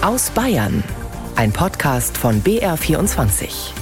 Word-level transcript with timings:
Aus 0.00 0.30
Bayern. 0.30 0.84
Ein 1.34 1.52
Podcast 1.52 2.16
von 2.16 2.40
BR24. 2.42 3.72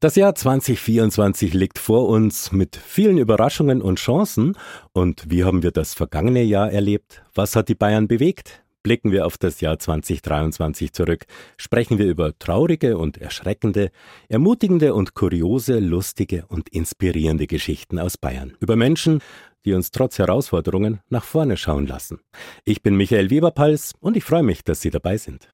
Das 0.00 0.16
Jahr 0.16 0.34
2024 0.34 1.52
liegt 1.52 1.78
vor 1.78 2.08
uns 2.08 2.50
mit 2.50 2.76
vielen 2.76 3.18
Überraschungen 3.18 3.82
und 3.82 3.98
Chancen. 3.98 4.56
Und 4.94 5.24
wie 5.28 5.44
haben 5.44 5.62
wir 5.62 5.70
das 5.70 5.92
vergangene 5.92 6.42
Jahr 6.42 6.72
erlebt? 6.72 7.24
Was 7.34 7.56
hat 7.56 7.68
die 7.68 7.74
Bayern 7.74 8.08
bewegt? 8.08 8.62
Blicken 8.82 9.12
wir 9.12 9.26
auf 9.26 9.36
das 9.38 9.60
Jahr 9.60 9.78
2023 9.78 10.92
zurück, 10.92 11.26
sprechen 11.56 11.98
wir 11.98 12.06
über 12.06 12.36
traurige 12.36 12.98
und 12.98 13.16
erschreckende, 13.16 13.92
ermutigende 14.28 14.94
und 14.94 15.14
kuriose, 15.14 15.78
lustige 15.78 16.46
und 16.48 16.68
inspirierende 16.70 17.46
Geschichten 17.46 18.00
aus 18.00 18.18
Bayern. 18.18 18.56
Über 18.58 18.74
Menschen, 18.74 19.20
die 19.64 19.74
uns 19.74 19.90
trotz 19.90 20.18
Herausforderungen 20.18 21.00
nach 21.08 21.24
vorne 21.24 21.56
schauen 21.56 21.86
lassen. 21.86 22.20
Ich 22.64 22.82
bin 22.82 22.96
Michael 22.96 23.30
Weberpals 23.30 23.94
und 24.00 24.16
ich 24.16 24.24
freue 24.24 24.42
mich, 24.42 24.64
dass 24.64 24.80
Sie 24.80 24.90
dabei 24.90 25.16
sind. 25.16 25.48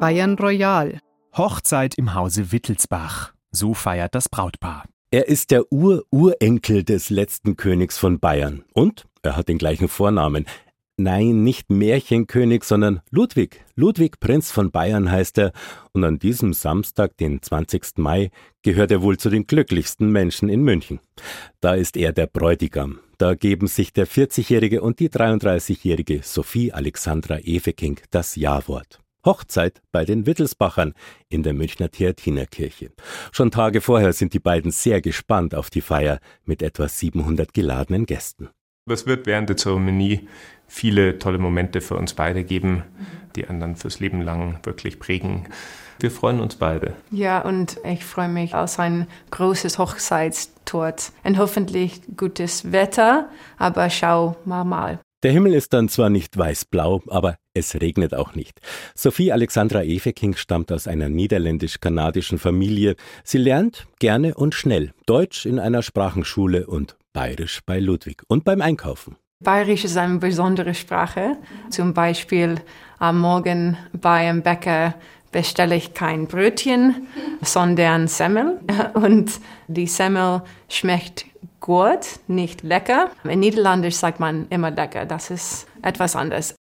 Bayern 0.00 0.36
Royal. 0.38 0.98
Hochzeit 1.36 1.94
im 1.96 2.14
Hause 2.14 2.52
Wittelsbach. 2.52 3.32
So 3.50 3.72
feiert 3.72 4.14
das 4.14 4.28
Brautpaar. 4.28 4.84
Er 5.10 5.28
ist 5.28 5.50
der 5.50 5.70
Ur-Urenkel 5.70 6.84
des 6.84 7.10
letzten 7.10 7.56
Königs 7.56 7.98
von 7.98 8.18
Bayern 8.18 8.64
und 8.72 9.06
er 9.22 9.36
hat 9.36 9.48
den 9.48 9.58
gleichen 9.58 9.88
Vornamen. 9.88 10.46
Nein, 10.98 11.42
nicht 11.42 11.70
Märchenkönig, 11.70 12.64
sondern 12.64 13.00
Ludwig. 13.10 13.64
Ludwig 13.76 14.20
Prinz 14.20 14.50
von 14.50 14.70
Bayern 14.70 15.10
heißt 15.10 15.38
er, 15.38 15.52
und 15.92 16.04
an 16.04 16.18
diesem 16.18 16.52
Samstag, 16.52 17.16
den 17.16 17.40
20. 17.40 17.96
Mai, 17.96 18.30
gehört 18.62 18.90
er 18.90 19.00
wohl 19.00 19.16
zu 19.16 19.30
den 19.30 19.46
glücklichsten 19.46 20.10
Menschen 20.12 20.50
in 20.50 20.62
München. 20.62 21.00
Da 21.60 21.74
ist 21.74 21.96
er 21.96 22.12
der 22.12 22.26
Bräutigam. 22.26 23.00
Da 23.16 23.34
geben 23.34 23.68
sich 23.68 23.94
der 23.94 24.06
40-jährige 24.06 24.82
und 24.82 25.00
die 25.00 25.08
33-jährige 25.08 26.20
Sophie 26.22 26.72
Alexandra 26.72 27.38
Efeking 27.38 27.98
das 28.10 28.36
Ja-Wort. 28.36 29.00
Hochzeit 29.24 29.80
bei 29.92 30.04
den 30.04 30.26
Wittelsbachern 30.26 30.92
in 31.28 31.42
der 31.42 31.54
Münchner 31.54 31.90
Theatinerkirche. 31.90 32.90
Schon 33.30 33.50
Tage 33.50 33.80
vorher 33.80 34.12
sind 34.12 34.34
die 34.34 34.40
beiden 34.40 34.72
sehr 34.72 35.00
gespannt 35.00 35.54
auf 35.54 35.70
die 35.70 35.80
Feier 35.80 36.18
mit 36.44 36.60
etwa 36.60 36.88
700 36.88 37.54
geladenen 37.54 38.04
Gästen. 38.04 38.50
Es 38.90 39.06
wird 39.06 39.26
während 39.26 39.48
der 39.48 39.56
Zeremonie 39.56 40.28
viele 40.72 41.18
tolle 41.18 41.38
Momente 41.38 41.82
für 41.82 41.96
uns 41.96 42.14
beide 42.14 42.44
geben, 42.44 42.82
die 43.36 43.46
anderen 43.46 43.76
fürs 43.76 44.00
Leben 44.00 44.22
lang 44.22 44.58
wirklich 44.62 44.98
prägen. 44.98 45.44
Wir 46.00 46.10
freuen 46.10 46.40
uns 46.40 46.56
beide. 46.56 46.94
Ja, 47.10 47.42
und 47.42 47.78
ich 47.84 48.04
freue 48.04 48.28
mich 48.28 48.54
auf 48.54 48.78
ein 48.78 49.06
großes 49.30 49.78
Hochzeitstort 49.78 51.12
und 51.24 51.38
hoffentlich 51.38 52.00
gutes 52.16 52.72
Wetter, 52.72 53.28
aber 53.58 53.90
schau 53.90 54.36
mal 54.46 54.64
mal. 54.64 54.98
Der 55.22 55.30
Himmel 55.30 55.54
ist 55.54 55.72
dann 55.72 55.88
zwar 55.88 56.10
nicht 56.10 56.36
weiß-blau, 56.36 57.02
aber 57.06 57.36
es 57.54 57.74
regnet 57.80 58.14
auch 58.14 58.34
nicht. 58.34 58.58
Sophie 58.96 59.30
Alexandra 59.30 59.84
Efeking 59.84 60.34
stammt 60.34 60.72
aus 60.72 60.88
einer 60.88 61.10
niederländisch-kanadischen 61.10 62.38
Familie. 62.38 62.96
Sie 63.22 63.38
lernt 63.38 63.86
gerne 64.00 64.34
und 64.34 64.54
schnell 64.54 64.92
Deutsch 65.06 65.46
in 65.46 65.60
einer 65.60 65.82
Sprachenschule 65.82 66.66
und 66.66 66.96
Bayerisch 67.12 67.60
bei 67.66 67.78
Ludwig 67.78 68.22
und 68.26 68.44
beim 68.44 68.62
Einkaufen. 68.62 69.16
Bayerisch 69.42 69.84
ist 69.84 69.96
eine 69.96 70.18
besondere 70.18 70.74
Sprache. 70.74 71.36
Zum 71.70 71.94
Beispiel 71.94 72.56
am 72.98 73.20
Morgen 73.20 73.76
bei 73.92 74.28
einem 74.28 74.42
Bäcker 74.42 74.94
bestelle 75.32 75.74
ich 75.74 75.94
kein 75.94 76.26
Brötchen, 76.26 77.08
sondern 77.40 78.06
Semmel. 78.06 78.60
Und 78.94 79.40
die 79.66 79.86
Semmel 79.86 80.42
schmeckt 80.68 81.26
gut, 81.60 82.20
nicht 82.28 82.62
lecker. 82.62 83.10
In 83.24 83.40
Niederländisch 83.40 83.96
sagt 83.96 84.20
man 84.20 84.46
immer 84.50 84.70
lecker. 84.70 85.06
Das 85.06 85.30
ist 85.30 85.66
etwas 85.82 86.14
anderes. 86.14 86.54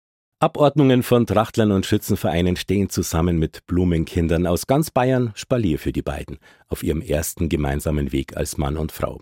Abordnungen 0.41 1.03
von 1.03 1.27
Trachtlern 1.27 1.73
und 1.73 1.85
Schützenvereinen 1.85 2.55
stehen 2.55 2.91
zusammen 2.91 3.41
mit 3.41 3.67
Blumenkindern 3.67 4.47
aus 4.47 4.69
ganz 4.69 4.93
Bayern 4.93 5.33
Spalier 5.35 5.81
für 5.81 5.91
die 5.91 6.03
beiden 6.03 6.39
auf 6.69 6.85
ihrem 6.85 7.01
ersten 7.01 7.49
gemeinsamen 7.49 8.13
Weg 8.13 8.37
als 8.37 8.57
Mann 8.57 8.77
und 8.77 8.93
Frau. 8.93 9.21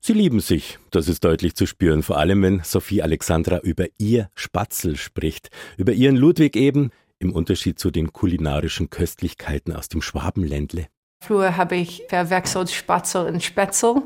Sie 0.00 0.12
lieben 0.12 0.40
sich, 0.40 0.78
das 0.90 1.08
ist 1.08 1.24
deutlich 1.24 1.54
zu 1.54 1.66
spüren, 1.66 2.02
vor 2.02 2.18
allem 2.18 2.42
wenn 2.42 2.62
Sophie 2.62 3.02
Alexandra 3.02 3.58
über 3.58 3.86
ihr 3.98 4.30
Spatzel 4.34 4.96
spricht, 4.96 5.50
über 5.76 5.92
ihren 5.92 6.16
Ludwig 6.16 6.56
eben, 6.56 6.90
im 7.18 7.32
Unterschied 7.32 7.78
zu 7.78 7.90
den 7.90 8.12
kulinarischen 8.12 8.90
Köstlichkeiten 8.90 9.72
aus 9.72 9.88
dem 9.88 10.02
Schwabenländle. 10.02 10.86
Früher 11.20 11.56
habe 11.56 11.76
ich 11.76 12.04
verwechselt 12.08 12.70
Spatzel 12.70 13.26
und 13.26 13.42
Spätzl, 13.42 14.02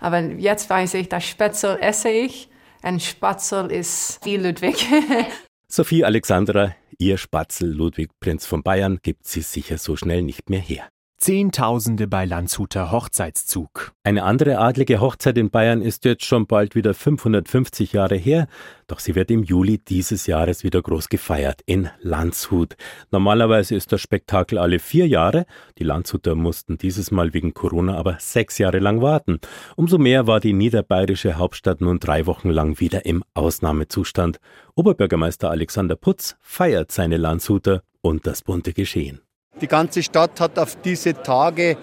aber 0.00 0.20
jetzt 0.20 0.68
weiß 0.68 0.94
ich, 0.94 1.08
dass 1.08 1.24
Spätzl 1.24 1.78
esse 1.80 2.10
ich 2.10 2.48
und 2.82 3.02
Spatzel 3.02 3.70
ist 3.70 4.24
die 4.24 4.36
Ludwig. 4.36 4.84
Sophie 5.68 6.04
Alexandra, 6.04 6.74
ihr 6.98 7.18
Spatzel 7.18 7.70
Ludwig 7.70 8.10
Prinz 8.20 8.46
von 8.46 8.62
Bayern, 8.62 8.98
gibt 9.02 9.26
sie 9.26 9.42
sicher 9.42 9.78
so 9.78 9.96
schnell 9.96 10.22
nicht 10.22 10.50
mehr 10.50 10.60
her. 10.60 10.88
Zehntausende 11.18 12.06
bei 12.06 12.26
Landshuter 12.26 12.92
Hochzeitszug. 12.92 13.92
Eine 14.04 14.24
andere 14.24 14.58
adlige 14.58 15.00
Hochzeit 15.00 15.38
in 15.38 15.50
Bayern 15.50 15.80
ist 15.80 16.04
jetzt 16.04 16.26
schon 16.26 16.46
bald 16.46 16.74
wieder 16.74 16.92
550 16.92 17.94
Jahre 17.94 18.16
her, 18.16 18.48
doch 18.86 19.00
sie 19.00 19.14
wird 19.14 19.30
im 19.30 19.42
Juli 19.42 19.78
dieses 19.78 20.26
Jahres 20.26 20.62
wieder 20.62 20.82
groß 20.82 21.08
gefeiert 21.08 21.62
in 21.64 21.88
Landshut. 22.00 22.76
Normalerweise 23.10 23.74
ist 23.74 23.92
das 23.92 24.02
Spektakel 24.02 24.58
alle 24.58 24.78
vier 24.78 25.08
Jahre, 25.08 25.46
die 25.78 25.84
Landshuter 25.84 26.34
mussten 26.34 26.76
dieses 26.76 27.10
Mal 27.10 27.32
wegen 27.32 27.54
Corona 27.54 27.96
aber 27.96 28.18
sechs 28.20 28.58
Jahre 28.58 28.78
lang 28.78 29.00
warten. 29.00 29.40
Umso 29.74 29.96
mehr 29.96 30.26
war 30.26 30.38
die 30.38 30.52
niederbayerische 30.52 31.38
Hauptstadt 31.38 31.80
nun 31.80 31.98
drei 31.98 32.26
Wochen 32.26 32.50
lang 32.50 32.78
wieder 32.78 33.06
im 33.06 33.24
Ausnahmezustand. 33.32 34.38
Oberbürgermeister 34.74 35.50
Alexander 35.50 35.96
Putz 35.96 36.36
feiert 36.40 36.92
seine 36.92 37.16
Landshuter 37.16 37.82
und 38.02 38.26
das 38.26 38.42
bunte 38.42 38.74
Geschehen. 38.74 39.25
Die 39.60 39.68
ganze 39.68 40.02
Stadt 40.02 40.40
hat 40.40 40.58
auf 40.58 40.76
diese 40.76 41.14
Tage 41.14 41.76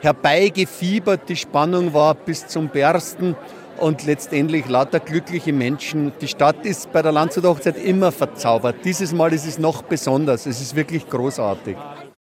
herbeigefiebert. 0.00 1.28
Die 1.28 1.36
Spannung 1.36 1.92
war 1.92 2.14
bis 2.14 2.46
zum 2.46 2.68
Bersten 2.68 3.36
und 3.78 4.06
letztendlich 4.06 4.68
lauter 4.68 5.00
glückliche 5.00 5.52
Menschen. 5.52 6.12
Die 6.20 6.28
Stadt 6.28 6.64
ist 6.64 6.90
bei 6.92 7.02
der 7.02 7.12
Landshuter 7.12 7.50
Hochzeit 7.50 7.76
immer 7.76 8.12
verzaubert. 8.12 8.76
Dieses 8.84 9.12
Mal 9.12 9.32
ist 9.32 9.46
es 9.46 9.58
noch 9.58 9.82
besonders. 9.82 10.46
Es 10.46 10.60
ist 10.60 10.74
wirklich 10.74 11.08
großartig. 11.08 11.76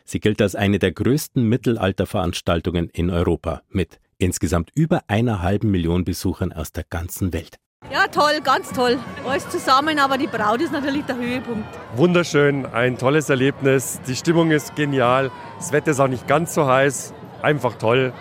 Sie 0.04 0.20
gilt 0.20 0.40
als 0.40 0.54
eine 0.54 0.78
der 0.78 0.92
größten 0.92 1.42
Mittelalterveranstaltungen 1.48 2.90
in 2.90 3.10
Europa 3.10 3.62
mit 3.68 3.98
insgesamt 4.18 4.70
über 4.74 5.02
einer 5.08 5.42
halben 5.42 5.70
Million 5.70 6.04
Besuchern 6.04 6.52
aus 6.52 6.72
der 6.72 6.84
ganzen 6.84 7.32
Welt. 7.32 7.58
Ja, 7.96 8.08
toll, 8.08 8.40
ganz 8.42 8.72
toll. 8.72 8.98
Alles 9.26 9.48
zusammen, 9.48 9.98
aber 9.98 10.18
die 10.18 10.26
Braut 10.26 10.60
ist 10.60 10.72
natürlich 10.72 11.04
der 11.04 11.16
Höhepunkt. 11.16 11.66
Wunderschön, 11.94 12.66
ein 12.66 12.98
tolles 12.98 13.30
Erlebnis. 13.30 14.00
Die 14.06 14.16
Stimmung 14.16 14.50
ist 14.50 14.74
genial. 14.76 15.30
Das 15.58 15.72
Wetter 15.72 15.92
ist 15.92 16.00
auch 16.00 16.08
nicht 16.08 16.26
ganz 16.26 16.52
so 16.52 16.66
heiß. 16.66 17.14
Einfach 17.42 17.74
toll. 17.74 18.12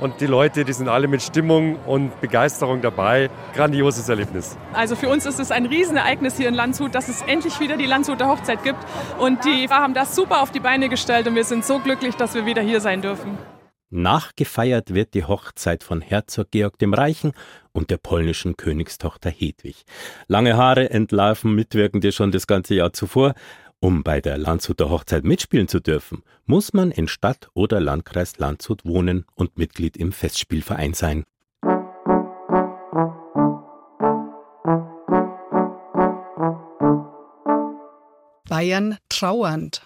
Und 0.00 0.20
die 0.20 0.26
Leute, 0.26 0.64
die 0.64 0.72
sind 0.72 0.88
alle 0.88 1.06
mit 1.06 1.22
Stimmung 1.22 1.76
und 1.86 2.18
Begeisterung 2.22 2.80
dabei. 2.80 3.30
Grandioses 3.54 4.08
Erlebnis. 4.08 4.56
Also 4.72 4.96
für 4.96 5.08
uns 5.08 5.26
ist 5.26 5.38
es 5.38 5.52
ein 5.52 5.66
Riesenereignis 5.66 6.38
hier 6.38 6.48
in 6.48 6.54
Landshut, 6.54 6.94
dass 6.94 7.08
es 7.08 7.20
endlich 7.22 7.60
wieder 7.60 7.76
die 7.76 7.86
Landshuter 7.86 8.26
Hochzeit 8.26 8.64
gibt. 8.64 8.78
Und 9.18 9.44
die 9.44 9.68
haben 9.68 9.92
das 9.92 10.16
super 10.16 10.40
auf 10.40 10.50
die 10.50 10.60
Beine 10.60 10.88
gestellt 10.88 11.28
und 11.28 11.34
wir 11.34 11.44
sind 11.44 11.64
so 11.64 11.78
glücklich, 11.78 12.16
dass 12.16 12.34
wir 12.34 12.46
wieder 12.46 12.62
hier 12.62 12.80
sein 12.80 13.02
dürfen. 13.02 13.38
Nachgefeiert 13.90 14.94
wird 14.94 15.14
die 15.14 15.24
Hochzeit 15.24 15.82
von 15.82 16.00
Herzog 16.00 16.52
Georg 16.52 16.78
dem 16.78 16.94
Reichen 16.94 17.32
und 17.72 17.90
der 17.90 17.96
polnischen 17.96 18.56
Königstochter 18.56 19.30
Hedwig. 19.30 19.82
Lange 20.28 20.56
Haare 20.56 20.90
entlarven 20.90 21.56
Mitwirkende 21.56 22.12
schon 22.12 22.30
das 22.30 22.46
ganze 22.46 22.76
Jahr 22.76 22.92
zuvor. 22.92 23.34
Um 23.80 24.04
bei 24.04 24.20
der 24.20 24.38
Landshuter 24.38 24.90
Hochzeit 24.90 25.24
mitspielen 25.24 25.66
zu 25.66 25.80
dürfen, 25.80 26.22
muss 26.46 26.72
man 26.72 26.92
in 26.92 27.08
Stadt 27.08 27.48
oder 27.52 27.80
Landkreis 27.80 28.38
Landshut 28.38 28.84
wohnen 28.84 29.24
und 29.34 29.58
Mitglied 29.58 29.96
im 29.96 30.12
Festspielverein 30.12 30.94
sein. 30.94 31.24
Bayern 38.48 38.98
trauernd. 39.08 39.82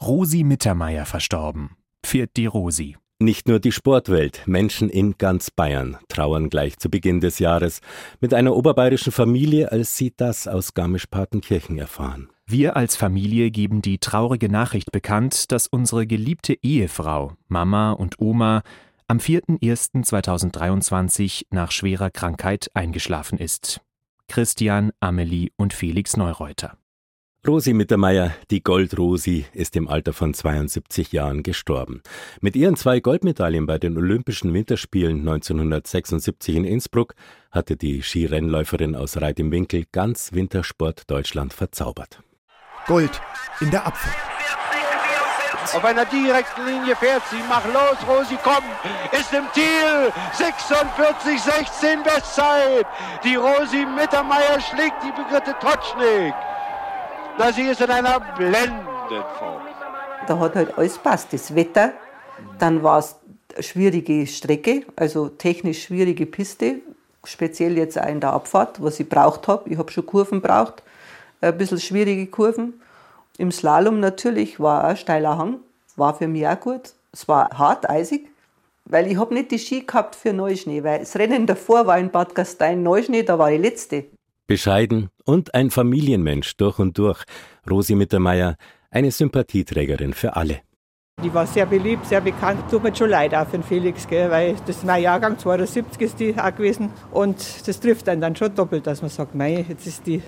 Rosi 0.00 0.44
Mittermeier 0.44 1.06
verstorben. 1.06 1.76
Viert 2.04 2.36
die 2.36 2.46
Rosi. 2.46 2.96
Nicht 3.20 3.48
nur 3.48 3.58
die 3.58 3.72
Sportwelt, 3.72 4.42
Menschen 4.46 4.88
in 4.88 5.18
ganz 5.18 5.50
Bayern 5.50 5.98
trauern 6.06 6.50
gleich 6.50 6.78
zu 6.78 6.88
Beginn 6.88 7.20
des 7.20 7.40
Jahres 7.40 7.80
mit 8.20 8.32
einer 8.32 8.54
oberbayerischen 8.54 9.10
Familie, 9.10 9.72
als 9.72 9.96
sie 9.96 10.14
das 10.16 10.46
aus 10.46 10.72
Garmisch-Partenkirchen 10.74 11.78
erfahren. 11.78 12.28
Wir 12.46 12.76
als 12.76 12.94
Familie 12.94 13.50
geben 13.50 13.82
die 13.82 13.98
traurige 13.98 14.48
Nachricht 14.48 14.92
bekannt, 14.92 15.50
dass 15.50 15.66
unsere 15.66 16.06
geliebte 16.06 16.54
Ehefrau, 16.62 17.32
Mama 17.48 17.90
und 17.90 18.20
Oma 18.20 18.62
am 19.08 19.18
4.1.2023 19.18 21.46
nach 21.50 21.72
schwerer 21.72 22.10
Krankheit 22.10 22.70
eingeschlafen 22.72 23.38
ist. 23.38 23.80
Christian, 24.28 24.92
Amelie 25.00 25.48
und 25.56 25.72
Felix 25.72 26.16
Neureuter. 26.16 26.78
Rosi 27.46 27.72
Mittermeier, 27.72 28.32
die 28.50 28.64
Goldrosi, 28.64 29.46
ist 29.52 29.76
im 29.76 29.86
Alter 29.86 30.12
von 30.12 30.34
72 30.34 31.12
Jahren 31.12 31.44
gestorben. 31.44 32.02
Mit 32.40 32.56
ihren 32.56 32.74
zwei 32.74 32.98
Goldmedaillen 32.98 33.64
bei 33.64 33.78
den 33.78 33.96
Olympischen 33.96 34.52
Winterspielen 34.52 35.20
1976 35.20 36.56
in 36.56 36.64
Innsbruck 36.64 37.14
hatte 37.52 37.76
die 37.76 38.02
Skirennläuferin 38.02 38.96
aus 38.96 39.16
Reit 39.18 39.38
im 39.38 39.52
Winkel 39.52 39.84
ganz 39.92 40.32
Wintersport 40.32 41.08
Deutschland 41.08 41.52
verzaubert. 41.52 42.20
Gold 42.86 43.20
in 43.60 43.70
der 43.70 43.86
Abfahrt. 43.86 44.16
Auf 45.74 45.84
einer 45.84 46.06
direkten 46.06 46.66
Linie 46.66 46.96
fährt 46.96 47.22
sie. 47.30 47.40
Mach 47.48 47.64
los, 47.66 47.98
Rosi, 48.08 48.36
komm. 48.42 48.64
Ist 49.12 49.32
im 49.32 49.44
Ziel. 49.52 50.12
46, 50.32 51.40
16 51.40 52.02
Bestzeit. 52.02 52.86
Die 53.22 53.36
Rosi 53.36 53.86
Mittermeier 53.86 54.60
schlägt 54.60 55.02
die 55.04 55.12
Brigitte 55.12 55.54
Totschnig. 55.60 56.34
Na, 57.38 57.52
sie 57.52 57.62
ist 57.62 57.80
in 57.80 57.88
einer 57.88 58.18
blendenden 58.36 59.22
Form. 59.38 59.62
Da 60.26 60.38
hat 60.40 60.56
halt 60.56 60.76
alles 60.76 60.98
passt. 60.98 61.32
Das 61.32 61.54
Wetter, 61.54 61.92
dann 62.58 62.82
war 62.82 62.98
es 62.98 63.14
schwierige 63.60 64.26
Strecke, 64.26 64.84
also 64.96 65.28
technisch 65.28 65.84
schwierige 65.84 66.26
Piste, 66.26 66.80
speziell 67.24 67.78
jetzt 67.78 67.96
auch 67.96 68.08
in 68.08 68.20
der 68.20 68.32
Abfahrt, 68.32 68.82
was 68.82 68.98
ich 68.98 69.08
braucht 69.08 69.46
habe. 69.46 69.70
Ich 69.70 69.78
habe 69.78 69.92
schon 69.92 70.04
Kurven 70.04 70.40
braucht, 70.40 70.82
ein 71.40 71.56
bisschen 71.56 71.78
schwierige 71.78 72.26
Kurven. 72.26 72.80
Im 73.38 73.52
Slalom 73.52 74.00
natürlich 74.00 74.58
war 74.58 74.82
ein 74.82 74.96
steiler 74.96 75.38
Hang, 75.38 75.60
war 75.94 76.14
für 76.14 76.26
mich 76.26 76.46
auch 76.46 76.58
gut. 76.58 76.92
Es 77.12 77.28
war 77.28 77.56
hart, 77.56 77.88
eisig, 77.88 78.28
weil 78.84 79.06
ich 79.06 79.16
habe 79.16 79.32
nicht 79.32 79.52
die 79.52 79.60
Ski 79.60 79.82
gehabt 79.86 80.16
für 80.16 80.32
Neuschnee, 80.32 80.82
weil 80.82 80.98
das 80.98 81.14
Rennen 81.14 81.46
davor 81.46 81.86
war 81.86 81.98
in 81.98 82.10
Bad 82.10 82.34
Gastein 82.34 82.82
Neuschnee, 82.82 83.22
da 83.22 83.38
war 83.38 83.52
ich 83.52 83.60
Letzte. 83.60 84.06
Bescheiden 84.48 85.10
und 85.24 85.54
ein 85.54 85.70
Familienmensch 85.70 86.56
durch 86.56 86.78
und 86.78 86.96
durch. 86.98 87.22
Rosi 87.70 87.94
Mittermeier, 87.94 88.56
eine 88.90 89.10
Sympathieträgerin 89.10 90.14
für 90.14 90.36
alle. 90.36 90.60
Die 91.22 91.34
war 91.34 91.46
sehr 91.46 91.66
beliebt, 91.66 92.06
sehr 92.06 92.22
bekannt. 92.22 92.70
Tut 92.70 92.82
mir 92.82 92.96
schon 92.96 93.10
leid 93.10 93.34
auch 93.34 93.46
für 93.46 93.58
den 93.58 93.62
Felix, 93.62 94.08
gell, 94.08 94.30
weil 94.30 94.56
das 94.66 94.76
ist 94.76 94.86
mein 94.86 95.02
Jahrgang, 95.02 95.38
72 95.38 96.00
ist 96.00 96.18
die 96.18 96.34
auch 96.38 96.54
gewesen. 96.54 96.90
Und 97.10 97.36
das 97.66 97.78
trifft 97.78 98.08
einen 98.08 98.22
dann 98.22 98.36
schon 98.36 98.54
doppelt, 98.54 98.86
dass 98.86 99.02
man 99.02 99.10
sagt, 99.10 99.34
mei, 99.34 99.66
jetzt 99.68 99.86
ist 99.86 100.06
die 100.06 100.22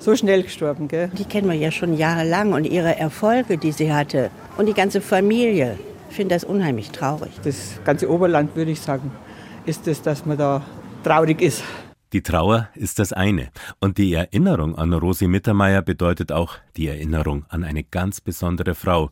so 0.00 0.16
schnell 0.16 0.42
gestorben. 0.42 0.88
Gell. 0.88 1.10
Die 1.16 1.24
kennen 1.24 1.48
wir 1.48 1.54
ja 1.54 1.70
schon 1.70 1.96
jahrelang 1.96 2.54
und 2.54 2.64
ihre 2.64 2.96
Erfolge, 2.98 3.56
die 3.56 3.70
sie 3.70 3.92
hatte 3.92 4.30
und 4.56 4.66
die 4.66 4.74
ganze 4.74 5.00
Familie. 5.00 5.78
Ich 6.10 6.16
finde 6.16 6.34
das 6.34 6.42
unheimlich 6.42 6.90
traurig. 6.90 7.30
Das 7.44 7.78
ganze 7.84 8.10
Oberland, 8.10 8.56
würde 8.56 8.72
ich 8.72 8.80
sagen, 8.80 9.12
ist 9.64 9.86
es, 9.86 10.02
dass 10.02 10.26
man 10.26 10.38
da 10.38 10.62
traurig 11.04 11.40
ist. 11.40 11.62
Die 12.14 12.22
Trauer 12.22 12.68
ist 12.76 13.00
das 13.00 13.12
eine. 13.12 13.50
Und 13.80 13.98
die 13.98 14.14
Erinnerung 14.14 14.78
an 14.78 14.92
Rosi 14.92 15.26
Mittermeier 15.26 15.82
bedeutet 15.82 16.30
auch 16.30 16.58
die 16.76 16.86
Erinnerung 16.86 17.44
an 17.48 17.64
eine 17.64 17.82
ganz 17.82 18.20
besondere 18.20 18.76
Frau. 18.76 19.10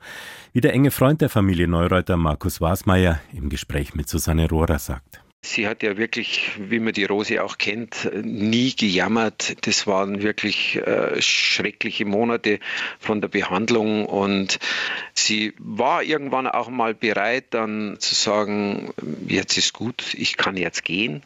Wie 0.53 0.61
der 0.61 0.73
enge 0.73 0.93
Freund 0.93 1.21
der 1.21 1.29
Familie 1.29 1.67
Neureuter 1.67 2.17
Markus 2.17 2.61
Wasmeier 2.61 3.21
im 3.33 3.49
Gespräch 3.49 3.97
mit 3.97 4.09
Susanne 4.09 4.49
Rohrer 4.49 4.79
sagt. 4.79 5.21
Sie 5.45 5.67
hat 5.67 5.83
ja 5.83 5.97
wirklich, 5.97 6.53
wie 6.61 6.79
man 6.79 6.93
die 6.93 7.03
Rosi 7.03 7.41
auch 7.41 7.59
kennt, 7.59 8.09
nie 8.23 8.77
gejammert. 8.77 9.67
Das 9.67 9.89
waren 9.89 10.23
wirklich 10.23 10.77
äh, 10.77 11.21
schreckliche 11.21 12.05
Monate 12.05 12.61
von 13.01 13.21
der 13.21 13.27
Behandlung 13.27 14.07
und 14.07 14.61
sie 15.13 15.55
war 15.59 16.05
irgendwann 16.05 16.47
auch 16.47 16.69
mal 16.69 16.95
bereit, 16.95 17.47
dann 17.51 17.97
zu 17.99 18.15
sagen, 18.15 18.95
jetzt 19.27 19.59
ist 19.59 19.73
gut, 19.73 20.15
ich 20.15 20.37
kann 20.37 20.57
jetzt 20.57 20.85
gehen. 20.85 21.25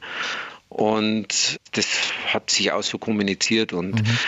Und 0.76 1.58
das 1.72 1.86
hat 2.34 2.50
sich 2.50 2.70
auch 2.70 2.82
so 2.82 2.98
kommuniziert. 2.98 3.72
Und 3.72 3.94
mhm. 3.94 4.18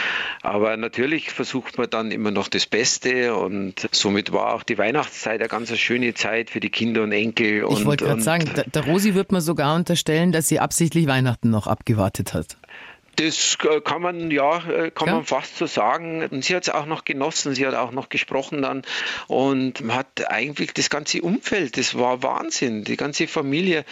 aber 0.41 0.79
natürlich 0.79 1.31
versucht 1.31 1.77
man 1.77 1.91
dann 1.91 2.11
immer 2.11 2.31
noch 2.31 2.49
das 2.49 2.65
Beste 2.65 3.37
und 3.37 3.87
somit 3.93 4.33
war 4.33 4.55
auch 4.55 4.63
die 4.63 4.79
Weihnachtszeit 4.79 5.41
eine 5.41 5.49
ganz 5.51 5.77
schöne 5.77 6.15
Zeit 6.15 6.49
für 6.49 6.61
die 6.61 6.71
Kinder 6.71 7.03
und 7.03 7.13
Enkel. 7.13 7.67
Ich 7.71 7.85
wollte 7.85 8.07
gerade 8.07 8.23
sagen, 8.23 8.51
der, 8.57 8.65
der 8.65 8.83
Rosi 8.87 9.13
wird 9.13 9.31
man 9.31 9.43
sogar 9.43 9.77
unterstellen, 9.77 10.33
dass 10.33 10.49
sie 10.49 10.59
absichtlich 10.59 11.07
Weihnachten 11.07 11.51
noch 11.51 11.67
abgewartet 11.67 12.33
hat. 12.33 12.57
Das 13.19 13.59
äh, 13.65 13.81
kann 13.81 14.01
man 14.01 14.31
ja, 14.31 14.59
äh, 14.69 14.91
kann 14.93 15.09
ja. 15.09 15.15
man 15.15 15.25
fast 15.25 15.57
so 15.57 15.67
sagen. 15.67 16.25
Und 16.25 16.45
sie 16.45 16.55
hat 16.55 16.63
es 16.63 16.71
auch 16.71 16.87
noch 16.87 17.05
genossen, 17.05 17.53
sie 17.53 17.67
hat 17.67 17.75
auch 17.75 17.91
noch 17.91 18.11
gesprochen 18.11 18.63
dann 18.63 18.83
und 19.27 19.83
hat 19.89 20.31
eigentlich 20.31 20.73
das 20.73 20.89
ganze 20.89 21.21
Umfeld, 21.23 21.77
das 21.77 21.99
war 21.99 22.23
Wahnsinn. 22.23 22.85
Die 22.85 22.97
ganze 22.97 23.27
Familie 23.27 23.85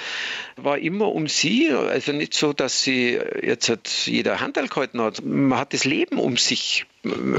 war 0.56 0.78
immer 0.78 1.12
um 1.12 1.26
sie. 1.26 1.73
Also 1.73 2.12
nicht 2.12 2.34
so, 2.34 2.52
dass 2.52 2.84
sie 2.84 3.19
jetzt 3.43 3.69
hat 3.69 3.88
jeder 4.06 4.40
Handel 4.40 4.69
gehalten 4.69 5.00
hat. 5.00 5.25
Man 5.25 5.58
hat 5.58 5.72
das 5.72 5.84
Leben 5.84 6.19
um 6.19 6.37
sich. 6.37 6.87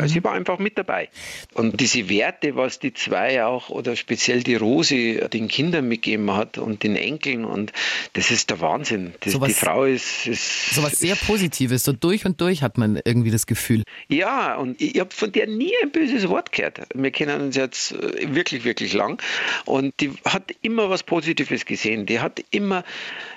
Sie 0.05 0.23
war 0.23 0.33
einfach 0.33 0.59
mit 0.59 0.77
dabei. 0.77 1.09
Und 1.53 1.79
diese 1.79 2.09
Werte, 2.09 2.55
was 2.55 2.79
die 2.79 2.93
zwei 2.93 3.43
auch 3.43 3.69
oder 3.69 3.95
speziell 3.95 4.43
die 4.43 4.55
Rosi 4.55 5.21
den 5.31 5.47
Kindern 5.47 5.87
mitgegeben 5.87 6.31
hat 6.33 6.57
und 6.57 6.83
den 6.83 6.95
Enkeln, 6.95 7.45
und 7.45 7.73
das 8.13 8.31
ist 8.31 8.49
der 8.49 8.61
Wahnsinn. 8.61 9.13
Das, 9.19 9.33
so 9.33 9.41
was, 9.41 9.49
die 9.49 9.53
Frau 9.53 9.83
ist, 9.83 10.27
ist. 10.27 10.75
So 10.75 10.83
was 10.83 10.93
sehr 10.93 11.15
Positives, 11.15 11.83
so 11.83 11.93
durch 11.93 12.25
und 12.25 12.39
durch 12.41 12.63
hat 12.63 12.77
man 12.77 12.99
irgendwie 13.03 13.31
das 13.31 13.45
Gefühl. 13.45 13.83
Ja, 14.07 14.55
und 14.55 14.81
ich 14.81 14.99
habe 14.99 15.13
von 15.13 15.31
der 15.31 15.47
nie 15.47 15.73
ein 15.83 15.91
böses 15.91 16.27
Wort 16.29 16.51
gehört. 16.51 16.81
Wir 16.93 17.11
kennen 17.11 17.41
uns 17.41 17.55
jetzt 17.55 17.91
äh, 17.91 18.33
wirklich, 18.33 18.63
wirklich 18.63 18.93
lang. 18.93 19.21
Und 19.65 19.93
die 19.99 20.13
hat 20.25 20.51
immer 20.61 20.89
was 20.89 21.03
Positives 21.03 21.65
gesehen. 21.65 22.05
Die 22.05 22.19
hat 22.19 22.43
immer 22.51 22.83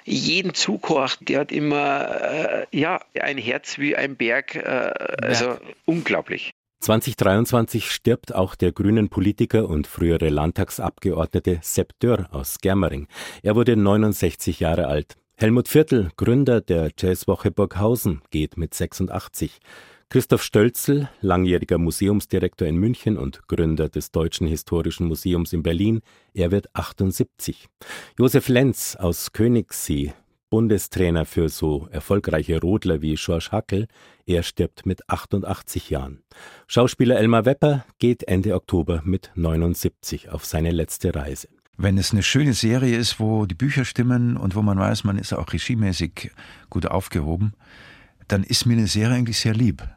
jeden 0.04 0.54
zugehorcht. 0.54 1.28
Die 1.28 1.36
hat 1.36 1.52
immer, 1.52 2.20
äh, 2.22 2.66
ja, 2.70 3.00
ein 3.20 3.38
Herz 3.38 3.78
wie 3.78 3.96
ein 3.96 4.16
Berg. 4.16 4.54
Äh, 4.54 4.92
also 5.22 5.44
ja. 5.46 5.60
unglaublich 5.86 6.19
unglaublich. 6.20 6.52
2023 6.80 7.90
stirbt 7.90 8.34
auch 8.34 8.54
der 8.54 8.72
grünen 8.72 9.10
Politiker 9.10 9.68
und 9.68 9.86
frühere 9.86 10.30
Landtagsabgeordnete 10.30 11.58
Sepp 11.62 11.92
Dörr 11.98 12.28
aus 12.32 12.58
Germering. 12.60 13.06
Er 13.42 13.54
wurde 13.54 13.76
69 13.76 14.60
Jahre 14.60 14.86
alt. 14.86 15.16
Helmut 15.36 15.68
Viertel, 15.68 16.10
Gründer 16.16 16.60
der 16.60 16.90
Jazzwoche 16.98 17.50
Burghausen, 17.50 18.22
geht 18.30 18.56
mit 18.56 18.72
86. 18.72 19.58
Christoph 20.08 20.42
Stölzel, 20.42 21.08
langjähriger 21.20 21.78
Museumsdirektor 21.78 22.66
in 22.66 22.76
München 22.76 23.16
und 23.16 23.46
Gründer 23.46 23.88
des 23.88 24.10
Deutschen 24.10 24.46
Historischen 24.46 25.06
Museums 25.06 25.52
in 25.52 25.62
Berlin, 25.62 26.00
er 26.34 26.50
wird 26.50 26.74
78. 26.74 27.68
Josef 28.18 28.48
Lenz 28.48 28.96
aus 28.96 29.32
Königssee, 29.32 30.12
Bundestrainer 30.50 31.24
für 31.24 31.48
so 31.48 31.88
erfolgreiche 31.92 32.60
Rodler 32.60 33.00
wie 33.00 33.14
George 33.14 33.48
Hackel, 33.52 33.86
er 34.26 34.42
stirbt 34.42 34.84
mit 34.84 35.08
88 35.08 35.90
Jahren. 35.90 36.22
Schauspieler 36.66 37.18
Elmar 37.18 37.44
Wepper 37.44 37.84
geht 38.00 38.24
Ende 38.24 38.54
Oktober 38.56 39.00
mit 39.04 39.30
79 39.36 40.28
auf 40.28 40.44
seine 40.44 40.72
letzte 40.72 41.14
Reise. 41.14 41.48
Wenn 41.76 41.96
es 41.96 42.12
eine 42.12 42.24
schöne 42.24 42.52
Serie 42.52 42.98
ist, 42.98 43.20
wo 43.20 43.46
die 43.46 43.54
Bücher 43.54 43.84
stimmen 43.84 44.36
und 44.36 44.54
wo 44.56 44.60
man 44.60 44.78
weiß, 44.78 45.04
man 45.04 45.18
ist 45.18 45.32
auch 45.32 45.52
regiemäßig 45.52 46.32
gut 46.68 46.84
aufgehoben, 46.86 47.54
dann 48.26 48.42
ist 48.42 48.66
mir 48.66 48.74
eine 48.74 48.88
Serie 48.88 49.16
eigentlich 49.16 49.38
sehr 49.38 49.54
lieb. 49.54 49.88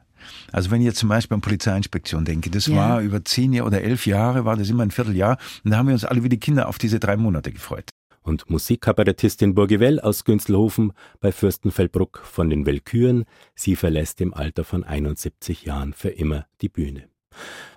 Also 0.52 0.72
wenn 0.72 0.80
ich 0.82 0.86
jetzt 0.86 1.00
zum 1.00 1.10
Beispiel 1.10 1.36
an 1.36 1.42
Polizeiinspektion 1.42 2.26
denke, 2.26 2.50
das 2.52 2.68
ja. 2.68 2.76
war 2.76 3.02
über 3.02 3.26
zehn 3.26 3.60
oder 3.62 3.82
elf 3.82 4.06
Jahre, 4.06 4.46
war 4.46 4.56
das 4.56 4.70
immer 4.70 4.84
ein 4.84 4.92
Vierteljahr, 4.92 5.38
und 5.66 5.72
da 5.72 5.78
haben 5.78 5.88
wir 5.88 5.94
uns 5.94 6.06
alle 6.06 6.24
wie 6.24 6.30
die 6.30 6.40
Kinder 6.40 6.70
auf 6.70 6.78
diese 6.78 7.00
drei 7.00 7.18
Monate 7.18 7.52
gefreut 7.52 7.90
und 8.24 8.50
Musikkabarettistin 8.50 9.54
Burgivell 9.54 10.00
aus 10.00 10.24
Günstelhofen 10.24 10.94
bei 11.20 11.32
Fürstenfeldbruck 11.32 12.22
von 12.24 12.50
den 12.50 12.66
Welküren. 12.66 13.26
Sie 13.56 13.76
verlässt 13.76 14.22
im 14.22 14.34
Alter 14.34 14.64
von 14.64 14.84
71 14.84 15.64
Jahren 15.64 15.94
für 15.94 16.10
immer 16.10 16.46
die 16.62 16.70
Bühne. 16.70 17.10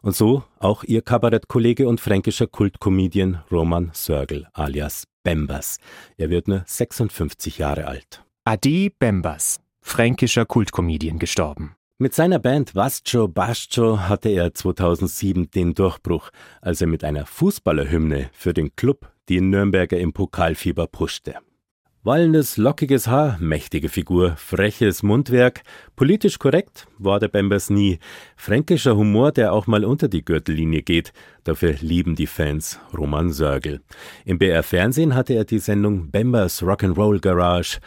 Und 0.02 0.14
so 0.14 0.44
auch 0.58 0.84
ihr 0.84 1.02
Kabarettkollege 1.02 1.88
und 1.88 2.00
fränkischer 2.00 2.46
Kultcomedian 2.46 3.42
Roman 3.50 3.90
Sörgel 3.94 4.46
alias 4.52 5.04
Bembers. 5.22 5.78
Er 6.16 6.30
wird 6.30 6.48
nur 6.48 6.62
56 6.66 7.58
Jahre 7.58 7.86
alt. 7.86 8.22
Adi 8.44 8.92
Bembers, 8.96 9.60
fränkischer 9.80 10.46
Kultcomedian 10.46 11.18
gestorben. 11.18 11.74
Mit 11.98 12.14
seiner 12.14 12.38
Band 12.38 12.74
Vasco 12.74 13.26
Basco 13.26 13.98
hatte 13.98 14.28
er 14.28 14.52
2007 14.52 15.50
den 15.50 15.72
Durchbruch, 15.72 16.28
als 16.60 16.82
er 16.82 16.88
mit 16.88 17.02
einer 17.04 17.24
Fußballerhymne 17.24 18.28
für 18.34 18.52
den 18.52 18.76
Club 18.76 19.10
die 19.28 19.40
Nürnberger 19.40 19.98
im 19.98 20.12
Pokalfieber 20.12 20.86
puschte. 20.86 21.34
Wallendes, 22.06 22.56
lockiges 22.56 23.08
Haar, 23.08 23.36
mächtige 23.40 23.88
Figur, 23.88 24.36
freches 24.36 25.02
Mundwerk, 25.02 25.62
politisch 25.96 26.38
korrekt 26.38 26.86
war 26.98 27.18
der 27.18 27.26
Bembers 27.26 27.68
nie. 27.68 27.98
Fränkischer 28.36 28.96
Humor, 28.96 29.32
der 29.32 29.52
auch 29.52 29.66
mal 29.66 29.84
unter 29.84 30.06
die 30.06 30.24
Gürtellinie 30.24 30.82
geht. 30.82 31.12
Dafür 31.42 31.74
lieben 31.80 32.14
die 32.14 32.28
Fans 32.28 32.78
Roman 32.96 33.32
Sörgel. 33.32 33.80
Im 34.24 34.38
BR 34.38 34.62
Fernsehen 34.62 35.16
hatte 35.16 35.34
er 35.34 35.44
die 35.44 35.58
Sendung 35.58 36.12
Bembers 36.12 36.62
Rock'n'Roll 36.62 37.20
Garage. 37.20 37.80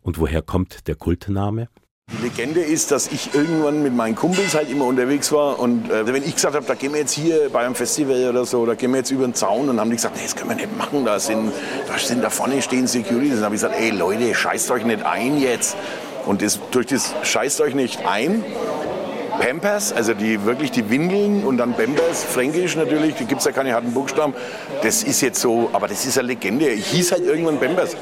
Und 0.00 0.18
woher 0.18 0.40
kommt 0.40 0.88
der 0.88 0.94
Kultname? 0.94 1.68
Die 2.12 2.22
Legende 2.22 2.60
ist, 2.60 2.92
dass 2.92 3.08
ich 3.08 3.34
irgendwann 3.34 3.82
mit 3.82 3.92
meinen 3.92 4.14
Kumpels 4.14 4.54
halt 4.54 4.70
immer 4.70 4.84
unterwegs 4.84 5.32
war 5.32 5.58
und 5.58 5.90
äh, 5.90 6.06
wenn 6.06 6.22
ich 6.22 6.36
gesagt 6.36 6.54
habe, 6.54 6.64
da 6.64 6.74
gehen 6.74 6.92
wir 6.92 7.00
jetzt 7.00 7.12
hier 7.12 7.50
bei 7.52 7.64
einem 7.64 7.74
Festival 7.74 8.30
oder 8.30 8.44
so, 8.44 8.64
da 8.64 8.74
gehen 8.74 8.92
wir 8.92 8.98
jetzt 8.98 9.10
über 9.10 9.24
den 9.24 9.34
Zaun 9.34 9.68
und 9.68 9.80
haben 9.80 9.90
die 9.90 9.96
gesagt, 9.96 10.14
nee, 10.14 10.22
das 10.22 10.36
können 10.36 10.50
wir 10.50 10.56
nicht 10.56 10.78
machen, 10.78 11.04
da 11.04 11.18
sind, 11.18 11.52
da 11.88 11.98
sind 11.98 12.22
da 12.22 12.30
vorne 12.30 12.62
stehen 12.62 12.86
Security. 12.86 13.30
Dann 13.30 13.42
habe 13.42 13.56
ich 13.56 13.60
gesagt, 13.60 13.74
ey 13.80 13.90
Leute, 13.90 14.32
scheißt 14.34 14.70
euch 14.70 14.84
nicht 14.84 15.04
ein 15.04 15.40
jetzt. 15.40 15.76
Und 16.26 16.42
das, 16.42 16.60
durch 16.70 16.86
das 16.86 17.12
scheißt 17.24 17.60
euch 17.60 17.74
nicht 17.74 18.06
ein 18.06 18.44
Pampers, 19.40 19.92
also 19.92 20.14
die 20.14 20.44
wirklich 20.44 20.70
die 20.70 20.88
Windeln 20.88 21.42
und 21.42 21.58
dann 21.58 21.74
Pampers, 21.74 22.22
fränkisch 22.22 22.76
natürlich, 22.76 23.16
die 23.16 23.24
gibt 23.24 23.40
es 23.40 23.46
ja 23.46 23.52
keine 23.52 23.72
harten 23.72 23.92
Buchstaben. 23.92 24.32
Das 24.82 25.02
ist 25.02 25.22
jetzt 25.22 25.40
so, 25.40 25.70
aber 25.72 25.88
das 25.88 26.06
ist 26.06 26.16
eine 26.18 26.28
Legende. 26.28 26.68
Ich 26.68 26.86
hieß 26.86 27.10
halt 27.10 27.24
irgendwann 27.24 27.58
Pampers. 27.58 27.96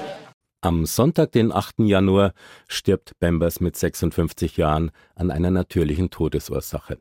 Am 0.64 0.86
Sonntag, 0.86 1.32
den 1.32 1.52
8. 1.52 1.80
Januar, 1.80 2.32
stirbt 2.68 3.12
Bembers 3.20 3.60
mit 3.60 3.76
56 3.76 4.56
Jahren 4.56 4.92
an 5.14 5.30
einer 5.30 5.50
natürlichen 5.50 6.08
Todesursache. 6.08 6.96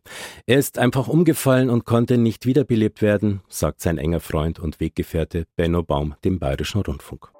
Er 0.46 0.60
ist 0.60 0.78
einfach 0.78 1.08
umgefallen 1.08 1.70
und 1.70 1.86
konnte 1.86 2.18
nicht 2.18 2.46
wiederbelebt 2.46 3.02
werden, 3.02 3.40
sagt 3.48 3.80
sein 3.80 3.98
enger 3.98 4.20
Freund 4.20 4.60
und 4.60 4.82
Weggefährte 4.82 5.46
Benno 5.56 5.82
Baum 5.82 6.14
dem 6.26 6.40
Bayerischen 6.40 6.82
Rundfunk. 6.82 7.32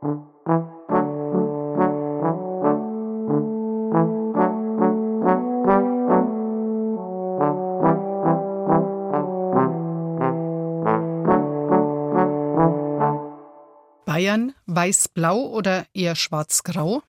Weiß-blau 14.76 15.48
oder 15.48 15.86
eher 15.94 16.16
schwarz-grau? 16.16 17.02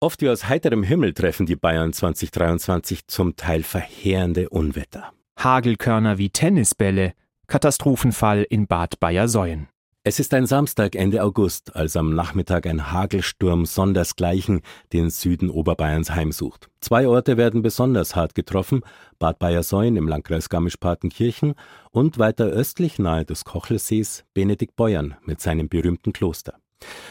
Oft 0.00 0.20
wie 0.20 0.28
aus 0.28 0.48
heiterem 0.48 0.82
Himmel 0.82 1.14
treffen 1.14 1.46
die 1.46 1.56
Bayern 1.56 1.92
2023 1.92 3.06
zum 3.06 3.36
Teil 3.36 3.62
verheerende 3.62 4.48
Unwetter. 4.48 5.12
Hagelkörner 5.38 6.18
wie 6.18 6.30
Tennisbälle, 6.30 7.14
Katastrophenfall 7.46 8.42
in 8.48 8.66
Bad 8.66 8.98
Bayersäuen. 8.98 9.68
Es 10.04 10.18
ist 10.18 10.34
ein 10.34 10.46
Samstag 10.46 10.96
Ende 10.96 11.22
August, 11.22 11.76
als 11.76 11.94
am 11.94 12.12
Nachmittag 12.12 12.66
ein 12.66 12.90
Hagelsturm 12.90 13.66
sondersgleichen 13.66 14.62
den 14.92 15.10
Süden 15.10 15.48
Oberbayerns 15.48 16.10
heimsucht. 16.10 16.68
Zwei 16.80 17.06
Orte 17.06 17.36
werden 17.36 17.62
besonders 17.62 18.16
hart 18.16 18.34
getroffen, 18.34 18.80
Bad 19.20 19.38
Bayersäuen 19.38 19.96
im 19.96 20.08
Landkreis 20.08 20.48
Garmisch-Partenkirchen 20.48 21.54
und 21.92 22.18
weiter 22.18 22.46
östlich 22.46 22.98
nahe 22.98 23.24
des 23.24 23.44
Kochelsees 23.44 24.24
Benediktbeuern 24.34 25.14
mit 25.22 25.40
seinem 25.40 25.68
berühmten 25.68 26.12
Kloster. 26.12 26.54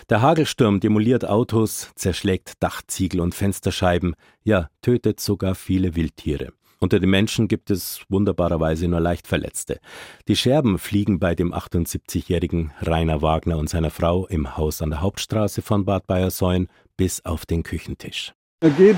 Der 0.09 0.21
Hagelsturm 0.21 0.79
demoliert 0.79 1.25
Autos, 1.25 1.91
zerschlägt 1.95 2.53
Dachziegel 2.59 3.21
und 3.21 3.35
Fensterscheiben, 3.35 4.15
ja, 4.43 4.69
tötet 4.81 5.19
sogar 5.19 5.55
viele 5.55 5.95
Wildtiere. 5.95 6.53
Unter 6.79 6.99
den 6.99 7.11
Menschen 7.11 7.47
gibt 7.47 7.69
es 7.69 8.01
wunderbarerweise 8.09 8.87
nur 8.87 8.99
leicht 8.99 9.27
Verletzte. 9.27 9.79
Die 10.27 10.35
Scherben 10.35 10.79
fliegen 10.79 11.19
bei 11.19 11.35
dem 11.35 11.53
78-jährigen 11.53 12.71
Rainer 12.81 13.21
Wagner 13.21 13.59
und 13.59 13.69
seiner 13.69 13.91
Frau 13.91 14.25
im 14.25 14.57
Haus 14.57 14.81
an 14.81 14.89
der 14.89 15.01
Hauptstraße 15.01 15.61
von 15.61 15.85
Bad 15.85 16.07
Bayersäuen 16.07 16.69
bis 16.97 17.23
auf 17.23 17.45
den 17.45 17.61
Küchentisch. 17.61 18.33
Er 18.61 18.71
geht 18.71 18.97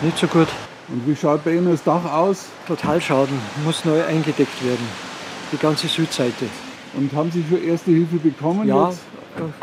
nicht 0.00 0.18
so 0.18 0.26
gut. 0.26 0.48
Und 0.88 1.06
wie 1.06 1.14
schaut 1.14 1.44
bei 1.44 1.54
Ihnen 1.54 1.70
das 1.70 1.84
Dach 1.84 2.04
aus? 2.04 2.46
Totalschaden, 2.66 3.38
muss 3.64 3.84
neu 3.84 4.04
eingedeckt 4.04 4.64
werden. 4.64 4.86
Die 5.52 5.58
ganze 5.58 5.86
Südseite. 5.86 6.46
Und 6.94 7.12
haben 7.12 7.30
Sie 7.30 7.44
schon 7.48 7.62
erste 7.62 7.92
Hilfe 7.92 8.16
bekommen? 8.16 8.66
Ja, 8.66 8.88
jetzt? 8.88 9.02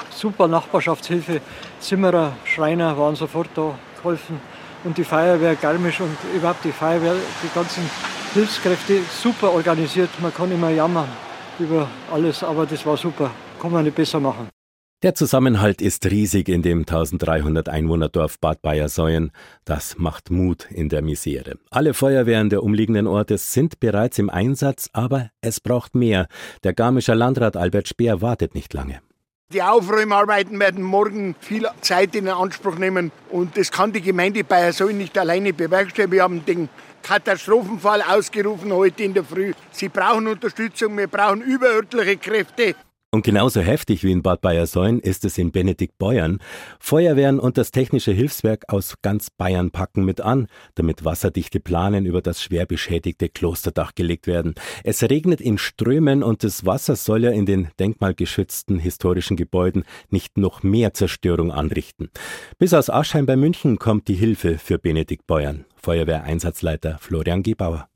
Super 0.09 0.47
Nachbarschaftshilfe. 0.47 1.41
Zimmerer, 1.79 2.33
Schreiner 2.45 2.97
waren 2.97 3.15
sofort 3.15 3.49
da, 3.55 3.77
geholfen 3.97 4.39
und 4.83 4.97
die 4.97 5.03
Feuerwehr 5.03 5.55
Garmisch 5.55 5.99
und 6.01 6.17
überhaupt 6.35 6.63
die 6.63 6.71
Feuerwehr, 6.71 7.15
die 7.43 7.53
ganzen 7.53 7.89
Hilfskräfte 8.33 8.99
super 9.21 9.51
organisiert. 9.51 10.09
Man 10.21 10.33
kann 10.33 10.51
immer 10.51 10.69
jammern 10.69 11.09
über 11.59 11.87
alles, 12.11 12.43
aber 12.43 12.65
das 12.65 12.85
war 12.85 12.97
super. 12.97 13.31
Kann 13.61 13.71
man 13.71 13.83
nicht 13.83 13.95
besser 13.95 14.19
machen. 14.19 14.49
Der 15.03 15.15
Zusammenhalt 15.15 15.81
ist 15.81 16.05
riesig 16.05 16.47
in 16.47 16.61
dem 16.61 16.79
1300 16.79 17.67
Einwohnerdorf 17.67 18.39
Bad 18.39 18.61
Bayersäuen. 18.61 19.31
Das 19.65 19.97
macht 19.97 20.31
Mut 20.31 20.71
in 20.71 20.87
der 20.87 21.01
Misere. 21.01 21.57
Alle 21.71 21.93
Feuerwehren 21.93 22.49
der 22.49 22.63
umliegenden 22.63 23.07
Orte 23.07 23.37
sind 23.37 23.81
bereits 23.81 24.17
im 24.17 24.29
Einsatz, 24.29 24.89
aber 24.93 25.29
es 25.41 25.59
braucht 25.59 25.93
mehr. 25.93 26.27
Der 26.63 26.73
garmischer 26.73 27.15
Landrat 27.15 27.57
Albert 27.57 27.89
Speer 27.89 28.21
wartet 28.21 28.55
nicht 28.55 28.73
lange. 28.73 29.01
Die 29.53 29.61
Aufräumarbeiten 29.61 30.59
werden 30.59 30.81
morgen 30.81 31.35
viel 31.39 31.67
Zeit 31.81 32.15
in 32.15 32.27
Anspruch 32.27 32.79
nehmen 32.79 33.11
und 33.29 33.55
das 33.55 33.71
kann 33.71 33.93
die 33.93 34.01
Gemeinde 34.01 34.43
Bayersoll 34.43 34.93
nicht 34.93 35.15
alleine 35.15 35.53
bewerkstelligen. 35.53 36.11
Wir 36.11 36.23
haben 36.23 36.43
den 36.43 36.69
Katastrophenfall 37.03 38.01
ausgerufen 38.01 38.73
heute 38.73 39.03
in 39.03 39.13
der 39.13 39.23
Früh. 39.23 39.53
Sie 39.71 39.89
brauchen 39.89 40.25
Unterstützung, 40.25 40.97
wir 40.97 41.05
brauchen 41.05 41.41
überörtliche 41.41 42.17
Kräfte. 42.17 42.73
Und 43.13 43.23
genauso 43.23 43.61
heftig 43.61 44.03
wie 44.03 44.11
in 44.11 44.23
Bad 44.23 44.41
Bayersäuen 44.41 44.99
ist 44.99 45.23
es 45.23 45.37
in 45.37 45.51
Benediktbeuern. 45.51 46.39
Feuerwehren 46.79 47.39
und 47.39 47.59
das 47.59 47.69
Technische 47.69 48.11
Hilfswerk 48.11 48.63
aus 48.69 48.95
ganz 49.03 49.29
Bayern 49.29 49.69
packen 49.69 50.03
mit 50.03 50.19
an, 50.19 50.47
damit 50.73 51.05
wasserdichte 51.05 51.59
Planen 51.59 52.07
über 52.07 52.23
das 52.23 52.41
schwer 52.41 52.65
beschädigte 52.65 53.29
Klosterdach 53.29 53.93
gelegt 53.93 54.25
werden. 54.25 54.55
Es 54.83 55.03
regnet 55.03 55.41
in 55.41 55.59
Strömen 55.59 56.23
und 56.23 56.43
das 56.43 56.65
Wasser 56.65 56.95
soll 56.95 57.25
ja 57.25 57.29
in 57.29 57.45
den 57.45 57.67
denkmalgeschützten 57.79 58.79
historischen 58.79 59.37
Gebäuden 59.37 59.83
nicht 60.09 60.39
noch 60.39 60.63
mehr 60.63 60.95
Zerstörung 60.95 61.51
anrichten. 61.51 62.09
Bis 62.57 62.73
aus 62.73 62.89
Aschheim 62.89 63.27
bei 63.27 63.35
München 63.35 63.77
kommt 63.77 64.07
die 64.07 64.15
Hilfe 64.15 64.57
für 64.57 64.79
Benediktbeuern. 64.79 65.65
Feuerwehreinsatzleiter 65.75 66.97
Florian 66.97 67.43
Gebauer. 67.43 67.87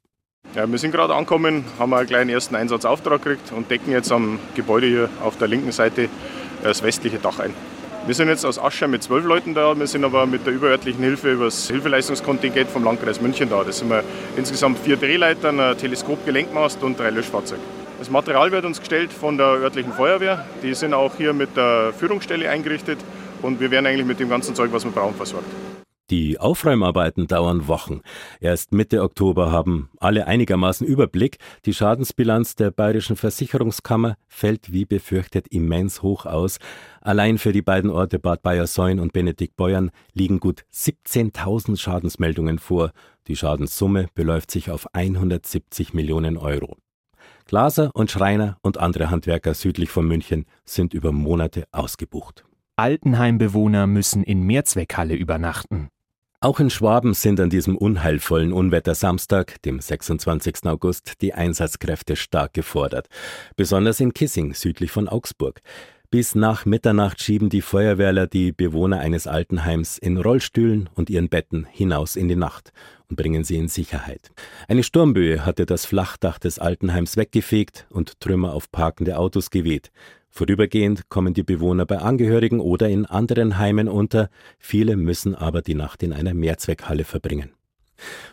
Ja, 0.55 0.69
wir 0.69 0.79
sind 0.79 0.91
gerade 0.91 1.13
angekommen, 1.13 1.65
haben 1.77 1.93
einen 1.93 2.07
kleinen 2.07 2.31
ersten 2.31 2.55
Einsatzauftrag 2.55 3.21
gekriegt 3.21 3.51
und 3.51 3.69
decken 3.69 3.91
jetzt 3.91 4.11
am 4.11 4.39
Gebäude 4.55 4.87
hier 4.87 5.09
auf 5.23 5.37
der 5.37 5.47
linken 5.47 5.71
Seite 5.71 6.09
das 6.63 6.81
westliche 6.81 7.19
Dach 7.19 7.37
ein. 7.39 7.53
Wir 8.07 8.15
sind 8.15 8.29
jetzt 8.29 8.45
aus 8.45 8.57
Aschheim 8.57 8.91
mit 8.91 9.03
zwölf 9.03 9.25
Leuten 9.25 9.53
da, 9.53 9.77
wir 9.77 9.85
sind 9.85 10.03
aber 10.03 10.25
mit 10.25 10.47
der 10.47 10.53
überörtlichen 10.53 11.03
Hilfe 11.03 11.33
über 11.33 11.45
das 11.45 11.67
Hilfeleistungskontingent 11.67 12.71
vom 12.71 12.85
Landkreis 12.85 13.21
München 13.21 13.49
da. 13.49 13.63
Das 13.63 13.79
sind 13.79 13.89
wir 13.89 14.03
insgesamt 14.35 14.79
vier 14.79 14.97
Drehleitern, 14.97 15.59
ein 15.59 15.77
Teleskopgelenkmast 15.77 16.81
und 16.81 16.97
drei 16.97 17.09
Löschfahrzeuge. 17.09 17.61
Das 17.99 18.09
Material 18.09 18.51
wird 18.51 18.65
uns 18.65 18.79
gestellt 18.79 19.11
von 19.11 19.37
der 19.37 19.47
örtlichen 19.47 19.91
Feuerwehr. 19.91 20.45
Die 20.63 20.73
sind 20.73 20.93
auch 20.93 21.15
hier 21.17 21.33
mit 21.33 21.55
der 21.57 21.93
Führungsstelle 21.99 22.49
eingerichtet 22.49 22.97
und 23.41 23.59
wir 23.59 23.69
werden 23.69 23.85
eigentlich 23.85 24.07
mit 24.07 24.19
dem 24.19 24.29
ganzen 24.29 24.55
Zeug, 24.55 24.71
was 24.71 24.85
wir 24.85 24.91
brauchen, 24.91 25.13
versorgt. 25.13 25.45
Die 26.09 26.39
Aufräumarbeiten 26.39 27.27
dauern 27.27 27.67
Wochen. 27.67 27.99
Erst 28.39 28.71
Mitte 28.71 29.03
Oktober 29.03 29.51
haben 29.51 29.89
alle 29.99 30.25
einigermaßen 30.25 30.87
Überblick. 30.87 31.37
Die 31.65 31.73
Schadensbilanz 31.73 32.55
der 32.55 32.71
Bayerischen 32.71 33.17
Versicherungskammer 33.17 34.15
fällt 34.29 34.71
wie 34.71 34.85
befürchtet 34.85 35.49
immens 35.49 36.01
hoch 36.01 36.25
aus. 36.25 36.59
Allein 37.01 37.37
für 37.37 37.51
die 37.51 37.61
beiden 37.61 37.89
Orte 37.89 38.19
Bad 38.19 38.41
Bayersäuen 38.41 39.01
und 39.01 39.11
Benediktbeuern 39.11 39.91
liegen 40.13 40.39
gut 40.39 40.63
17.000 40.73 41.77
Schadensmeldungen 41.77 42.57
vor. 42.57 42.93
Die 43.27 43.35
Schadenssumme 43.35 44.07
beläuft 44.15 44.49
sich 44.49 44.71
auf 44.71 44.87
170 44.93 45.93
Millionen 45.93 46.37
Euro. 46.37 46.77
Glaser 47.47 47.91
und 47.93 48.11
Schreiner 48.11 48.57
und 48.61 48.77
andere 48.77 49.09
Handwerker 49.09 49.53
südlich 49.53 49.89
von 49.89 50.07
München 50.07 50.45
sind 50.63 50.93
über 50.93 51.11
Monate 51.11 51.65
ausgebucht. 51.73 52.45
Altenheimbewohner 52.77 53.87
müssen 53.87 54.23
in 54.23 54.43
Mehrzweckhalle 54.43 55.15
übernachten. 55.15 55.89
Auch 56.39 56.59
in 56.59 56.69
Schwaben 56.69 57.15
sind 57.15 57.39
an 57.39 57.49
diesem 57.49 57.75
unheilvollen 57.75 58.53
Unwetter 58.53 58.93
Samstag, 58.93 59.59
dem 59.63 59.79
26. 59.79 60.67
August, 60.67 61.13
die 61.21 61.33
Einsatzkräfte 61.33 62.15
stark 62.15 62.53
gefordert. 62.53 63.07
Besonders 63.55 63.99
in 63.99 64.13
Kissing, 64.13 64.53
südlich 64.53 64.91
von 64.91 65.09
Augsburg. 65.09 65.61
Bis 66.11 66.35
nach 66.35 66.67
Mitternacht 66.67 67.23
schieben 67.23 67.49
die 67.49 67.63
Feuerwehrler 67.63 68.27
die 68.27 68.51
Bewohner 68.51 68.99
eines 68.99 69.25
Altenheims 69.25 69.97
in 69.97 70.17
Rollstühlen 70.17 70.91
und 70.93 71.09
ihren 71.09 71.27
Betten 71.27 71.65
hinaus 71.71 72.15
in 72.15 72.27
die 72.27 72.35
Nacht 72.35 72.71
und 73.09 73.15
bringen 73.15 73.43
sie 73.43 73.57
in 73.57 73.67
Sicherheit. 73.67 74.29
Eine 74.67 74.83
Sturmböe 74.83 75.43
hatte 75.43 75.65
das 75.65 75.87
Flachdach 75.87 76.37
des 76.37 76.59
Altenheims 76.59 77.17
weggefegt 77.17 77.87
und 77.89 78.19
Trümmer 78.19 78.53
auf 78.53 78.71
parkende 78.71 79.17
Autos 79.17 79.49
geweht. 79.49 79.91
Vorübergehend 80.29 81.09
kommen 81.09 81.33
die 81.33 81.43
Bewohner 81.43 81.85
bei 81.85 81.97
Angehörigen 81.97 82.59
oder 82.59 82.89
in 82.89 83.05
anderen 83.05 83.57
Heimen 83.57 83.87
unter, 83.87 84.29
viele 84.59 84.95
müssen 84.97 85.35
aber 85.35 85.61
die 85.61 85.75
Nacht 85.75 86.03
in 86.03 86.13
einer 86.13 86.33
Mehrzweckhalle 86.33 87.03
verbringen. 87.03 87.51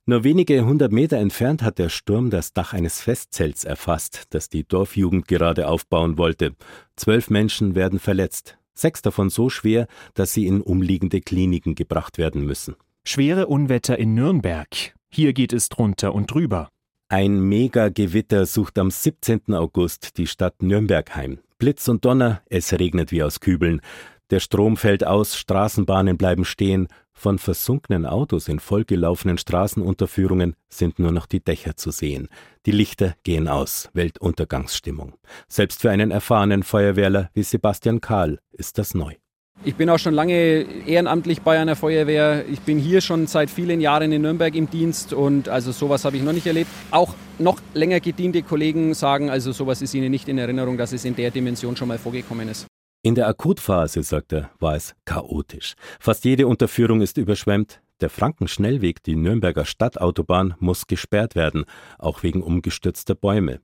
Nur 0.07 0.25
wenige 0.25 0.67
hundert 0.67 0.93
Meter 0.93 1.17
entfernt 1.17 1.63
hat 1.63 1.79
der 1.79 1.89
Sturm 1.89 2.31
das 2.31 2.53
Dach 2.53 2.75
eines 2.75 3.01
Festzelts 3.01 3.65
erfasst, 3.65 4.25
das 4.31 4.49
die 4.49 4.65
Dorfjugend 4.65 5.27
gerade 5.27 5.69
aufbauen 5.69 6.19
wollte. 6.19 6.55
Zwölf 6.97 7.31
Menschen 7.31 7.75
werden 7.75 7.99
verletzt, 7.99 8.59
sechs 8.75 9.01
davon 9.01 9.31
so 9.31 9.49
schwer, 9.49 9.87
dass 10.13 10.33
sie 10.33 10.47
in 10.47 10.61
umliegende 10.61 11.21
Kliniken 11.21 11.75
gebracht 11.75 12.19
werden 12.19 12.45
müssen. 12.45 12.77
Schwere 13.05 13.47
Unwetter 13.47 13.99
in 13.99 14.15
Nürnberg. 14.15 14.95
Hier 15.11 15.33
geht 15.33 15.53
es 15.53 15.69
drunter 15.69 16.15
und 16.15 16.33
drüber. 16.33 16.69
Ein 17.09 17.41
Megagewitter 17.41 18.47
sucht 18.47 18.79
am 18.79 18.91
17. 18.91 19.55
August 19.55 20.19
die 20.19 20.27
Stadt 20.27 20.63
Nürnberg 20.63 21.15
heim. 21.15 21.39
Blitz 21.59 21.89
und 21.89 22.05
Donner, 22.05 22.43
es 22.47 22.73
regnet 22.73 23.13
wie 23.13 23.23
aus 23.23 23.41
Kübeln. 23.41 23.81
Der 24.31 24.41
Strom 24.41 24.77
fällt 24.77 25.07
aus, 25.07 25.37
Straßenbahnen 25.37 26.17
bleiben 26.17 26.45
stehen. 26.45 26.89
Von 27.13 27.39
versunkenen 27.39 28.07
Autos 28.07 28.49
in 28.49 28.59
vollgelaufenen 28.59 29.39
Straßenunterführungen 29.39 30.57
sind 30.69 30.99
nur 30.99 31.13
noch 31.13 31.27
die 31.27 31.45
Dächer 31.45 31.77
zu 31.77 31.93
sehen. 31.93 32.29
Die 32.67 32.73
Lichter 32.73 33.15
gehen 33.23 33.47
aus, 33.47 33.91
Weltuntergangsstimmung. 33.93 35.15
Selbst 35.49 35.81
für 35.81 35.91
einen 35.91 36.11
erfahrenen 36.11 36.65
Feuerwehrler 36.65 37.31
wie 37.33 37.45
Sebastian 37.45 38.01
Kahl 38.01 38.41
ist 38.51 38.79
das 38.79 38.95
neu. 38.95 39.15
Ich 39.67 39.77
bin 39.77 39.89
auch 39.89 39.99
schon 39.99 40.13
lange 40.13 40.67
ehrenamtlich 40.87 41.41
bei 41.41 41.59
einer 41.59 41.75
Feuerwehr. 41.75 42.45
Ich 42.53 42.61
bin 42.61 42.79
hier 42.79 43.01
schon 43.01 43.27
seit 43.27 43.49
vielen 43.49 43.81
Jahren 43.81 44.13
in 44.13 44.21
Nürnberg 44.21 44.55
im 44.55 44.69
Dienst 44.69 45.15
und 45.15 45.49
also 45.49 45.73
sowas 45.73 46.05
habe 46.05 46.19
ich 46.19 46.23
noch 46.23 46.35
nicht 46.35 46.47
erlebt. 46.47 46.71
Auch 46.91 47.15
noch 47.39 47.63
länger 47.73 47.99
gediente 48.01 48.43
Kollegen 48.43 48.93
sagen, 48.93 49.31
also 49.31 49.53
sowas 49.53 49.81
ist 49.81 49.95
ihnen 49.95 50.11
nicht 50.11 50.29
in 50.29 50.37
Erinnerung, 50.37 50.77
dass 50.77 50.93
es 50.93 51.07
in 51.07 51.17
der 51.17 51.31
Dimension 51.31 51.77
schon 51.77 51.89
mal 51.89 51.97
vorgekommen 51.97 52.51
ist. 52.51 52.67
In 53.03 53.15
der 53.15 53.27
Akutphase, 53.27 54.03
sagt 54.03 54.35
er, 54.35 54.51
war 54.61 54.77
es 54.77 54.95
chaotisch. 55.07 55.75
Fast 55.99 56.27
jede 56.27 56.47
Unterführung 56.47 57.01
ist 57.01 57.17
überschwemmt. 57.17 57.81
Der 58.03 58.11
Frankenschnellweg, 58.11 59.03
die 59.03 59.17
Nürnberger 59.17 59.65
Stadtautobahn, 59.65 60.57
muss 60.59 60.87
gesperrt 60.87 61.37
werden, 61.37 61.65
auch 61.99 62.23
wegen 62.23 62.43
umgestürzter 62.43 63.15
Bäume. 63.15 63.61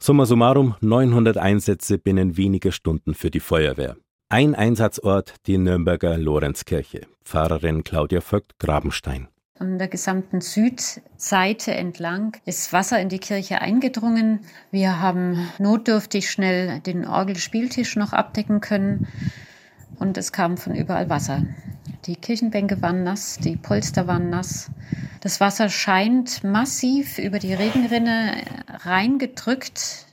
Summa 0.00 0.26
summarum 0.26 0.74
900 0.80 1.38
Einsätze 1.38 1.98
binnen 1.98 2.36
weniger 2.36 2.72
Stunden 2.72 3.14
für 3.14 3.30
die 3.30 3.40
Feuerwehr. 3.40 3.96
Ein 4.34 4.56
Einsatzort 4.56 5.34
die 5.46 5.58
Nürnberger 5.58 6.18
Lorenzkirche. 6.18 7.02
Pfarrerin 7.24 7.84
Claudia 7.84 8.20
Vogt 8.20 8.58
Grabenstein. 8.58 9.28
An 9.60 9.78
der 9.78 9.86
gesamten 9.86 10.40
Südseite 10.40 11.72
entlang 11.72 12.36
ist 12.44 12.72
Wasser 12.72 12.98
in 12.98 13.08
die 13.08 13.20
Kirche 13.20 13.60
eingedrungen. 13.60 14.40
Wir 14.72 15.00
haben 15.00 15.48
notdürftig 15.60 16.28
schnell 16.28 16.80
den 16.80 17.06
Orgelspieltisch 17.06 17.94
noch 17.94 18.12
abdecken 18.12 18.60
können 18.60 19.06
und 20.00 20.18
es 20.18 20.32
kam 20.32 20.56
von 20.56 20.74
überall 20.74 21.08
Wasser. 21.08 21.44
Die 22.06 22.16
Kirchenbänke 22.16 22.82
waren 22.82 23.04
nass, 23.04 23.38
die 23.38 23.54
Polster 23.54 24.08
waren 24.08 24.30
nass. 24.30 24.68
Das 25.20 25.38
Wasser 25.38 25.68
scheint 25.68 26.42
massiv 26.42 27.18
über 27.20 27.38
die 27.38 27.54
Regenrinne 27.54 28.42
reingedrückt 28.84 30.03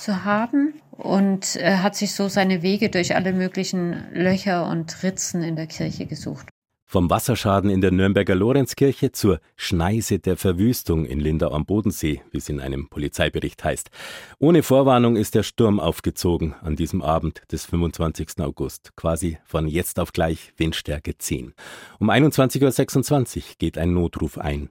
zu 0.00 0.24
haben 0.24 0.74
und 0.90 1.56
äh, 1.56 1.76
hat 1.76 1.94
sich 1.94 2.14
so 2.14 2.28
seine 2.28 2.62
Wege 2.62 2.90
durch 2.90 3.14
alle 3.14 3.32
möglichen 3.32 4.04
Löcher 4.12 4.68
und 4.68 5.02
Ritzen 5.02 5.42
in 5.42 5.56
der 5.56 5.66
Kirche 5.66 6.06
gesucht. 6.06 6.48
Vom 6.92 7.08
Wasserschaden 7.08 7.70
in 7.70 7.80
der 7.80 7.92
Nürnberger 7.92 8.34
Lorenzkirche 8.34 9.12
zur 9.12 9.38
Schneise 9.54 10.18
der 10.18 10.36
Verwüstung 10.36 11.04
in 11.04 11.20
Lindau 11.20 11.52
am 11.52 11.64
Bodensee, 11.64 12.20
wie 12.32 12.38
es 12.38 12.48
in 12.48 12.58
einem 12.58 12.88
Polizeibericht 12.88 13.62
heißt. 13.62 13.90
Ohne 14.40 14.64
Vorwarnung 14.64 15.14
ist 15.14 15.36
der 15.36 15.44
Sturm 15.44 15.78
aufgezogen 15.78 16.56
an 16.62 16.74
diesem 16.74 17.00
Abend 17.00 17.42
des 17.52 17.64
25. 17.64 18.40
August, 18.40 18.96
quasi 18.96 19.38
von 19.44 19.68
jetzt 19.68 20.00
auf 20.00 20.12
gleich 20.12 20.52
Windstärke 20.56 21.16
10. 21.16 21.54
Um 22.00 22.10
21.26 22.10 23.36
Uhr 23.36 23.42
geht 23.60 23.78
ein 23.78 23.94
Notruf 23.94 24.36
ein. 24.36 24.70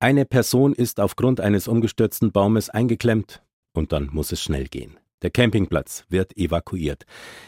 Eine 0.00 0.24
Person 0.24 0.72
ist 0.72 1.00
aufgrund 1.00 1.38
eines 1.38 1.68
umgestürzten 1.68 2.32
Baumes 2.32 2.70
eingeklemmt 2.70 3.42
und 3.78 3.92
dann 3.92 4.10
muss 4.12 4.32
es 4.32 4.42
schnell 4.42 4.66
gehen. 4.66 4.98
Der 5.22 5.30
Campingplatz 5.30 6.04
wird 6.08 6.36
evakuiert. 6.36 7.04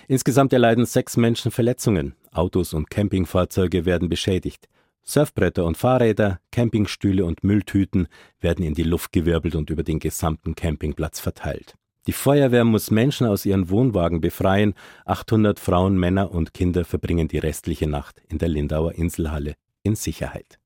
Insgesamt 0.08 0.52
erleiden 0.52 0.86
sechs 0.86 1.16
Menschen 1.16 1.50
Verletzungen. 1.50 2.14
Autos 2.32 2.72
und 2.72 2.90
Campingfahrzeuge 2.90 3.84
werden 3.84 4.08
beschädigt. 4.08 4.68
Surfbretter 5.02 5.64
und 5.64 5.76
Fahrräder, 5.76 6.40
Campingstühle 6.52 7.24
und 7.24 7.44
Mülltüten 7.44 8.08
werden 8.40 8.64
in 8.64 8.74
die 8.74 8.82
Luft 8.82 9.12
gewirbelt 9.12 9.54
und 9.54 9.70
über 9.70 9.82
den 9.82 9.98
gesamten 9.98 10.54
Campingplatz 10.54 11.20
verteilt. 11.20 11.74
Die 12.06 12.12
Feuerwehr 12.12 12.64
muss 12.64 12.90
Menschen 12.90 13.26
aus 13.26 13.44
ihren 13.44 13.70
Wohnwagen 13.70 14.20
befreien. 14.20 14.74
800 15.04 15.60
Frauen, 15.60 15.98
Männer 15.98 16.32
und 16.32 16.54
Kinder 16.54 16.84
verbringen 16.84 17.28
die 17.28 17.38
restliche 17.38 17.88
Nacht 17.88 18.20
in 18.28 18.38
der 18.38 18.48
Lindauer 18.48 18.92
Inselhalle 18.92 19.54
in 19.82 19.94
Sicherheit. 19.94 20.58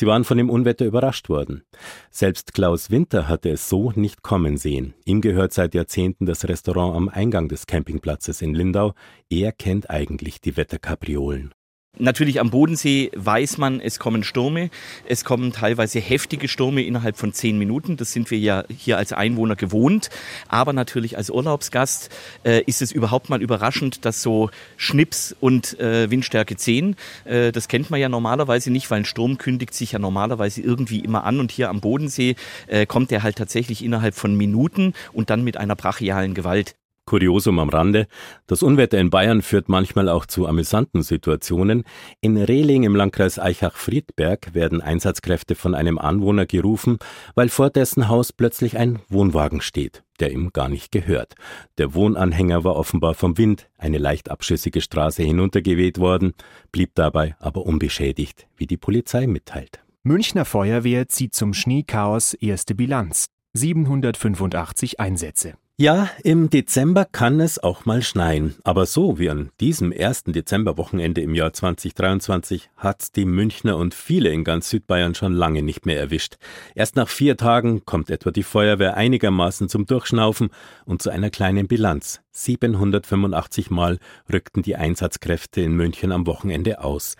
Sie 0.00 0.06
waren 0.06 0.24
von 0.24 0.38
dem 0.38 0.48
Unwetter 0.48 0.86
überrascht 0.86 1.28
worden. 1.28 1.62
Selbst 2.10 2.54
Klaus 2.54 2.90
Winter 2.90 3.28
hatte 3.28 3.50
es 3.50 3.68
so 3.68 3.92
nicht 3.94 4.22
kommen 4.22 4.56
sehen. 4.56 4.94
Ihm 5.04 5.20
gehört 5.20 5.52
seit 5.52 5.74
Jahrzehnten 5.74 6.24
das 6.24 6.48
Restaurant 6.48 6.96
am 6.96 7.10
Eingang 7.10 7.48
des 7.48 7.66
Campingplatzes 7.66 8.40
in 8.40 8.54
Lindau. 8.54 8.94
Er 9.28 9.52
kennt 9.52 9.90
eigentlich 9.90 10.40
die 10.40 10.56
Wetterkapriolen. 10.56 11.52
Natürlich 11.98 12.40
am 12.40 12.50
Bodensee 12.50 13.10
weiß 13.14 13.58
man, 13.58 13.78
es 13.78 13.98
kommen 13.98 14.24
Stürme. 14.24 14.70
Es 15.06 15.22
kommen 15.22 15.52
teilweise 15.52 15.98
heftige 15.98 16.48
Stürme 16.48 16.82
innerhalb 16.82 17.18
von 17.18 17.34
zehn 17.34 17.58
Minuten. 17.58 17.98
Das 17.98 18.12
sind 18.12 18.30
wir 18.30 18.38
ja 18.38 18.64
hier 18.74 18.96
als 18.96 19.12
Einwohner 19.12 19.54
gewohnt. 19.54 20.08
Aber 20.48 20.72
natürlich 20.72 21.18
als 21.18 21.28
Urlaubsgast 21.28 22.08
äh, 22.42 22.62
ist 22.62 22.80
es 22.80 22.90
überhaupt 22.90 23.28
mal 23.28 23.42
überraschend, 23.42 24.06
dass 24.06 24.22
so 24.22 24.50
Schnips 24.78 25.36
und 25.40 25.78
äh, 25.78 26.10
Windstärke 26.10 26.56
10, 26.56 26.96
äh, 27.26 27.52
das 27.52 27.68
kennt 27.68 27.90
man 27.90 28.00
ja 28.00 28.08
normalerweise 28.08 28.70
nicht, 28.70 28.90
weil 28.90 29.00
ein 29.00 29.04
Sturm 29.04 29.36
kündigt 29.36 29.74
sich 29.74 29.92
ja 29.92 29.98
normalerweise 29.98 30.62
irgendwie 30.62 31.00
immer 31.00 31.24
an. 31.24 31.38
Und 31.38 31.52
hier 31.52 31.68
am 31.68 31.80
Bodensee 31.80 32.34
äh, 32.66 32.86
kommt 32.86 33.12
er 33.12 33.22
halt 33.22 33.36
tatsächlich 33.36 33.84
innerhalb 33.84 34.14
von 34.14 34.34
Minuten 34.34 34.94
und 35.12 35.28
dann 35.28 35.44
mit 35.44 35.58
einer 35.58 35.76
brachialen 35.76 36.32
Gewalt. 36.32 36.76
Kuriosum 37.10 37.58
am 37.58 37.70
Rande, 37.70 38.06
das 38.46 38.62
Unwetter 38.62 38.98
in 38.98 39.10
Bayern 39.10 39.42
führt 39.42 39.68
manchmal 39.68 40.08
auch 40.08 40.26
zu 40.26 40.46
amüsanten 40.46 41.02
Situationen. 41.02 41.82
In 42.20 42.36
Rehling 42.36 42.84
im 42.84 42.94
Landkreis 42.94 43.40
Eichach-Friedberg 43.40 44.54
werden 44.54 44.80
Einsatzkräfte 44.80 45.56
von 45.56 45.74
einem 45.74 45.98
Anwohner 45.98 46.46
gerufen, 46.46 46.98
weil 47.34 47.48
vor 47.48 47.68
dessen 47.68 48.06
Haus 48.06 48.32
plötzlich 48.32 48.78
ein 48.78 49.00
Wohnwagen 49.08 49.60
steht, 49.60 50.04
der 50.20 50.30
ihm 50.30 50.52
gar 50.52 50.68
nicht 50.68 50.92
gehört. 50.92 51.34
Der 51.78 51.94
Wohnanhänger 51.94 52.62
war 52.62 52.76
offenbar 52.76 53.14
vom 53.14 53.36
Wind 53.38 53.68
eine 53.76 53.98
leicht 53.98 54.30
abschüssige 54.30 54.80
Straße 54.80 55.24
hinuntergeweht 55.24 55.98
worden, 55.98 56.34
blieb 56.70 56.94
dabei 56.94 57.34
aber 57.40 57.66
unbeschädigt, 57.66 58.46
wie 58.56 58.68
die 58.68 58.76
Polizei 58.76 59.26
mitteilt. 59.26 59.82
Münchner 60.04 60.44
Feuerwehr 60.44 61.08
zieht 61.08 61.34
zum 61.34 61.54
Schneechaos 61.54 62.34
erste 62.34 62.76
Bilanz. 62.76 63.26
785 63.54 65.00
Einsätze. 65.00 65.54
Ja, 65.80 66.10
im 66.22 66.50
Dezember 66.50 67.06
kann 67.06 67.40
es 67.40 67.58
auch 67.58 67.86
mal 67.86 68.02
schneien. 68.02 68.54
Aber 68.64 68.84
so 68.84 69.18
wie 69.18 69.30
an 69.30 69.48
diesem 69.60 69.92
ersten 69.92 70.34
Dezemberwochenende 70.34 71.22
im 71.22 71.34
Jahr 71.34 71.54
2023 71.54 72.68
hat's 72.76 73.12
die 73.12 73.24
Münchner 73.24 73.78
und 73.78 73.94
viele 73.94 74.28
in 74.28 74.44
ganz 74.44 74.68
Südbayern 74.68 75.14
schon 75.14 75.32
lange 75.32 75.62
nicht 75.62 75.86
mehr 75.86 75.98
erwischt. 75.98 76.36
Erst 76.74 76.96
nach 76.96 77.08
vier 77.08 77.38
Tagen 77.38 77.86
kommt 77.86 78.10
etwa 78.10 78.30
die 78.30 78.42
Feuerwehr 78.42 78.98
einigermaßen 78.98 79.70
zum 79.70 79.86
Durchschnaufen 79.86 80.50
und 80.84 81.00
zu 81.00 81.08
einer 81.08 81.30
kleinen 81.30 81.66
Bilanz. 81.66 82.20
785 82.32 83.70
Mal 83.70 84.00
rückten 84.30 84.62
die 84.62 84.76
Einsatzkräfte 84.76 85.62
in 85.62 85.72
München 85.72 86.12
am 86.12 86.26
Wochenende 86.26 86.84
aus. 86.84 87.16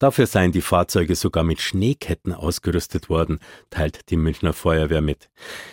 Dafür 0.00 0.26
seien 0.26 0.50
die 0.50 0.62
Fahrzeuge 0.62 1.14
sogar 1.14 1.44
mit 1.44 1.60
Schneeketten 1.60 2.32
ausgerüstet 2.32 3.10
worden, 3.10 3.38
teilt 3.68 4.08
die 4.08 4.16
Münchner 4.16 4.54
Feuerwehr 4.54 5.02
mit. 5.02 5.28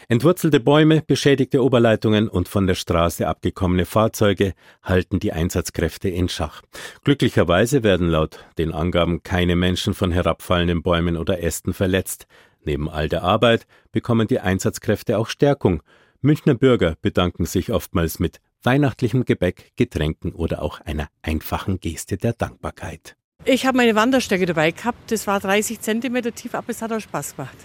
Entwurzelte 0.10 0.60
Bäume, 0.60 1.02
beschädigte 1.02 1.64
Oberleitungen 1.64 2.28
und 2.28 2.50
von 2.50 2.68
der 2.68 2.76
Straße 2.76 3.26
abgekommene 3.26 3.86
Fahrzeuge 3.86 4.54
halten 4.84 5.20
die 5.20 5.32
Einsatzkräfte 5.32 6.10
in 6.10 6.28
Schach. 6.28 6.62
Glücklicherweise 7.06 7.84
werden 7.84 8.10
laut 8.10 8.46
den 8.58 8.74
Angaben 8.74 9.24
keine 9.24 9.56
Menschen 9.56 9.94
von 9.94 10.12
herabfallenden 10.12 10.84
Bäumen 10.84 11.16
oder 11.16 11.42
Ästen 11.42 11.74
verletzt. 11.74 12.28
Neben 12.66 12.90
all 12.90 13.08
der 13.08 13.24
Arbeit 13.24 13.66
bekommen 13.94 14.28
die 14.28 14.42
Einsatzkräfte 14.42 15.20
auch 15.20 15.30
Stärkung. 15.30 15.82
Münchner 16.20 16.56
Bürger 16.56 16.98
bedanken 17.02 17.46
sich 17.46 17.72
oftmals 17.72 18.20
mit 18.20 18.42
weihnachtlichem 18.62 19.24
Gebäck, 19.24 19.72
Getränken 19.78 20.34
oder 20.34 20.62
auch 20.62 20.82
einer 20.82 21.08
einfachen 21.22 21.80
Geste 21.80 22.18
der 22.18 22.34
Dankbarkeit. 22.34 23.16
Ich 23.50 23.66
habe 23.66 23.78
meine 23.78 23.96
Wanderstöcke 23.96 24.46
dabei 24.46 24.72
gehabt. 24.72 25.10
Das 25.10 25.26
war 25.26 25.40
30 25.40 25.80
Zentimeter 25.80 26.36
tief, 26.36 26.54
aber 26.54 26.70
es 26.70 26.82
hat 26.82 26.92
auch 26.92 27.00
Spaß 27.00 27.38
gemacht. 27.38 27.56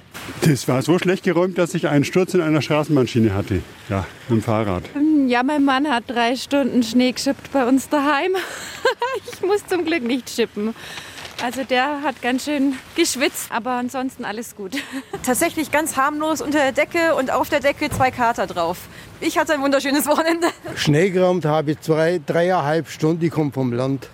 Das 0.43 0.69
war 0.69 0.81
so 0.81 0.97
schlecht 0.97 1.25
geräumt, 1.25 1.59
dass 1.59 1.75
ich 1.75 1.89
einen 1.89 2.05
Sturz 2.05 2.35
in 2.35 2.41
einer 2.41 2.63
Straßenbahnschiene 2.63 3.35
hatte. 3.35 3.63
Ja, 3.89 4.07
mit 4.29 4.39
dem 4.39 4.43
Fahrrad. 4.45 4.85
Ja, 5.27 5.43
mein 5.43 5.65
Mann 5.65 5.89
hat 5.89 6.05
drei 6.07 6.37
Stunden 6.37 6.85
Schnee 6.85 7.11
geschippt 7.11 7.51
bei 7.51 7.67
uns 7.67 7.89
daheim. 7.89 8.31
ich 9.33 9.43
muss 9.43 9.67
zum 9.67 9.85
Glück 9.85 10.05
nicht 10.05 10.31
schippen. 10.31 10.73
Also 11.43 11.65
der 11.65 12.03
hat 12.03 12.23
ganz 12.23 12.45
schön 12.45 12.75
geschwitzt, 12.95 13.51
aber 13.51 13.73
ansonsten 13.73 14.25
alles 14.25 14.55
gut. 14.55 14.77
Tatsächlich 15.25 15.73
ganz 15.73 15.97
harmlos 15.97 16.43
unter 16.43 16.59
der 16.59 16.71
Decke 16.71 17.17
und 17.17 17.33
auf 17.33 17.49
der 17.49 17.59
Decke 17.59 17.91
zwei 17.91 18.13
Kater 18.13 18.47
drauf. 18.47 18.79
Ich 19.21 19.37
hatte 19.37 19.53
ein 19.55 19.63
wunderschönes 19.63 20.07
Wochenende. 20.07 20.47
Schnee 20.77 21.11
geräumt 21.11 21.45
habe 21.45 21.73
ich 21.73 21.81
zwei, 21.81 22.21
dreieinhalb 22.25 22.89
Stunden, 22.89 23.25
ich 23.25 23.33
komme 23.33 23.51
vom 23.51 23.73
Land. 23.73 24.09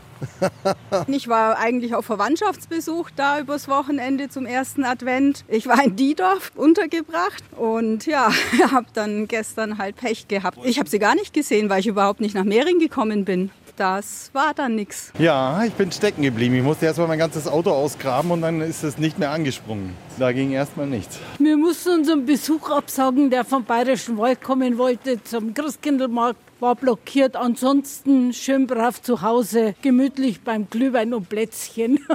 Ich 1.07 1.29
war 1.29 1.59
eigentlich 1.59 1.95
auf 1.95 2.07
Verwandtschaftsbesuch 2.07 3.11
da 3.17 3.41
übers 3.41 3.69
Wochenende 3.69 4.29
zum 4.29 4.47
ersten 4.47 4.85
Advent. 4.85 5.45
Ich 5.49 5.67
war 5.67 5.83
in 5.83 5.97
Diedorf 5.97 6.53
untergebracht 6.55 7.43
und 7.57 8.07
ja, 8.07 8.31
habe 8.71 8.87
dann 8.95 9.29
gestern 9.29 9.79
halt 9.79 9.97
Pech 9.97 10.29
gehabt. 10.29 10.59
Ich 10.65 10.79
habe 10.79 10.89
sie 10.89 10.99
gar 10.99 11.15
nicht 11.15 11.33
gesehen, 11.33 11.71
weil 11.71 11.81
ich 11.81 11.87
überhaupt 11.87 12.21
nicht 12.21 12.35
nach 12.35 12.45
Mehring 12.45 12.79
gekommen 12.79 13.25
bin. 13.25 13.51
Das 13.79 14.31
war 14.33 14.55
dann 14.55 14.75
nichts. 14.75 15.13
Ja, 15.21 15.63
ich 15.63 15.73
bin 15.73 15.93
stecken 15.93 16.23
geblieben. 16.23 16.57
Ich 16.57 16.65
musste 16.65 16.87
erst 16.87 16.99
mal 16.99 17.07
mein 17.07 17.21
ganzes 17.21 17.47
Auto 17.47 17.71
ausgraben 17.71 18.33
und 18.33 18.43
dann 18.43 18.61
ist 18.61 18.83
es 18.83 18.99
nicht 18.99 19.21
mehr 19.21 19.31
angesprungen. 19.31 19.95
Da 20.19 20.33
ging 20.33 20.51
erstmal 20.51 20.89
nichts. 20.89 21.21
Wir 21.39 21.57
mussten 21.57 21.91
unseren 22.01 22.27
Besuch 22.27 22.71
absagen, 22.71 23.31
der 23.31 23.45
vom 23.45 23.65
Bayerischen 23.65 24.19
Wald 24.19 24.43
kommen 24.43 24.79
wollte 24.79 25.23
zum 25.23 25.55
Christkindlmarkt 25.55 26.48
war 26.61 26.75
blockiert. 26.75 27.37
Ansonsten 27.37 28.33
schön 28.33 28.67
brav 28.67 29.01
zu 29.03 29.23
Hause, 29.23 29.75
gemütlich 29.83 30.43
beim 30.43 30.69
Glühwein 30.69 31.15
und 31.15 31.29
Plätzchen. 31.29 32.01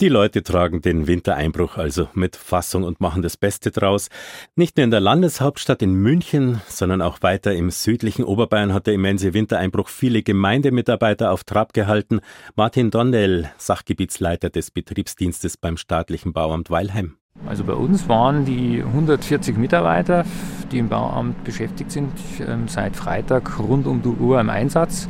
Die 0.00 0.08
Leute 0.08 0.42
tragen 0.42 0.82
den 0.82 1.06
Wintereinbruch 1.06 1.76
also 1.76 2.08
mit 2.14 2.34
Fassung 2.34 2.82
und 2.82 3.00
machen 3.00 3.22
das 3.22 3.36
Beste 3.36 3.70
draus. 3.70 4.08
Nicht 4.56 4.76
nur 4.76 4.84
in 4.84 4.90
der 4.90 4.98
Landeshauptstadt 5.00 5.82
in 5.82 5.94
München, 5.94 6.60
sondern 6.66 7.00
auch 7.00 7.22
weiter 7.22 7.54
im 7.54 7.70
südlichen 7.70 8.24
Oberbayern 8.24 8.74
hat 8.74 8.88
der 8.88 8.94
immense 8.94 9.34
Wintereinbruch 9.34 9.88
viele 9.88 10.24
Gemeindemitarbeiter 10.24 11.30
auf 11.30 11.44
Trab 11.44 11.72
gehalten. 11.72 12.20
Martin 12.56 12.90
Dondel, 12.90 13.52
Sachgebietsleiter 13.56 14.50
des 14.50 14.72
Betriebsdienstes 14.72 15.56
beim 15.56 15.76
staatlichen 15.76 16.32
Bauamt 16.32 16.70
Weilheim. 16.70 17.16
Also 17.46 17.62
bei 17.62 17.74
uns 17.74 18.08
waren 18.08 18.44
die 18.44 18.82
140 18.82 19.56
Mitarbeiter, 19.56 20.24
die 20.72 20.78
im 20.78 20.88
Bauamt 20.88 21.44
beschäftigt 21.44 21.92
sind, 21.92 22.10
ähm, 22.40 22.68
seit 22.68 22.96
Freitag 22.96 23.60
rund 23.60 23.86
um 23.86 24.02
die 24.02 24.08
Uhr 24.08 24.40
im 24.40 24.50
Einsatz. 24.50 25.08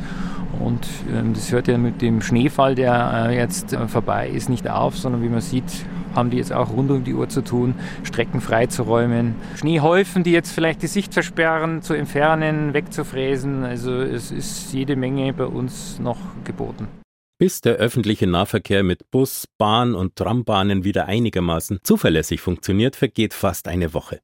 Und 0.59 0.85
ähm, 1.11 1.33
das 1.33 1.51
hört 1.51 1.67
ja 1.67 1.77
mit 1.77 2.01
dem 2.01 2.21
Schneefall, 2.21 2.75
der 2.75 3.29
äh, 3.29 3.35
jetzt 3.35 3.73
äh, 3.73 3.87
vorbei 3.87 4.29
ist, 4.29 4.49
nicht 4.49 4.69
auf, 4.69 4.97
sondern 4.97 5.23
wie 5.23 5.29
man 5.29 5.41
sieht, 5.41 5.85
haben 6.13 6.29
die 6.29 6.37
jetzt 6.37 6.53
auch 6.53 6.71
rund 6.71 6.91
um 6.91 7.03
die 7.03 7.13
Uhr 7.13 7.29
zu 7.29 7.41
tun, 7.41 7.73
Strecken 8.03 8.41
freizuräumen, 8.41 9.35
Schneehäufen, 9.55 10.23
die 10.23 10.31
jetzt 10.31 10.51
vielleicht 10.51 10.81
die 10.81 10.87
Sicht 10.87 11.13
versperren, 11.13 11.81
zu 11.81 11.93
entfernen, 11.93 12.73
wegzufräsen. 12.73 13.63
Also 13.63 13.91
es 14.01 14.31
ist 14.31 14.71
jede 14.73 14.95
Menge 14.95 15.33
bei 15.33 15.45
uns 15.45 15.99
noch 15.99 16.19
geboten. 16.43 16.87
Bis 17.45 17.61
der 17.61 17.75
öffentliche 17.75 18.25
Nahverkehr 18.25 18.81
mit 18.81 19.11
Bus, 19.11 19.45
Bahn 19.59 19.93
und 19.93 20.15
Trambahnen 20.15 20.83
wieder 20.83 21.05
einigermaßen 21.05 21.77
zuverlässig 21.83 22.41
funktioniert, 22.41 22.95
vergeht 22.95 23.35
fast 23.35 23.67
eine 23.67 23.93
Woche. 23.93 24.19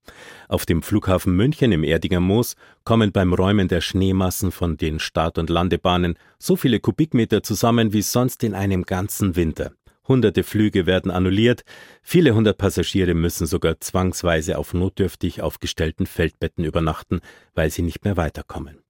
Auf 0.48 0.66
dem 0.66 0.82
Flughafen 0.82 1.36
München 1.36 1.72
im 1.72 1.84
Erdinger 1.84 2.20
Moos 2.20 2.56
kommen 2.84 3.12
beim 3.12 3.32
Räumen 3.32 3.68
der 3.68 3.82
Schneemassen 3.82 4.52
von 4.52 4.76
den 4.76 5.00
Start- 5.00 5.38
und 5.38 5.52
Landebahnen 5.52 6.16
so 6.40 6.56
viele 6.56 6.80
Kubikmeter 6.80 7.44
zusammen 7.44 7.94
wie 7.94 8.02
sonst 8.02 8.44
in 8.44 8.56
einem 8.56 8.88
ganzen 8.88 9.36
Winter. 9.36 9.72
Hunderte 10.08 10.42
Flüge 10.42 10.88
werden 10.88 11.12
annulliert, 11.12 11.62
viele 12.02 12.34
hundert 12.34 12.58
Passagiere 12.58 13.14
müssen 13.14 13.46
sogar 13.46 13.80
zwangsweise 13.80 14.58
auf 14.58 14.74
notdürftig 14.74 15.44
aufgestellten 15.44 16.08
Feldbetten 16.08 16.66
übernachten, 16.66 17.20
weil 17.54 17.70
sie 17.70 17.84
nicht 17.84 18.04
mehr 18.04 18.18
weiterkommen. 18.18 18.81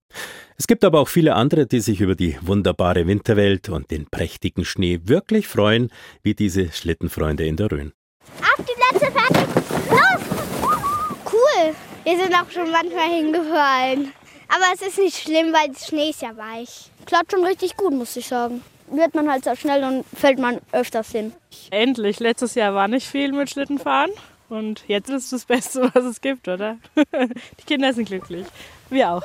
Es 0.58 0.68
gibt 0.68 0.84
aber 0.84 1.00
auch 1.00 1.08
viele 1.08 1.36
andere, 1.36 1.66
die 1.66 1.80
sich 1.80 2.02
über 2.02 2.16
die 2.16 2.38
wunderbare 2.42 3.08
Winterwelt 3.08 3.70
und 3.70 3.90
den 3.90 4.06
prächtigen 4.06 4.64
Schnee 4.64 5.00
wirklich 5.06 5.48
freuen, 5.48 5.92
wie 6.22 6.36
diese 6.36 6.72
Schlittenfreunde 6.72 7.46
in 7.46 7.58
der 7.58 7.72
Rhön. 7.72 7.94
Auf 8.42 8.66
die 8.66 9.00
Plätze, 9.00 9.12
fertig, 9.12 9.48
los! 9.90 11.34
Cool, 11.34 11.76
wir 12.04 12.18
sind 12.18 12.36
auch 12.36 12.52
schon 12.52 12.70
manchmal 12.72 13.10
hingefallen. 13.10 14.14
Aber 14.54 14.66
es 14.74 14.82
ist 14.86 15.00
nicht 15.00 15.18
schlimm, 15.18 15.54
weil 15.54 15.70
der 15.70 15.80
Schnee 15.80 16.10
ist 16.10 16.22
ja 16.22 16.36
weich. 16.36 16.92
Klappt 17.06 17.32
schon 17.32 17.46
richtig 17.46 17.78
gut, 17.78 17.94
muss 17.94 18.16
ich 18.18 18.28
sagen. 18.28 18.62
Wird 18.92 19.16
man 19.16 19.32
halt 19.32 19.46
so 19.46 19.56
schnell 19.56 19.84
und 19.86 20.06
fällt 20.14 20.38
man 20.38 20.60
öfters 20.74 21.12
hin. 21.12 21.32
Endlich, 21.70 22.20
letztes 22.20 22.56
Jahr 22.56 22.76
war 22.76 22.90
nicht 22.90 23.08
viel 23.08 23.32
mit 23.32 23.50
Schlittenfahren. 23.50 24.12
Und 24.50 24.84
jetzt 24.88 25.10
ist 25.10 25.24
es 25.24 25.30
das 25.30 25.46
Beste, 25.46 25.90
was 25.94 26.04
es 26.04 26.20
gibt, 26.20 26.50
oder? 26.50 26.78
Die 26.96 27.66
Kinder 27.66 27.94
sind 27.94 28.10
glücklich. 28.10 28.46
Wir 28.92 29.10
auch. 29.10 29.24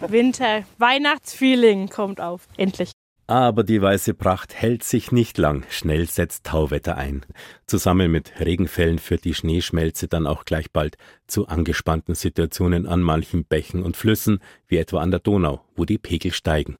Winter, 0.08 0.64
Weihnachtsfeeling 0.78 1.90
kommt 1.90 2.20
auf. 2.20 2.48
Endlich. 2.56 2.92
Aber 3.26 3.62
die 3.62 3.80
weiße 3.80 4.14
Pracht 4.14 4.54
hält 4.54 4.82
sich 4.82 5.12
nicht 5.12 5.38
lang. 5.38 5.64
Schnell 5.68 6.08
setzt 6.08 6.46
Tauwetter 6.46 6.96
ein. 6.96 7.24
Zusammen 7.66 8.10
mit 8.10 8.40
Regenfällen 8.40 8.98
führt 8.98 9.24
die 9.24 9.34
Schneeschmelze 9.34 10.08
dann 10.08 10.26
auch 10.26 10.44
gleich 10.44 10.72
bald 10.72 10.96
zu 11.28 11.46
angespannten 11.46 12.16
Situationen 12.16 12.88
an 12.88 13.02
manchen 13.02 13.44
Bächen 13.44 13.84
und 13.84 13.96
Flüssen, 13.96 14.40
wie 14.66 14.78
etwa 14.78 15.00
an 15.00 15.12
der 15.12 15.20
Donau, 15.20 15.60
wo 15.76 15.84
die 15.84 15.98
Pegel 15.98 16.32
steigen. 16.32 16.74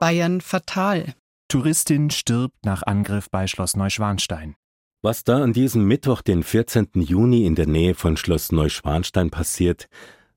Bayern 0.00 0.40
fatal. 0.40 1.14
Touristin 1.48 2.08
stirbt 2.08 2.64
nach 2.64 2.82
Angriff 2.82 3.28
bei 3.28 3.46
Schloss 3.46 3.76
Neuschwanstein. 3.76 4.56
Was 5.02 5.24
da 5.24 5.42
an 5.42 5.52
diesem 5.52 5.86
Mittwoch, 5.86 6.22
den 6.22 6.42
14. 6.42 6.88
Juni 6.94 7.44
in 7.44 7.54
der 7.54 7.66
Nähe 7.66 7.94
von 7.94 8.16
Schloss 8.16 8.50
Neuschwanstein 8.50 9.28
passiert, 9.28 9.88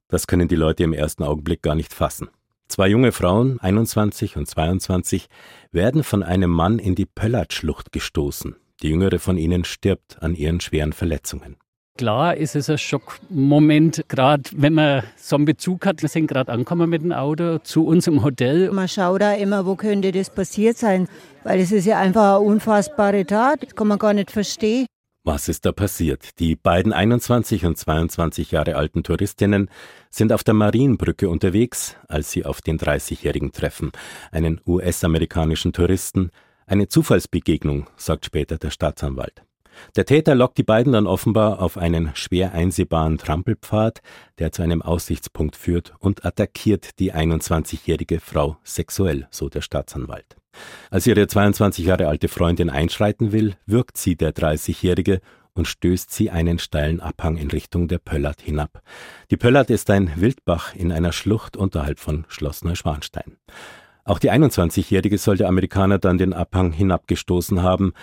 das 0.10 0.28
können 0.28 0.50
die 0.50 0.58
Leute 0.58 0.84
im 0.84 0.92
ersten 0.92 1.24
Augenblick 1.24 1.62
gar 1.62 1.76
nicht 1.76 1.94
fassen. 1.94 2.28
Zwei 2.68 2.90
junge 2.90 3.14
Frauen, 3.14 3.58
21 3.62 4.36
und 4.36 4.50
22, 4.50 5.28
werden 5.72 6.04
von 6.04 6.24
einem 6.24 6.50
Mann 6.50 6.78
in 6.78 6.96
die 6.96 7.06
Pöllertschlucht 7.06 7.94
gestoßen. 7.94 8.58
Die 8.82 8.90
jüngere 8.90 9.20
von 9.20 9.38
ihnen 9.38 9.64
stirbt 9.64 10.22
an 10.22 10.36
ihren 10.36 10.60
schweren 10.60 10.92
Verletzungen. 10.92 11.56
Klar 11.96 12.38
ist 12.38 12.56
es 12.56 12.72
ein 12.72 12.80
Schockmoment, 12.80 14.06
gerade 14.08 14.44
wenn 14.56 14.74
man 14.74 15.04
so 15.16 15.36
einen 15.36 15.46
Bezug 15.46 15.86
hat. 15.86 16.02
Wir 16.02 16.10
sind 16.10 16.26
gerade 16.26 16.52
angekommen 16.52 16.90
mit 16.90 17.04
dem 17.04 17.12
Auto 17.12 17.60
zu 17.60 17.86
uns 17.86 18.08
im 18.08 18.24
Hotel. 18.24 18.72
Man 18.72 18.88
schaut 18.88 19.22
da 19.22 19.34
immer, 19.34 19.68
wo 19.68 19.76
könnte 19.76 20.12
das 20.12 20.32
passiert 20.32 20.76
sein, 20.76 21.08
weil 21.44 21.60
es 21.60 21.72
ist 21.72 21.86
ja 21.86 22.00
einfach 22.00 22.38
eine 22.38 22.40
unfassbare 22.40 23.28
Tat. 23.28 23.62
Das 23.62 23.76
kann 23.76 23.88
man 23.88 24.00
gar 24.00 24.14
nicht 24.16 24.32
verstehen. 24.32 24.88
Was 25.24 25.48
ist 25.48 25.68
da 25.68 25.72
passiert? 25.72 26.40
Die 26.40 26.56
beiden 26.56 26.94
21 26.94 27.64
und 27.64 27.78
22 27.78 28.50
Jahre 28.50 28.76
alten 28.76 29.04
Touristinnen 29.04 29.70
sind 30.10 30.34
auf 30.34 30.44
der 30.44 30.56
Marienbrücke 30.56 31.30
unterwegs, 31.30 31.96
als 32.08 32.32
sie 32.32 32.44
auf 32.44 32.62
den 32.62 32.80
30-Jährigen 32.80 33.52
treffen, 33.52 33.92
einen 34.32 34.60
US-amerikanischen 34.66 35.74
Touristen. 35.74 36.32
Eine 36.66 36.88
Zufallsbegegnung, 36.88 37.88
sagt 37.98 38.26
später 38.26 38.58
der 38.58 38.72
Staatsanwalt. 38.72 39.44
Der 39.96 40.06
Täter 40.06 40.36
lockt 40.36 40.58
die 40.58 40.64
beiden 40.64 40.94
dann 40.94 41.08
offenbar 41.08 41.62
auf 41.62 41.78
einen 41.78 42.12
schwer 42.16 42.54
einsehbaren 42.54 43.18
Trampelpfad, 43.18 44.02
der 44.40 44.52
zu 44.52 44.62
einem 44.62 44.82
Aussichtspunkt 44.82 45.56
führt, 45.56 45.94
und 46.00 46.26
attackiert 46.26 47.00
die 47.00 47.14
21-jährige 47.14 48.20
Frau 48.20 48.58
sexuell, 48.64 49.28
so 49.32 49.50
der 49.50 49.62
Staatsanwalt. 49.62 50.36
Als 50.92 51.08
ihre 51.08 51.28
22 51.28 51.86
Jahre 51.86 52.08
alte 52.08 52.28
Freundin 52.28 52.70
einschreiten 52.70 53.32
will, 53.32 53.56
wirkt 53.66 53.98
sie 53.98 54.16
der 54.16 54.34
30-jährige 54.34 55.20
und 55.54 55.68
stößt 55.68 56.12
sie 56.12 56.30
einen 56.32 56.60
steilen 56.60 57.00
Abhang 57.00 57.38
in 57.38 57.52
Richtung 57.52 57.88
der 57.88 58.00
Pöllert 58.00 58.42
hinab. 58.42 58.82
Die 59.30 59.38
Pöllert 59.38 59.70
ist 59.70 59.90
ein 59.90 60.12
Wildbach 60.16 60.76
in 60.76 60.92
einer 60.92 61.12
Schlucht 61.12 61.58
unterhalb 61.58 62.00
von 62.00 62.26
Schloss 62.28 62.64
Neuschwanstein. 62.64 63.38
Auch 64.06 64.20
die 64.20 64.32
21-Jährige 64.32 65.18
soll 65.18 65.38
der 65.38 65.48
Amerikaner 65.48 65.98
dann 65.98 66.18
den 66.18 66.34
Abhang 66.34 66.74
hinabgestoßen 66.74 67.62
haben. 67.62 67.94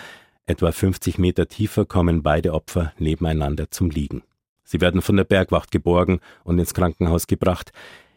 Etwa 0.46 0.72
50 0.72 1.18
Meter 1.18 1.48
tiefer 1.48 1.84
kommen 1.84 2.22
beide 2.22 2.54
Opfer 2.54 2.92
nebeneinander 2.98 3.70
zum 3.70 3.90
Liegen. 3.90 4.22
Sie 4.64 4.80
werden 4.80 5.02
von 5.02 5.16
der 5.16 5.24
Bergwacht 5.24 5.70
geborgen 5.70 6.20
und 6.44 6.58
ins 6.58 6.74
Krankenhaus 6.74 7.26
gebracht. 7.26 7.72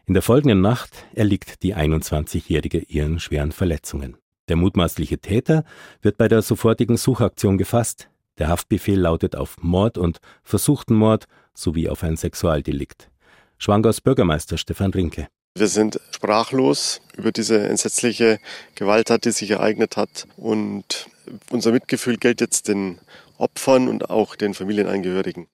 In 0.06 0.14
der 0.14 0.22
folgenden 0.22 0.60
Nacht 0.60 0.90
erliegt 1.14 1.62
die 1.62 1.74
21-Jährige 1.74 2.78
ihren 2.78 3.18
schweren 3.18 3.52
Verletzungen. 3.52 4.16
Der 4.48 4.56
mutmaßliche 4.56 5.18
Täter 5.18 5.64
wird 6.02 6.18
bei 6.18 6.28
der 6.28 6.42
sofortigen 6.42 6.96
Suchaktion 6.96 7.58
gefasst. 7.58 8.08
Der 8.38 8.48
Haftbefehl 8.48 8.98
lautet 8.98 9.36
auf 9.36 9.56
Mord 9.62 9.96
und 9.96 10.18
versuchten 10.42 10.94
Mord 10.94 11.26
sowie 11.54 11.88
auf 11.88 12.02
ein 12.02 12.16
Sexualdelikt. 12.16 13.10
Schwangers 13.58 14.00
Bürgermeister 14.00 14.58
Stefan 14.58 14.92
Rinke. 14.92 15.28
Wir 15.56 15.68
sind 15.68 16.00
sprachlos 16.10 17.00
über 17.16 17.30
diese 17.30 17.66
entsetzliche 17.68 18.40
Gewalttat, 18.74 19.24
die 19.24 19.30
sich 19.30 19.52
ereignet 19.52 19.96
hat. 19.96 20.26
Und 20.36 21.06
unser 21.50 21.72
Mitgefühl 21.72 22.16
gilt 22.16 22.40
jetzt 22.40 22.68
den 22.68 22.98
Opfern 23.38 23.88
und 23.88 24.10
auch 24.10 24.36
den 24.36 24.54
Familienangehörigen. 24.54 25.46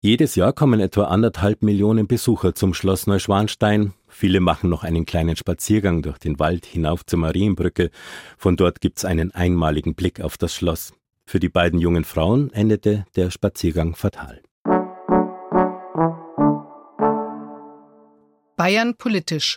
Jedes 0.00 0.36
Jahr 0.36 0.52
kommen 0.52 0.78
etwa 0.78 1.04
anderthalb 1.04 1.62
Millionen 1.62 2.06
Besucher 2.06 2.54
zum 2.54 2.74
Schloss 2.74 3.06
Neuschwanstein. 3.06 3.92
Viele 4.08 4.40
machen 4.40 4.70
noch 4.70 4.84
einen 4.84 5.04
kleinen 5.04 5.36
Spaziergang 5.36 6.02
durch 6.02 6.18
den 6.18 6.38
Wald 6.38 6.64
hinauf 6.64 7.04
zur 7.04 7.18
Marienbrücke. 7.18 7.90
Von 8.38 8.56
dort 8.56 8.80
gibt's 8.80 9.04
einen 9.04 9.32
einmaligen 9.32 9.94
Blick 9.94 10.20
auf 10.20 10.36
das 10.38 10.54
Schloss. 10.54 10.92
Für 11.24 11.40
die 11.40 11.48
beiden 11.48 11.80
jungen 11.80 12.04
Frauen 12.04 12.52
endete 12.52 13.04
der 13.16 13.30
Spaziergang 13.30 13.96
fatal. 13.96 14.42
Bayern 18.56 18.94
politisch. 18.96 19.56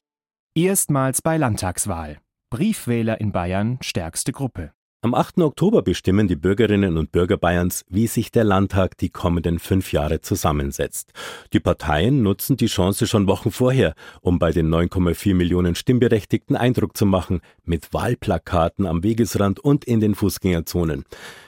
Erstmals 0.56 1.22
bei 1.22 1.38
Landtagswahl. 1.38 2.18
Briefwähler 2.50 3.22
in 3.22 3.32
Bayern 3.32 3.78
stärkste 3.82 4.32
Gruppe. 4.32 4.72
Am 5.02 5.14
8. 5.14 5.38
Oktober 5.38 5.82
bestimmen 5.82 6.28
die 6.28 6.36
Bürgerinnen 6.36 6.98
und 6.98 7.14
Bürger 7.14 7.38
Bayerns, 7.38 7.86
wie 7.88 8.06
sich 8.06 8.34
der 8.34 8.44
Landtag 8.44 8.98
die 8.98 9.08
kommenden 9.08 9.58
fünf 9.58 9.94
Jahre 9.94 10.20
zusammensetzt. 10.20 11.14
Die 11.54 11.62
Parteien 11.62 12.22
nutzen 12.22 12.58
die 12.58 12.66
Chance 12.66 13.08
schon 13.08 13.26
Wochen 13.26 13.50
vorher, 13.50 13.96
um 14.20 14.40
bei 14.40 14.52
den 14.52 14.68
9,4 14.68 15.36
Millionen 15.36 15.76
Stimmberechtigten 15.76 16.58
Eindruck 16.58 16.98
zu 16.98 17.06
machen, 17.06 17.40
mit 17.64 17.94
Wahlplakaten 17.94 18.86
am 18.86 19.02
Wegesrand 19.02 19.62
und 19.62 19.86
in 19.86 20.02
den 20.02 20.16
Fußgängerzonen. 20.16 21.06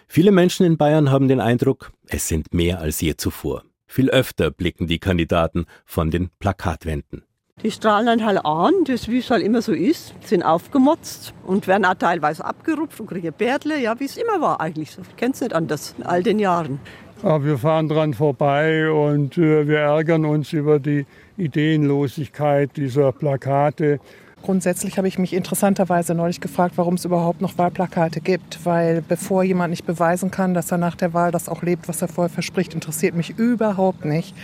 Viele 0.07 0.31
Menschen 0.31 0.65
in 0.65 0.77
Bayern 0.77 1.11
haben 1.11 1.27
den 1.27 1.41
Eindruck, 1.41 1.91
es 2.07 2.29
sind 2.29 2.53
mehr 2.53 2.79
als 2.79 3.01
je 3.01 3.17
zuvor. 3.17 3.65
Viel 3.85 4.09
öfter 4.09 4.49
blicken 4.49 4.87
die 4.87 4.99
Kandidaten 4.99 5.65
von 5.83 6.09
den 6.09 6.29
Plakatwänden. 6.39 7.23
Die 7.63 7.69
strahlen 7.69 8.07
dann 8.07 8.25
halt 8.25 8.43
an, 8.43 8.73
das 8.85 9.07
wie 9.07 9.19
es 9.19 9.29
halt 9.29 9.43
immer 9.43 9.61
so 9.61 9.71
ist, 9.71 10.15
sind 10.25 10.41
aufgemotzt 10.41 11.33
und 11.45 11.67
werden 11.67 11.85
auch 11.85 11.93
teilweise 11.93 12.43
abgerupft 12.43 12.99
und 12.99 13.07
kriegen 13.07 13.31
Bärtle, 13.33 13.79
ja, 13.79 13.99
wie 13.99 14.05
es 14.05 14.17
immer 14.17 14.41
war 14.41 14.59
eigentlich 14.59 14.91
so. 14.91 15.01
Ich 15.07 15.15
kenne 15.15 15.33
es 15.33 15.41
nicht 15.41 15.53
anders 15.53 15.93
in 15.97 16.03
all 16.03 16.23
den 16.23 16.39
Jahren. 16.39 16.79
Aber 17.23 17.45
wir 17.45 17.57
fahren 17.59 17.87
dran 17.87 18.15
vorbei 18.15 18.89
und 18.89 19.37
äh, 19.37 19.67
wir 19.67 19.77
ärgern 19.77 20.25
uns 20.25 20.53
über 20.53 20.79
die 20.79 21.05
Ideenlosigkeit 21.37 22.75
dieser 22.75 23.11
Plakate. 23.11 23.99
Grundsätzlich 24.41 24.97
habe 24.97 25.07
ich 25.07 25.19
mich 25.19 25.33
interessanterweise 25.33 26.15
neulich 26.15 26.41
gefragt, 26.41 26.73
warum 26.77 26.95
es 26.95 27.05
überhaupt 27.05 27.41
noch 27.41 27.59
Wahlplakate 27.59 28.21
gibt. 28.21 28.65
Weil 28.65 29.03
bevor 29.07 29.43
jemand 29.43 29.69
nicht 29.69 29.85
beweisen 29.85 30.31
kann, 30.31 30.55
dass 30.55 30.71
er 30.71 30.79
nach 30.79 30.95
der 30.95 31.13
Wahl 31.13 31.31
das 31.31 31.47
auch 31.47 31.61
lebt, 31.61 31.87
was 31.87 32.01
er 32.01 32.07
vorher 32.07 32.33
verspricht, 32.33 32.73
interessiert 32.73 33.13
mich 33.13 33.37
überhaupt 33.37 34.03
nicht, 34.03 34.35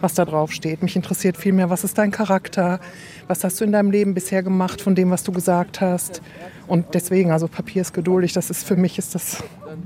was 0.00 0.14
da 0.14 0.24
drauf 0.24 0.52
steht. 0.52 0.82
Mich 0.82 0.96
interessiert 0.96 1.36
vielmehr, 1.36 1.70
was 1.70 1.84
ist 1.84 1.98
dein 1.98 2.10
Charakter? 2.10 2.80
Was 3.26 3.44
hast 3.44 3.60
du 3.60 3.64
in 3.64 3.72
deinem 3.72 3.90
Leben 3.90 4.14
bisher 4.14 4.42
gemacht 4.42 4.80
von 4.80 4.94
dem, 4.94 5.10
was 5.10 5.22
du 5.22 5.32
gesagt 5.32 5.80
hast? 5.80 6.22
Und 6.66 6.94
deswegen, 6.94 7.30
also 7.30 7.48
Papier 7.48 7.82
ist 7.82 7.92
geduldig, 7.92 8.32
das 8.32 8.50
ist 8.50 8.64
für 8.64 8.76
mich 8.76 8.98
ist 8.98 9.14
das 9.14 9.42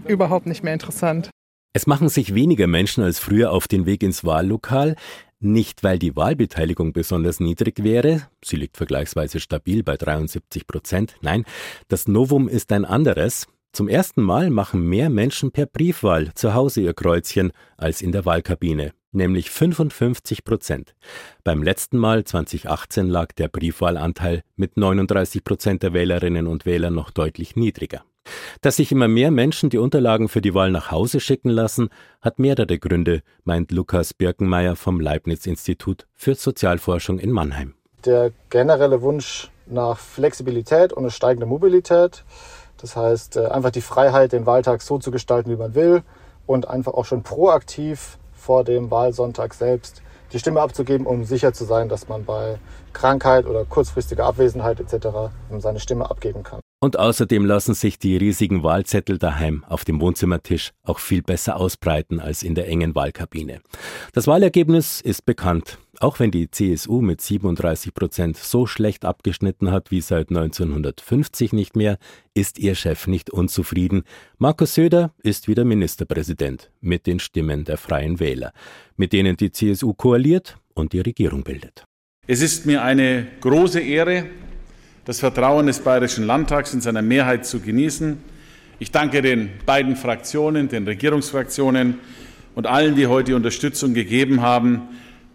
überhaupt 0.07 0.47
nicht 0.47 0.63
mehr 0.65 0.73
interessant. 0.73 1.31
Es 1.73 1.87
machen 1.87 2.09
sich 2.09 2.35
weniger 2.35 2.67
Menschen 2.67 3.05
als 3.05 3.19
früher 3.19 3.53
auf 3.53 3.69
den 3.69 3.87
Weg 3.87 4.03
ins 4.03 4.25
Wahllokal, 4.25 4.97
nicht 5.39 5.83
weil 5.83 5.99
die 5.99 6.17
Wahlbeteiligung 6.17 6.93
besonders 6.93 7.41
niedrig 7.41 7.83
wäre, 7.83 8.29
sie 8.45 8.57
liegt 8.57 8.77
vergleichsweise 8.77 9.41
stabil 9.41 9.83
bei 9.83 9.97
73 9.97 10.67
Prozent, 10.67 11.17
nein, 11.23 11.45
das 11.89 12.09
Novum 12.09 12.49
ist 12.49 12.73
ein 12.73 12.85
anderes. 12.85 13.47
Zum 13.73 13.89
ersten 13.89 14.21
Mal 14.21 14.51
machen 14.51 14.83
mehr 14.83 15.11
Menschen 15.11 15.53
per 15.53 15.67
Briefwahl 15.67 16.35
zu 16.35 16.55
Hause 16.55 16.81
ihr 16.81 16.93
Kreuzchen 16.93 17.53
als 17.77 18.03
in 18.03 18.11
der 18.11 18.27
Wahlkabine, 18.27 18.93
nämlich 19.13 19.51
55 19.51 20.45
Prozent. 20.45 20.95
Beim 21.45 21.63
letzten 21.63 21.99
Mal 21.99 22.25
2018 22.25 23.09
lag 23.09 23.33
der 23.33 23.49
Briefwahlanteil 23.49 24.43
mit 24.57 24.77
39 24.77 25.45
Prozent 25.45 25.83
der 25.83 25.93
Wählerinnen 25.93 26.47
und 26.47 26.67
Wähler 26.67 26.91
noch 26.91 27.11
deutlich 27.11 27.57
niedriger. 27.57 28.03
Dass 28.61 28.77
sich 28.77 28.93
immer 28.93 29.09
mehr 29.09 29.31
Menschen 29.31 29.71
die 29.71 29.79
Unterlagen 29.79 30.29
für 30.29 30.41
die 30.41 30.55
Wahl 30.55 30.71
nach 30.71 30.91
Hause 30.91 31.21
schicken 31.21 31.51
lassen, 31.51 31.89
hat 32.21 32.39
mehrere 32.39 32.79
Gründe, 32.79 33.23
meint 33.45 33.73
Lukas 33.73 34.15
Birkenmeier 34.15 34.77
vom 34.77 35.01
Leibniz-Institut 35.01 36.07
für 36.15 36.35
Sozialforschung 36.35 37.19
in 37.19 37.33
Mannheim. 37.33 37.75
Der 38.05 38.33
generelle 38.51 39.03
Wunsch 39.03 39.51
nach 39.67 39.99
Flexibilität 39.99 40.93
und 40.93 41.05
eine 41.05 41.11
steigende 41.11 41.47
Mobilität, 41.47 42.25
das 42.79 42.97
heißt 42.97 43.37
äh, 43.37 43.47
einfach 43.47 43.71
die 43.71 43.83
Freiheit, 43.83 44.33
den 44.33 44.47
Wahltag 44.47 44.83
so 44.83 44.99
zu 44.99 45.11
gestalten, 45.11 45.51
wie 45.51 45.57
man 45.57 45.75
will 45.75 46.03
und 46.47 46.69
einfach 46.69 46.95
auch 46.95 47.05
schon 47.05 47.23
proaktiv 47.23 48.19
vor 48.41 48.65
dem 48.65 48.91
Wahlsonntag 48.91 49.55
selbst 49.55 50.03
die 50.33 50.39
Stimme 50.39 50.61
abzugeben, 50.61 51.07
um 51.07 51.25
sicher 51.25 51.53
zu 51.53 51.65
sein, 51.65 51.89
dass 51.89 52.09
man 52.09 52.25
bei 52.25 52.59
Krankheit 52.93 53.47
oder 53.47 53.65
kurzfristiger 53.65 54.25
Abwesenheit 54.25 54.81
etc. 54.81 55.09
seine 55.59 55.81
Stimme 55.81 56.11
abgeben 56.11 56.43
kann. 56.43 56.61
Und 56.83 56.99
außerdem 56.99 57.45
lassen 57.45 57.75
sich 57.75 57.99
die 57.99 58.17
riesigen 58.17 58.63
Wahlzettel 58.63 59.19
daheim 59.19 59.65
auf 59.69 59.85
dem 59.85 60.01
Wohnzimmertisch 60.01 60.71
auch 60.83 60.99
viel 60.99 61.23
besser 61.23 61.57
ausbreiten 61.57 62.21
als 62.21 62.43
in 62.43 62.55
der 62.55 62.69
engen 62.69 62.95
Wahlkabine. 62.95 63.61
Das 64.15 64.27
Wahlergebnis 64.27 65.01
ist 65.01 65.27
bekannt. 65.27 65.79
Auch 66.03 66.19
wenn 66.19 66.31
die 66.31 66.51
CSU 66.51 67.03
mit 67.03 67.21
37 67.21 67.93
Prozent 67.93 68.39
so 68.39 68.67
schlecht 68.67 69.05
abgeschnitten 69.05 69.71
hat 69.71 69.91
wie 69.91 70.01
seit 70.01 70.31
1950 70.31 71.53
nicht 71.53 71.77
mehr, 71.77 71.99
ist 72.33 72.59
ihr 72.59 72.75
Chef 72.75 73.07
nicht 73.07 73.29
unzufrieden. 73.29 74.05
Markus 74.39 74.75
Söder 74.75 75.13
ist 75.23 75.47
wieder 75.47 75.67
Ministerpräsident 75.67 76.71
mit 76.81 77.07
den 77.07 77.21
Stimmen 77.21 77.67
der 77.67 77.77
Freien 77.77 78.19
Wähler, 78.19 78.55
mit 78.97 79.13
denen 79.13 79.37
die 79.37 79.53
CSU 79.53 79.93
koaliert 79.93 80.57
und 80.73 80.95
die 80.95 81.01
Regierung 81.01 81.43
bildet. 81.43 81.85
Es 82.27 82.41
ist 82.41 82.65
mir 82.65 82.83
eine 82.83 83.27
große 83.43 83.81
Ehre, 83.81 84.25
das 85.05 85.21
Vertrauen 85.21 85.67
des 85.67 85.81
Bayerischen 85.81 86.25
Landtags 86.25 86.73
in 86.73 86.81
seiner 86.81 87.03
Mehrheit 87.03 87.45
zu 87.45 87.61
genießen. 87.61 88.17
Ich 88.79 88.91
danke 88.91 89.21
den 89.21 89.51
beiden 89.67 89.97
Fraktionen, 89.97 90.71
den 90.71 90.87
Regierungsfraktionen 90.87 91.99
und 92.55 92.67
allen, 92.67 92.97
die 92.97 93.07
heute 93.07 93.37
Unterstützung 93.37 93.93
gegeben 93.93 94.41
haben. 94.41 94.89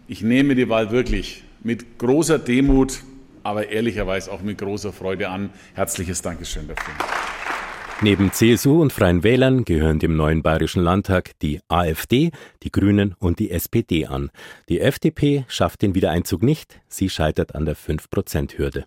Ich 0.08 0.22
nehme 0.22 0.54
die 0.54 0.68
Wahl 0.68 0.92
wirklich 0.92 1.42
mit 1.62 1.98
großer 1.98 2.38
Demut, 2.38 3.02
aber 3.42 3.68
ehrlicherweise 3.68 4.30
auch 4.30 4.40
mit 4.40 4.58
großer 4.58 4.92
Freude 4.92 5.28
an. 5.28 5.50
Herzliches 5.74 6.22
Dankeschön 6.22 6.68
dafür. 6.68 6.94
Neben 8.02 8.30
CSU 8.30 8.82
und 8.82 8.92
Freien 8.92 9.24
Wählern 9.24 9.64
gehören 9.64 9.98
dem 9.98 10.16
neuen 10.16 10.42
Bayerischen 10.42 10.82
Landtag 10.82 11.30
die 11.40 11.60
AfD, 11.68 12.30
die 12.62 12.70
Grünen 12.70 13.16
und 13.18 13.38
die 13.38 13.50
SPD 13.50 14.06
an. 14.06 14.30
Die 14.68 14.80
FDP 14.80 15.44
schafft 15.48 15.82
den 15.82 15.94
Wiedereinzug 15.94 16.42
nicht, 16.42 16.80
sie 16.88 17.08
scheitert 17.08 17.54
an 17.54 17.64
der 17.64 17.74
5-Prozent-Hürde. 17.74 18.84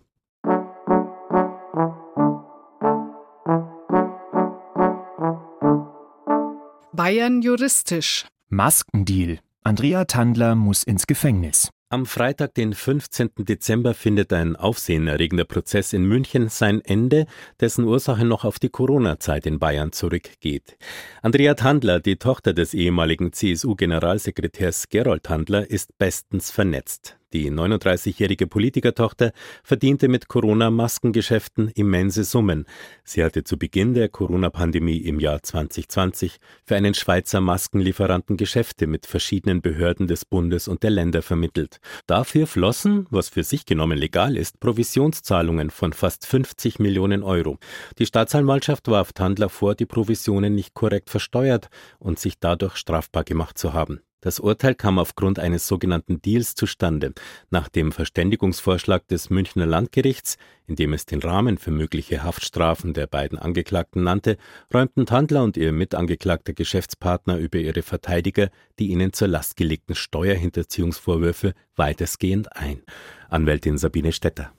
Bayern 6.92 7.42
juristisch. 7.42 8.26
Maskendeal. 8.48 9.40
Andrea 9.62 10.06
Tandler 10.06 10.54
muss 10.54 10.84
ins 10.84 11.06
Gefängnis. 11.06 11.68
Am 11.90 12.06
Freitag, 12.06 12.54
den 12.54 12.72
15. 12.72 13.30
Dezember, 13.40 13.92
findet 13.92 14.32
ein 14.32 14.56
aufsehenerregender 14.56 15.44
Prozess 15.44 15.92
in 15.92 16.04
München 16.04 16.48
sein 16.48 16.80
Ende, 16.80 17.26
dessen 17.60 17.84
Ursache 17.84 18.24
noch 18.24 18.46
auf 18.46 18.58
die 18.58 18.70
Corona-Zeit 18.70 19.44
in 19.44 19.58
Bayern 19.58 19.92
zurückgeht. 19.92 20.78
Andrea 21.20 21.54
Tandler, 21.54 22.00
die 22.00 22.16
Tochter 22.16 22.54
des 22.54 22.72
ehemaligen 22.72 23.34
CSU-Generalsekretärs 23.34 24.88
Gerold 24.88 25.24
Tandler, 25.24 25.68
ist 25.68 25.98
bestens 25.98 26.50
vernetzt. 26.50 27.19
Die 27.32 27.48
39-jährige 27.48 28.48
Politikertochter 28.48 29.30
verdiente 29.62 30.08
mit 30.08 30.26
Corona-Maskengeschäften 30.26 31.68
immense 31.68 32.24
Summen. 32.24 32.66
Sie 33.04 33.22
hatte 33.22 33.44
zu 33.44 33.56
Beginn 33.56 33.94
der 33.94 34.08
Corona-Pandemie 34.08 34.96
im 34.96 35.20
Jahr 35.20 35.40
2020 35.40 36.38
für 36.64 36.74
einen 36.74 36.94
Schweizer 36.94 37.40
Maskenlieferanten 37.40 38.36
Geschäfte 38.36 38.88
mit 38.88 39.06
verschiedenen 39.06 39.62
Behörden 39.62 40.08
des 40.08 40.24
Bundes 40.24 40.66
und 40.66 40.82
der 40.82 40.90
Länder 40.90 41.22
vermittelt. 41.22 41.78
Dafür 42.08 42.48
flossen, 42.48 43.06
was 43.10 43.28
für 43.28 43.44
sich 43.44 43.64
genommen 43.64 43.96
legal 43.96 44.36
ist, 44.36 44.58
Provisionszahlungen 44.58 45.70
von 45.70 45.92
fast 45.92 46.26
50 46.26 46.80
Millionen 46.80 47.22
Euro. 47.22 47.58
Die 48.00 48.06
Staatsanwaltschaft 48.06 48.88
warf 48.88 49.12
Tandler 49.12 49.50
vor, 49.50 49.76
die 49.76 49.86
Provisionen 49.86 50.56
nicht 50.56 50.74
korrekt 50.74 51.10
versteuert 51.10 51.68
und 52.00 52.18
sich 52.18 52.40
dadurch 52.40 52.74
strafbar 52.74 53.22
gemacht 53.22 53.56
zu 53.56 53.72
haben. 53.72 54.00
Das 54.20 54.38
Urteil 54.38 54.74
kam 54.74 54.98
aufgrund 54.98 55.38
eines 55.38 55.66
sogenannten 55.66 56.20
Deals 56.20 56.54
zustande. 56.54 57.14
Nach 57.50 57.68
dem 57.68 57.90
Verständigungsvorschlag 57.90 59.08
des 59.08 59.30
Münchner 59.30 59.66
Landgerichts, 59.66 60.36
in 60.66 60.76
dem 60.76 60.92
es 60.92 61.06
den 61.06 61.20
Rahmen 61.20 61.56
für 61.56 61.70
mögliche 61.70 62.22
Haftstrafen 62.22 62.92
der 62.92 63.06
beiden 63.06 63.38
Angeklagten 63.38 64.04
nannte, 64.04 64.36
räumten 64.72 65.06
Tandler 65.06 65.42
und 65.42 65.56
ihr 65.56 65.72
mitangeklagter 65.72 66.52
Geschäftspartner 66.52 67.38
über 67.38 67.58
ihre 67.58 67.82
Verteidiger 67.82 68.50
die 68.80 68.88
ihnen 68.88 69.12
zur 69.12 69.28
Last 69.28 69.56
gelegten 69.56 69.94
Steuerhinterziehungsvorwürfe 69.94 71.54
weitestgehend 71.76 72.56
ein. 72.56 72.82
Anwältin 73.28 73.78
Sabine 73.78 74.12
Stetter. 74.12 74.52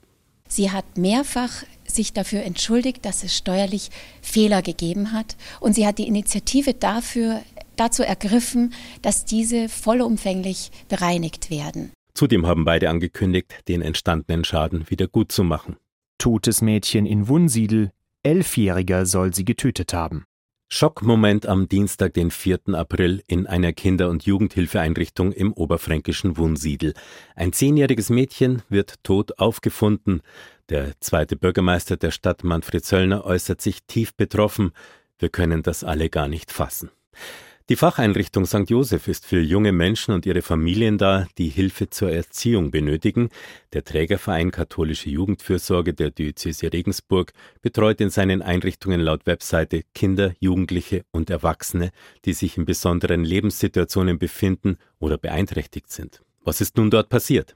Sie 0.48 0.70
hat 0.70 0.96
mehrfach 0.96 1.64
sich 1.86 2.12
dafür 2.12 2.42
entschuldigt, 2.42 3.04
dass 3.04 3.24
es 3.24 3.36
steuerlich 3.36 3.90
Fehler 4.20 4.62
gegeben 4.62 5.12
hat. 5.12 5.36
Und 5.60 5.74
sie 5.74 5.86
hat 5.86 5.98
die 5.98 6.06
Initiative 6.06 6.74
dafür 6.74 7.42
dazu 7.76 8.02
ergriffen, 8.02 8.72
dass 9.02 9.24
diese 9.24 9.68
vollumfänglich 9.68 10.70
bereinigt 10.88 11.50
werden. 11.50 11.92
Zudem 12.14 12.46
haben 12.46 12.64
beide 12.64 12.90
angekündigt, 12.90 13.54
den 13.68 13.82
entstandenen 13.82 14.44
Schaden 14.44 14.88
wieder 14.90 15.08
gut 15.08 15.32
zu 15.32 15.44
machen. 15.44 15.76
Totes 16.18 16.62
Mädchen 16.62 17.06
in 17.06 17.28
Wunsiedel, 17.28 17.90
Elfjähriger 18.22 19.06
soll 19.06 19.34
sie 19.34 19.44
getötet 19.44 19.92
haben. 19.92 20.24
Schockmoment 20.68 21.44
am 21.44 21.68
Dienstag, 21.68 22.14
den 22.14 22.30
4. 22.30 22.60
April, 22.72 23.22
in 23.26 23.46
einer 23.46 23.74
Kinder- 23.74 24.08
und 24.08 24.24
Jugendhilfeeinrichtung 24.24 25.32
im 25.32 25.52
oberfränkischen 25.52 26.38
Wunsiedel. 26.38 26.94
Ein 27.34 27.52
zehnjähriges 27.52 28.08
Mädchen 28.08 28.62
wird 28.70 29.04
tot 29.04 29.38
aufgefunden. 29.38 30.22
Der 30.70 30.98
zweite 31.00 31.36
Bürgermeister 31.36 31.98
der 31.98 32.10
Stadt, 32.10 32.42
Manfred 32.42 32.86
Söllner, 32.86 33.26
äußert 33.26 33.60
sich 33.60 33.82
tief 33.86 34.14
betroffen. 34.14 34.70
Wir 35.18 35.28
können 35.28 35.62
das 35.62 35.84
alle 35.84 36.08
gar 36.08 36.28
nicht 36.28 36.50
fassen. 36.50 36.90
Die 37.68 37.76
Facheinrichtung 37.76 38.44
St. 38.44 38.68
Joseph 38.68 39.06
ist 39.06 39.24
für 39.24 39.40
junge 39.40 39.70
Menschen 39.70 40.12
und 40.12 40.26
ihre 40.26 40.42
Familien 40.42 40.98
da, 40.98 41.28
die 41.38 41.48
Hilfe 41.48 41.88
zur 41.88 42.10
Erziehung 42.10 42.72
benötigen. 42.72 43.28
Der 43.72 43.84
Trägerverein 43.84 44.50
Katholische 44.50 45.10
Jugendfürsorge 45.10 45.94
der 45.94 46.10
Diözese 46.10 46.72
Regensburg 46.72 47.32
betreut 47.60 48.00
in 48.00 48.10
seinen 48.10 48.42
Einrichtungen 48.42 49.00
laut 49.00 49.26
Webseite 49.26 49.82
Kinder, 49.94 50.32
Jugendliche 50.40 51.04
und 51.12 51.30
Erwachsene, 51.30 51.92
die 52.24 52.32
sich 52.32 52.56
in 52.56 52.64
besonderen 52.64 53.24
Lebenssituationen 53.24 54.18
befinden 54.18 54.76
oder 54.98 55.16
beeinträchtigt 55.16 55.92
sind. 55.92 56.20
Was 56.44 56.60
ist 56.60 56.76
nun 56.76 56.90
dort 56.90 57.10
passiert? 57.10 57.54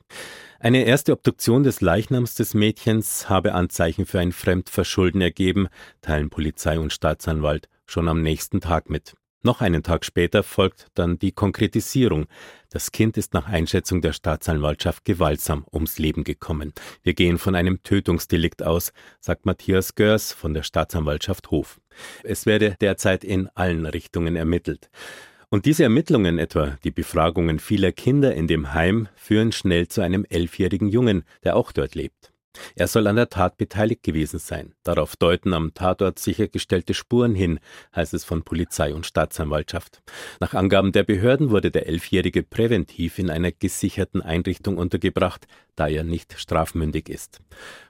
Eine 0.60 0.84
erste 0.84 1.12
Obduktion 1.12 1.64
des 1.64 1.80
Leichnams 1.80 2.36
des 2.36 2.54
Mädchens 2.54 3.28
habe 3.28 3.54
Anzeichen 3.54 4.06
für 4.06 4.20
ein 4.20 4.30
Fremdverschulden 4.30 5.20
ergeben, 5.20 5.66
teilen 6.00 6.30
Polizei 6.30 6.78
und 6.78 6.92
Staatsanwalt 6.92 7.68
schon 7.86 8.08
am 8.08 8.22
nächsten 8.22 8.60
Tag 8.60 8.88
mit. 8.88 9.14
Noch 9.42 9.60
einen 9.60 9.82
Tag 9.82 10.04
später 10.04 10.42
folgt 10.42 10.88
dann 10.94 11.18
die 11.18 11.32
Konkretisierung. 11.32 12.26
Das 12.70 12.90
Kind 12.90 13.16
ist 13.16 13.32
nach 13.32 13.46
Einschätzung 13.46 14.00
der 14.00 14.12
Staatsanwaltschaft 14.12 15.04
gewaltsam 15.04 15.64
ums 15.72 15.98
Leben 15.98 16.24
gekommen. 16.24 16.72
Wir 17.02 17.14
gehen 17.14 17.38
von 17.38 17.54
einem 17.54 17.82
Tötungsdelikt 17.82 18.62
aus, 18.62 18.92
sagt 19.20 19.46
Matthias 19.46 19.94
Görs 19.94 20.32
von 20.32 20.52
der 20.52 20.62
Staatsanwaltschaft 20.64 21.50
Hof. 21.50 21.80
Es 22.24 22.44
werde 22.44 22.76
derzeit 22.80 23.22
in 23.22 23.48
allen 23.54 23.86
Richtungen 23.86 24.36
ermittelt. 24.36 24.90
Und 25.48 25.64
diese 25.64 25.84
Ermittlungen, 25.84 26.38
etwa 26.38 26.76
die 26.82 26.90
Befragungen 26.90 27.60
vieler 27.60 27.92
Kinder 27.92 28.34
in 28.34 28.48
dem 28.48 28.74
Heim, 28.74 29.08
führen 29.14 29.52
schnell 29.52 29.86
zu 29.86 30.00
einem 30.00 30.26
elfjährigen 30.28 30.88
Jungen, 30.88 31.24
der 31.44 31.56
auch 31.56 31.70
dort 31.70 31.94
lebt. 31.94 32.32
Er 32.74 32.88
soll 32.88 33.06
an 33.06 33.16
der 33.16 33.28
Tat 33.28 33.56
beteiligt 33.56 34.02
gewesen 34.02 34.38
sein. 34.38 34.74
Darauf 34.82 35.16
deuten 35.16 35.54
am 35.54 35.74
Tatort 35.74 36.18
sichergestellte 36.18 36.94
Spuren 36.94 37.34
hin, 37.34 37.58
heißt 37.94 38.14
es 38.14 38.24
von 38.24 38.42
Polizei 38.42 38.94
und 38.94 39.06
Staatsanwaltschaft. 39.06 40.02
Nach 40.40 40.54
Angaben 40.54 40.92
der 40.92 41.04
Behörden 41.04 41.50
wurde 41.50 41.70
der 41.70 41.86
Elfjährige 41.86 42.42
präventiv 42.42 43.18
in 43.18 43.30
einer 43.30 43.52
gesicherten 43.52 44.22
Einrichtung 44.22 44.78
untergebracht, 44.78 45.46
da 45.76 45.88
er 45.88 46.04
nicht 46.04 46.38
strafmündig 46.38 47.08
ist. 47.08 47.40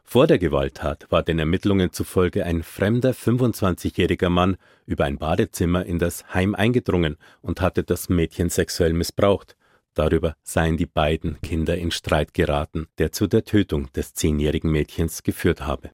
Vor 0.03 0.27
der 0.27 0.39
Gewalttat 0.39 1.07
war 1.11 1.23
den 1.23 1.39
Ermittlungen 1.39 1.93
zufolge 1.93 2.45
ein 2.45 2.63
fremder 2.63 3.13
25-jähriger 3.13 4.29
Mann 4.29 4.57
über 4.87 5.05
ein 5.05 5.19
Badezimmer 5.19 5.85
in 5.85 5.99
das 5.99 6.33
Heim 6.33 6.55
eingedrungen 6.55 7.17
und 7.43 7.61
hatte 7.61 7.83
das 7.83 8.09
Mädchen 8.09 8.51
sexuell 8.51 8.93
missbraucht. 8.93 9.57
Darüber 9.97 10.37
seien 10.43 10.77
die 10.77 10.87
beiden 10.87 11.41
Kinder 11.41 11.79
in 11.79 11.91
Streit 11.91 12.35
geraten, 12.35 12.87
der 12.99 13.13
zu 13.13 13.27
der 13.27 13.45
Tötung 13.45 13.91
des 13.95 14.13
zehnjährigen 14.13 14.71
Mädchens 14.71 15.23
geführt 15.23 15.63
habe. 15.63 15.91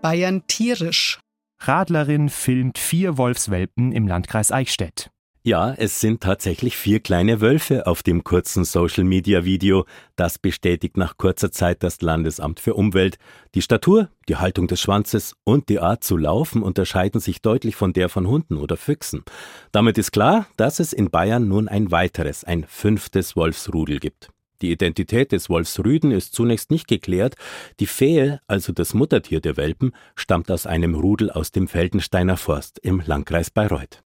Bayern 0.00 0.46
tierisch. 0.46 1.18
Radlerin 1.58 2.28
filmt 2.28 2.78
vier 2.78 3.18
Wolfswelpen 3.18 3.90
im 3.90 4.06
Landkreis 4.06 4.52
Eichstätt. 4.52 5.10
Ja, 5.46 5.72
es 5.74 6.00
sind 6.00 6.24
tatsächlich 6.24 6.76
vier 6.76 6.98
kleine 6.98 7.40
Wölfe 7.40 7.86
auf 7.86 8.02
dem 8.02 8.24
kurzen 8.24 8.64
Social-Media-Video. 8.64 9.84
Das 10.16 10.40
bestätigt 10.40 10.96
nach 10.96 11.18
kurzer 11.18 11.52
Zeit 11.52 11.84
das 11.84 12.02
Landesamt 12.02 12.58
für 12.58 12.74
Umwelt. 12.74 13.16
Die 13.54 13.62
Statur, 13.62 14.08
die 14.28 14.34
Haltung 14.34 14.66
des 14.66 14.80
Schwanzes 14.80 15.36
und 15.44 15.68
die 15.68 15.78
Art 15.78 16.02
zu 16.02 16.16
laufen 16.16 16.64
unterscheiden 16.64 17.20
sich 17.20 17.42
deutlich 17.42 17.76
von 17.76 17.92
der 17.92 18.08
von 18.08 18.26
Hunden 18.26 18.56
oder 18.56 18.76
Füchsen. 18.76 19.22
Damit 19.70 19.98
ist 19.98 20.10
klar, 20.10 20.48
dass 20.56 20.80
es 20.80 20.92
in 20.92 21.10
Bayern 21.10 21.46
nun 21.46 21.68
ein 21.68 21.92
weiteres, 21.92 22.42
ein 22.42 22.64
fünftes 22.64 23.36
Wolfsrudel 23.36 24.00
gibt. 24.00 24.30
Die 24.62 24.72
Identität 24.72 25.30
des 25.30 25.48
Wolfsrüden 25.48 26.10
ist 26.10 26.34
zunächst 26.34 26.72
nicht 26.72 26.88
geklärt. 26.88 27.36
Die 27.78 27.86
Fähe, 27.86 28.40
also 28.48 28.72
das 28.72 28.94
Muttertier 28.94 29.40
der 29.40 29.56
Welpen, 29.56 29.92
stammt 30.16 30.50
aus 30.50 30.66
einem 30.66 30.96
Rudel 30.96 31.30
aus 31.30 31.52
dem 31.52 31.68
Feldensteiner 31.68 32.36
Forst 32.36 32.80
im 32.80 33.00
Landkreis 33.06 33.52
Bayreuth. 33.52 34.02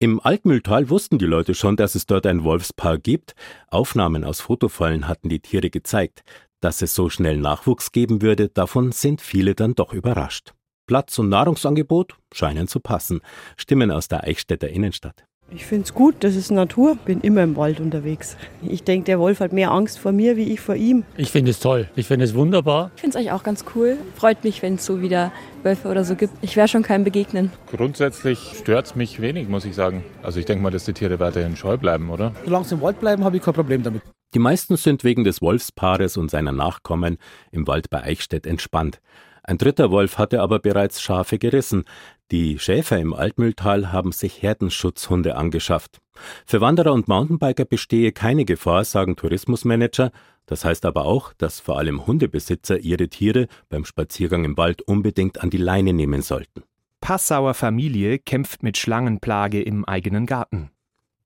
Im 0.00 0.20
Altmühltal 0.20 0.90
wussten 0.90 1.18
die 1.18 1.24
Leute 1.24 1.54
schon, 1.54 1.76
dass 1.76 1.94
es 1.94 2.06
dort 2.06 2.26
ein 2.26 2.44
Wolfspaar 2.44 2.98
gibt. 2.98 3.34
Aufnahmen 3.68 4.24
aus 4.24 4.40
Fotofallen 4.40 5.08
hatten 5.08 5.28
die 5.28 5.40
Tiere 5.40 5.70
gezeigt. 5.70 6.22
Dass 6.60 6.82
es 6.82 6.94
so 6.94 7.08
schnell 7.10 7.38
Nachwuchs 7.38 7.92
geben 7.92 8.20
würde, 8.20 8.48
davon 8.48 8.92
sind 8.92 9.20
viele 9.20 9.54
dann 9.54 9.74
doch 9.74 9.92
überrascht. 9.92 10.52
Platz 10.86 11.18
und 11.18 11.28
Nahrungsangebot 11.28 12.16
scheinen 12.32 12.68
zu 12.68 12.80
passen. 12.80 13.20
Stimmen 13.56 13.90
aus 13.90 14.08
der 14.08 14.24
Eichstätter 14.24 14.68
Innenstadt. 14.68 15.24
Ich 15.50 15.66
finde 15.66 15.84
es 15.84 15.94
gut, 15.94 16.16
das 16.20 16.36
ist 16.36 16.50
Natur. 16.50 16.96
Bin 17.04 17.20
immer 17.20 17.42
im 17.42 17.54
Wald 17.56 17.78
unterwegs. 17.78 18.36
Ich 18.62 18.82
denke, 18.82 19.04
der 19.04 19.18
Wolf 19.18 19.40
hat 19.40 19.52
mehr 19.52 19.70
Angst 19.70 19.98
vor 19.98 20.10
mir, 20.10 20.36
wie 20.36 20.52
ich 20.52 20.60
vor 20.60 20.74
ihm. 20.74 21.04
Ich 21.16 21.30
finde 21.30 21.50
es 21.50 21.60
toll. 21.60 21.88
Ich 21.96 22.06
finde 22.06 22.24
es 22.24 22.34
wunderbar. 22.34 22.90
Ich 22.96 23.02
finde 23.02 23.16
es 23.16 23.16
eigentlich 23.16 23.32
auch 23.32 23.42
ganz 23.42 23.64
cool. 23.74 23.98
Freut 24.16 24.42
mich, 24.42 24.62
wenn 24.62 24.76
es 24.76 24.86
so 24.86 25.02
wieder 25.02 25.32
Wölfe 25.62 25.88
oder 25.88 26.04
so 26.04 26.16
gibt. 26.16 26.32
Ich 26.40 26.56
werde 26.56 26.68
schon 26.68 26.82
keinem 26.82 27.04
begegnen. 27.04 27.52
Grundsätzlich 27.70 28.38
stört 28.58 28.86
es 28.86 28.96
mich 28.96 29.20
wenig, 29.20 29.48
muss 29.48 29.64
ich 29.64 29.74
sagen. 29.74 30.02
Also 30.22 30.40
ich 30.40 30.46
denke 30.46 30.62
mal, 30.62 30.70
dass 30.70 30.86
die 30.86 30.94
Tiere 30.94 31.20
weiterhin 31.20 31.56
scheu 31.56 31.76
bleiben, 31.76 32.10
oder? 32.10 32.32
Solange 32.44 32.64
sie 32.64 32.74
im 32.74 32.80
Wald 32.80 32.98
bleiben, 32.98 33.22
habe 33.22 33.36
ich 33.36 33.42
kein 33.42 33.54
Problem 33.54 33.82
damit. 33.82 34.02
Die 34.34 34.38
meisten 34.40 34.76
sind 34.76 35.04
wegen 35.04 35.24
des 35.24 35.42
Wolfspaares 35.42 36.16
und 36.16 36.30
seiner 36.30 36.52
Nachkommen 36.52 37.18
im 37.52 37.66
Wald 37.68 37.90
bei 37.90 38.02
Eichstätt 38.02 38.46
entspannt. 38.46 39.00
Ein 39.46 39.58
dritter 39.58 39.90
Wolf 39.90 40.16
hatte 40.16 40.40
aber 40.40 40.58
bereits 40.58 41.02
Schafe 41.02 41.38
gerissen. 41.38 41.84
Die 42.30 42.58
Schäfer 42.58 42.98
im 42.98 43.12
Altmühltal 43.12 43.92
haben 43.92 44.12
sich 44.12 44.42
Herdenschutzhunde 44.42 45.36
angeschafft. 45.36 46.00
Für 46.46 46.60
Wanderer 46.60 46.92
und 46.92 47.06
Mountainbiker 47.06 47.64
bestehe 47.64 48.12
keine 48.12 48.44
Gefahr, 48.44 48.84
sagen 48.84 49.16
Tourismusmanager. 49.16 50.10
Das 50.46 50.64
heißt 50.64 50.84
aber 50.86 51.04
auch, 51.04 51.32
dass 51.34 51.60
vor 51.60 51.78
allem 51.78 52.06
Hundebesitzer 52.06 52.78
ihre 52.78 53.08
Tiere 53.08 53.46
beim 53.68 53.84
Spaziergang 53.84 54.44
im 54.44 54.56
Wald 54.56 54.82
unbedingt 54.82 55.42
an 55.42 55.50
die 55.50 55.58
Leine 55.58 55.92
nehmen 55.92 56.22
sollten. 56.22 56.62
Passauer 57.00 57.52
Familie 57.52 58.18
kämpft 58.18 58.62
mit 58.62 58.78
Schlangenplage 58.78 59.60
im 59.62 59.84
eigenen 59.84 60.24
Garten. 60.24 60.70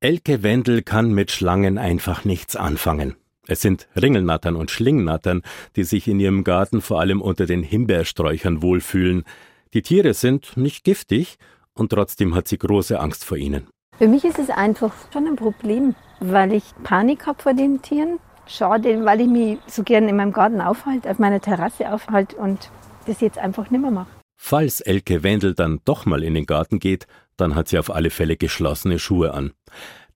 Elke 0.01 0.43
Wendel 0.43 0.83
kann 0.83 1.13
mit 1.13 1.31
Schlangen 1.31 1.79
einfach 1.79 2.25
nichts 2.25 2.57
anfangen. 2.57 3.15
Es 3.47 3.63
sind 3.63 3.89
Ringelnattern 4.01 4.57
und 4.57 4.71
Schlingnattern, 4.71 5.43
die 5.75 5.85
sich 5.85 6.07
in 6.07 6.21
ihrem 6.21 6.45
Garten 6.45 6.83
vor 6.83 7.01
allem 7.01 7.23
unter 7.23 7.47
den 7.47 7.63
Himbeersträuchern 7.63 8.61
wohlfühlen. 8.61 9.25
Die 9.75 9.83
Tiere 9.83 10.15
sind 10.15 10.57
nicht 10.57 10.85
giftig 10.85 11.39
und 11.75 11.91
trotzdem 11.91 12.35
hat 12.35 12.49
sie 12.49 12.59
große 12.59 12.99
Angst 12.99 13.25
vor 13.25 13.37
ihnen. 13.37 13.69
Für 13.99 14.09
mich 14.09 14.25
ist 14.25 14.39
es 14.39 14.51
einfach 14.51 14.95
schon 15.13 15.27
ein 15.27 15.37
Problem, 15.37 15.95
weil 16.21 16.53
ich 16.53 16.65
Panik 16.85 17.27
habe 17.27 17.43
vor 17.43 17.55
den 17.55 17.83
Tieren. 17.83 18.19
Schade, 18.47 19.05
weil 19.05 19.21
ich 19.21 19.29
mich 19.29 19.59
so 19.67 19.83
gern 19.83 20.09
in 20.09 20.17
meinem 20.17 20.33
Garten 20.33 20.61
aufhalte, 20.61 21.11
auf 21.11 21.19
meiner 21.19 21.41
Terrasse 21.41 21.93
aufhalte 21.93 22.37
und 22.37 22.71
das 23.07 23.21
jetzt 23.21 23.39
einfach 23.39 23.71
nicht 23.71 23.81
mehr 23.81 23.91
mache. 23.91 24.09
Falls 24.41 24.81
Elke 24.81 25.23
Wendel 25.23 25.55
dann 25.55 25.81
doch 25.85 26.07
mal 26.07 26.23
in 26.23 26.35
den 26.35 26.47
Garten 26.47 26.79
geht, 26.79 27.07
dann 27.37 27.55
hat 27.55 27.69
sie 27.69 27.79
auf 27.79 27.91
alle 27.91 28.11
Fälle 28.11 28.37
geschlossene 28.37 28.99
Schuhe 28.99 29.35
an. 29.35 29.53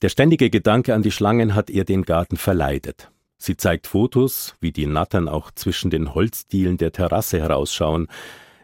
Der 0.01 0.09
ständige 0.09 0.49
Gedanke 0.49 0.95
an 0.95 1.03
die 1.03 1.11
Schlangen 1.11 1.55
hat 1.55 1.69
ihr 1.71 1.85
den 1.85 2.05
Garten 2.05 2.37
verleidet. 2.37 3.11
Sie 3.37 3.57
zeigt 3.57 3.89
Fotos, 3.89 4.55
wie 4.61 4.71
die 4.71 4.87
Nattern 4.87 5.29
auch 5.29 5.51
zwischen 5.51 5.91
den 5.91 6.15
Holzdielen 6.15 6.77
der 6.77 6.93
Terrasse 6.93 7.41
herausschauen. 7.41 8.07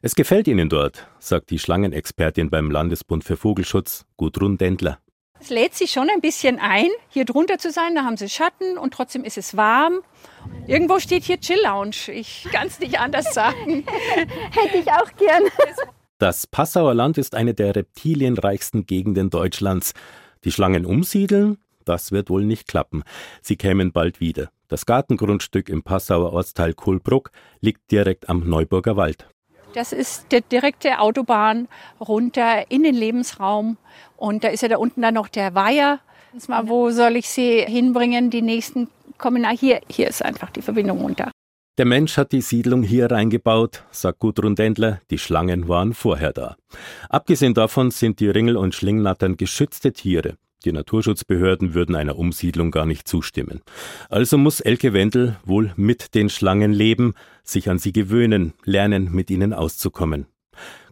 Es 0.00 0.14
gefällt 0.14 0.46
ihnen 0.46 0.68
dort, 0.68 1.08
sagt 1.18 1.50
die 1.50 1.58
Schlangenexpertin 1.58 2.50
beim 2.50 2.70
Landesbund 2.70 3.24
für 3.24 3.37
Vogelschutz, 3.37 4.04
Gudrun 4.16 4.56
Dendler. 4.56 4.98
Es 5.40 5.50
lädt 5.50 5.74
sich 5.74 5.90
schon 5.90 6.08
ein 6.11 6.20
bisschen 6.20 6.58
ein, 6.61 6.88
hier 7.08 7.24
drunter 7.24 7.58
zu 7.58 7.70
sein. 7.70 7.94
Da 7.94 8.04
haben 8.04 8.16
sie 8.16 8.28
Schatten 8.28 8.78
und 8.78 8.94
trotzdem 8.94 9.24
ist 9.24 9.38
es 9.38 9.56
warm. 9.56 10.00
Irgendwo 10.66 10.98
steht 10.98 11.24
hier 11.24 11.40
Chill 11.40 11.61
Lounge. 11.62 12.12
Ich 12.12 12.46
kann 12.50 12.68
es 12.68 12.78
nicht 12.78 12.98
anders 12.98 13.34
sagen. 13.34 13.84
Hätte 14.50 14.78
ich 14.78 14.90
auch 14.90 15.11
gern. 15.16 15.44
Das 16.18 16.46
Passauer 16.46 16.94
Land 16.94 17.18
ist 17.18 17.34
eine 17.34 17.54
der 17.54 17.74
reptilienreichsten 17.76 18.87
Gegenden 18.87 19.30
Deutschlands. 19.30 19.94
Die 20.44 20.52
Schlangen 20.52 20.84
umsiedeln? 20.84 21.58
Das 21.84 22.12
wird 22.12 22.30
wohl 22.30 22.44
nicht 22.44 22.68
klappen. 22.68 23.02
Sie 23.40 23.56
kämen 23.56 23.92
bald 23.92 24.20
wieder. 24.20 24.50
Das 24.68 24.87
Gartengrundstück 24.87 25.68
im 25.68 25.82
Passauer 25.82 26.32
Ortsteil 26.32 26.74
Kohlbruck 26.74 27.30
liegt 27.61 27.90
direkt 27.90 28.28
am 28.28 28.48
Neuburger 28.48 28.96
Wald. 28.96 29.28
Das 29.74 29.92
ist 29.92 30.33
der 30.33 30.40
direkte 30.40 30.98
Autobahn 30.98 31.68
runter 32.00 32.70
in 32.70 32.83
den 32.83 32.94
Lebensraum. 32.94 33.76
Und 34.16 34.44
da 34.44 34.48
ist 34.48 34.62
ja 34.62 34.68
da 34.68 34.78
unten 34.78 35.02
dann 35.02 35.14
noch 35.14 35.28
der 35.28 35.54
Weiher. 35.54 36.00
Mal, 36.46 36.68
wo 36.68 36.90
soll 36.90 37.16
ich 37.16 37.28
sie 37.28 37.64
hinbringen? 37.66 38.31
Die 38.31 38.42
nächsten 38.42 38.88
kommen 39.18 39.42
nach 39.42 39.50
hier. 39.50 39.81
Hier 39.88 40.09
ist 40.09 40.24
einfach 40.24 40.50
die 40.50 40.62
Verbindung 40.62 41.00
runter. 41.00 41.31
Der 41.78 41.85
Mensch 41.85 42.16
hat 42.16 42.33
die 42.33 42.40
Siedlung 42.40 42.83
hier 42.83 43.11
reingebaut, 43.11 43.85
sagt 43.92 44.18
Gudrun 44.18 44.57
Dendler. 44.57 45.00
Die 45.11 45.18
Schlangen 45.18 45.68
waren 45.68 45.94
vorher 45.94 46.33
da. 46.33 46.57
Abgesehen 47.09 47.54
davon 47.54 47.92
sind 47.92 48.18
die 48.18 48.28
Ringel- 48.28 48.57
und 48.57 48.74
Schlingnattern 48.74 49.37
geschützte 49.37 49.92
Tiere. 49.92 50.35
Die 50.64 50.73
Naturschutzbehörden 50.73 51.75
würden 51.75 51.94
einer 51.94 52.18
Umsiedlung 52.18 52.71
gar 52.71 52.85
nicht 52.85 53.07
zustimmen. 53.07 53.61
Also 54.09 54.38
muss 54.38 54.61
Elke 54.61 54.92
Wendel 54.92 55.37
wohl 55.44 55.73
mit 55.77 56.14
den 56.14 56.29
Schlangen 56.29 56.73
leben, 56.73 57.14
sich 57.44 57.71
an 57.71 57.79
sie 57.79 57.92
gewöhnen, 57.92 58.55
lernen, 58.64 59.12
mit 59.12 59.31
ihnen 59.31 59.53
auszukommen. 59.53 60.27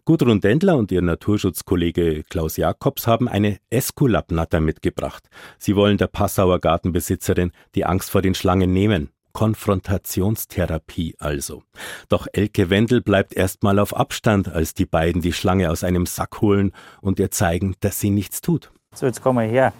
Gudrun 0.05 0.39
Dendler 0.39 0.77
und 0.77 0.89
ihr 0.93 1.01
Naturschutzkollege 1.01 2.23
Klaus 2.29 2.55
Jakobs 2.55 3.07
haben 3.07 3.27
eine 3.27 3.57
Esculapnatter 3.69 4.61
mitgebracht. 4.61 5.27
Sie 5.57 5.75
wollen 5.75 5.97
der 5.97 6.07
Passauer 6.07 6.59
Gartenbesitzerin 6.59 7.51
die 7.75 7.83
Angst 7.83 8.09
vor 8.09 8.21
den 8.21 8.33
Schlangen 8.33 8.71
nehmen. 8.71 9.09
Konfrontationstherapie 9.33 11.15
also. 11.19 11.61
Doch 12.07 12.25
Elke 12.31 12.69
Wendel 12.69 13.01
bleibt 13.01 13.35
erstmal 13.35 13.79
auf 13.79 13.95
Abstand, 13.95 14.47
als 14.47 14.73
die 14.73 14.85
beiden 14.85 15.21
die 15.21 15.33
Schlange 15.33 15.69
aus 15.69 15.83
einem 15.83 16.05
Sack 16.05 16.39
holen 16.39 16.71
und 17.01 17.19
ihr 17.19 17.29
zeigen, 17.29 17.75
dass 17.81 17.99
sie 17.99 18.09
nichts 18.09 18.39
tut. 18.39 18.71
So, 18.95 19.05
jetzt 19.05 19.21
kommen 19.21 19.39
wir 19.39 19.51
her. 19.51 19.73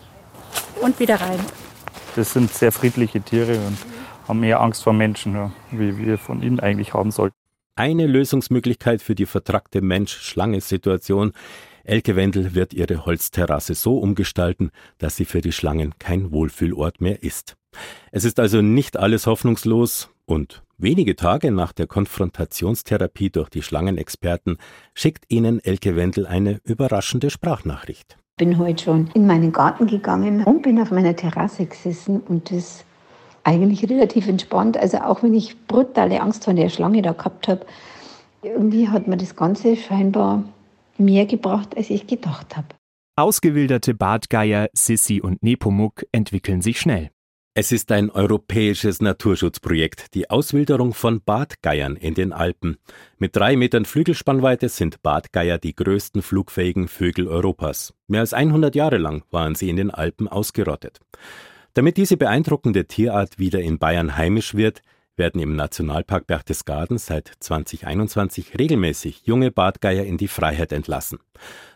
Und 0.81 0.99
wieder 0.99 1.19
rein. 1.19 1.39
Das 2.15 2.33
sind 2.33 2.53
sehr 2.53 2.71
friedliche 2.71 3.21
Tiere 3.21 3.57
und 3.59 3.77
haben 4.27 4.39
mehr 4.41 4.61
Angst 4.61 4.83
vor 4.83 4.93
Menschen, 4.93 5.33
ja, 5.33 5.51
wie 5.71 5.97
wir 5.97 6.17
von 6.17 6.43
ihnen 6.43 6.59
eigentlich 6.59 6.93
haben 6.93 7.11
sollten. 7.11 7.35
Eine 7.75 8.07
Lösungsmöglichkeit 8.07 9.01
für 9.01 9.15
die 9.15 9.25
vertrackte 9.25 9.81
Mensch-Schlange-Situation. 9.81 11.33
Elke 11.83 12.15
Wendel 12.15 12.53
wird 12.53 12.73
ihre 12.73 13.05
Holzterrasse 13.05 13.75
so 13.75 13.97
umgestalten, 13.97 14.71
dass 14.97 15.15
sie 15.15 15.25
für 15.25 15.41
die 15.41 15.51
Schlangen 15.51 15.93
kein 15.99 16.31
Wohlfühlort 16.31 17.01
mehr 17.01 17.23
ist. 17.23 17.55
Es 18.11 18.23
ist 18.23 18.39
also 18.39 18.61
nicht 18.61 18.97
alles 18.97 19.25
hoffnungslos 19.25 20.09
und 20.25 20.63
wenige 20.77 21.15
Tage 21.15 21.51
nach 21.51 21.71
der 21.71 21.87
Konfrontationstherapie 21.87 23.29
durch 23.29 23.49
die 23.49 23.61
Schlangenexperten 23.61 24.57
schickt 24.93 25.25
ihnen 25.29 25.59
Elke 25.59 25.95
Wendel 25.95 26.27
eine 26.27 26.59
überraschende 26.63 27.29
Sprachnachricht. 27.29 28.17
Bin 28.37 28.59
heute 28.59 28.83
schon 28.83 29.09
in 29.15 29.25
meinen 29.25 29.51
Garten 29.51 29.87
gegangen 29.87 30.43
und 30.43 30.61
bin 30.61 30.79
auf 30.79 30.91
meiner 30.91 31.15
Terrasse 31.15 31.65
gesessen 31.65 32.21
und 32.21 32.51
das 32.51 32.85
eigentlich 33.43 33.89
relativ 33.89 34.27
entspannt. 34.27 34.77
Also 34.77 34.99
auch 34.99 35.23
wenn 35.23 35.33
ich 35.33 35.65
brutale 35.65 36.21
Angst 36.21 36.45
vor 36.45 36.53
der 36.53 36.69
Schlange 36.69 37.01
da 37.01 37.13
gehabt 37.13 37.47
habe, 37.47 37.65
irgendwie 38.43 38.89
hat 38.89 39.07
mir 39.07 39.17
das 39.17 39.35
Ganze 39.35 39.75
scheinbar 39.75 40.43
mehr 40.99 41.25
gebracht, 41.25 41.75
als 41.75 41.89
ich 41.89 42.05
gedacht 42.05 42.55
habe. 42.55 42.67
Ausgewilderte 43.15 43.95
Bartgeier, 43.95 44.67
Sissi 44.73 45.19
und 45.19 45.41
Nepomuk 45.41 46.05
entwickeln 46.11 46.61
sich 46.61 46.79
schnell. 46.79 47.09
Es 47.59 47.71
ist 47.71 47.91
ein 47.91 48.11
europäisches 48.11 49.01
Naturschutzprojekt, 49.01 50.13
die 50.13 50.29
Auswilderung 50.29 50.93
von 50.93 51.23
Bartgeiern 51.23 51.95
in 51.95 52.13
den 52.13 52.31
Alpen. 52.31 52.77
Mit 53.17 53.35
drei 53.35 53.55
Metern 53.55 53.85
Flügelspannweite 53.85 54.69
sind 54.69 55.01
Bartgeier 55.01 55.57
die 55.57 55.75
größten 55.75 56.21
flugfähigen 56.21 56.87
Vögel 56.87 57.27
Europas. 57.27 57.95
Mehr 58.05 58.19
als 58.19 58.33
100 58.33 58.75
Jahre 58.75 58.99
lang 58.99 59.23
waren 59.31 59.55
sie 59.55 59.71
in 59.71 59.75
den 59.75 59.89
Alpen 59.89 60.27
ausgerottet. 60.27 60.99
Damit 61.73 61.97
diese 61.97 62.15
beeindruckende 62.15 62.85
Tierart 62.85 63.39
wieder 63.39 63.59
in 63.59 63.79
Bayern 63.79 64.15
heimisch 64.15 64.53
wird, 64.53 64.83
werden 65.15 65.41
im 65.41 65.55
Nationalpark 65.55 66.27
Berchtesgaden 66.27 66.99
seit 66.99 67.31
2021 67.39 68.59
regelmäßig 68.59 69.23
junge 69.25 69.49
Bartgeier 69.49 70.03
in 70.03 70.17
die 70.17 70.27
Freiheit 70.27 70.71
entlassen. 70.71 71.17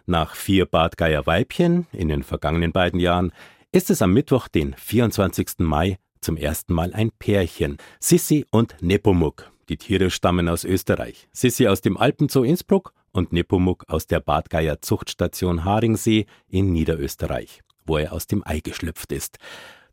Nach 0.06 0.36
vier 0.36 0.68
Bartgeier-Weibchen 0.68 1.88
in 1.92 2.08
den 2.08 2.22
vergangenen 2.22 2.72
beiden 2.72 3.00
Jahren 3.00 3.32
ist 3.72 3.90
es 3.90 4.02
am 4.02 4.12
Mittwoch, 4.12 4.48
den 4.50 4.74
24. 4.74 5.60
Mai, 5.60 5.98
zum 6.20 6.36
ersten 6.36 6.74
Mal 6.74 6.94
ein 6.94 7.12
Pärchen, 7.18 7.78
Sissi 8.00 8.46
und 8.52 8.76
Nepomuk. 8.82 9.50
Die 9.70 9.78
Tiere 9.78 10.10
stammen 10.10 10.50
aus 10.50 10.66
Österreich. 10.66 11.30
Sissi 11.32 11.68
aus 11.68 11.80
dem 11.80 11.96
Alpenzoo 11.96 12.44
Innsbruck 12.44 12.94
und 13.14 13.32
Nepomuk 13.32 13.86
aus 13.88 14.08
der 14.08 14.20
Bartgeier 14.20 14.82
Zuchtstation 14.82 15.64
Haringsee 15.64 16.26
in 16.50 16.74
Niederösterreich, 16.74 17.62
wo 17.86 17.98
er 17.98 18.12
aus 18.12 18.28
dem 18.28 18.46
Ei 18.46 18.60
geschlüpft 18.60 19.14
ist. 19.14 19.38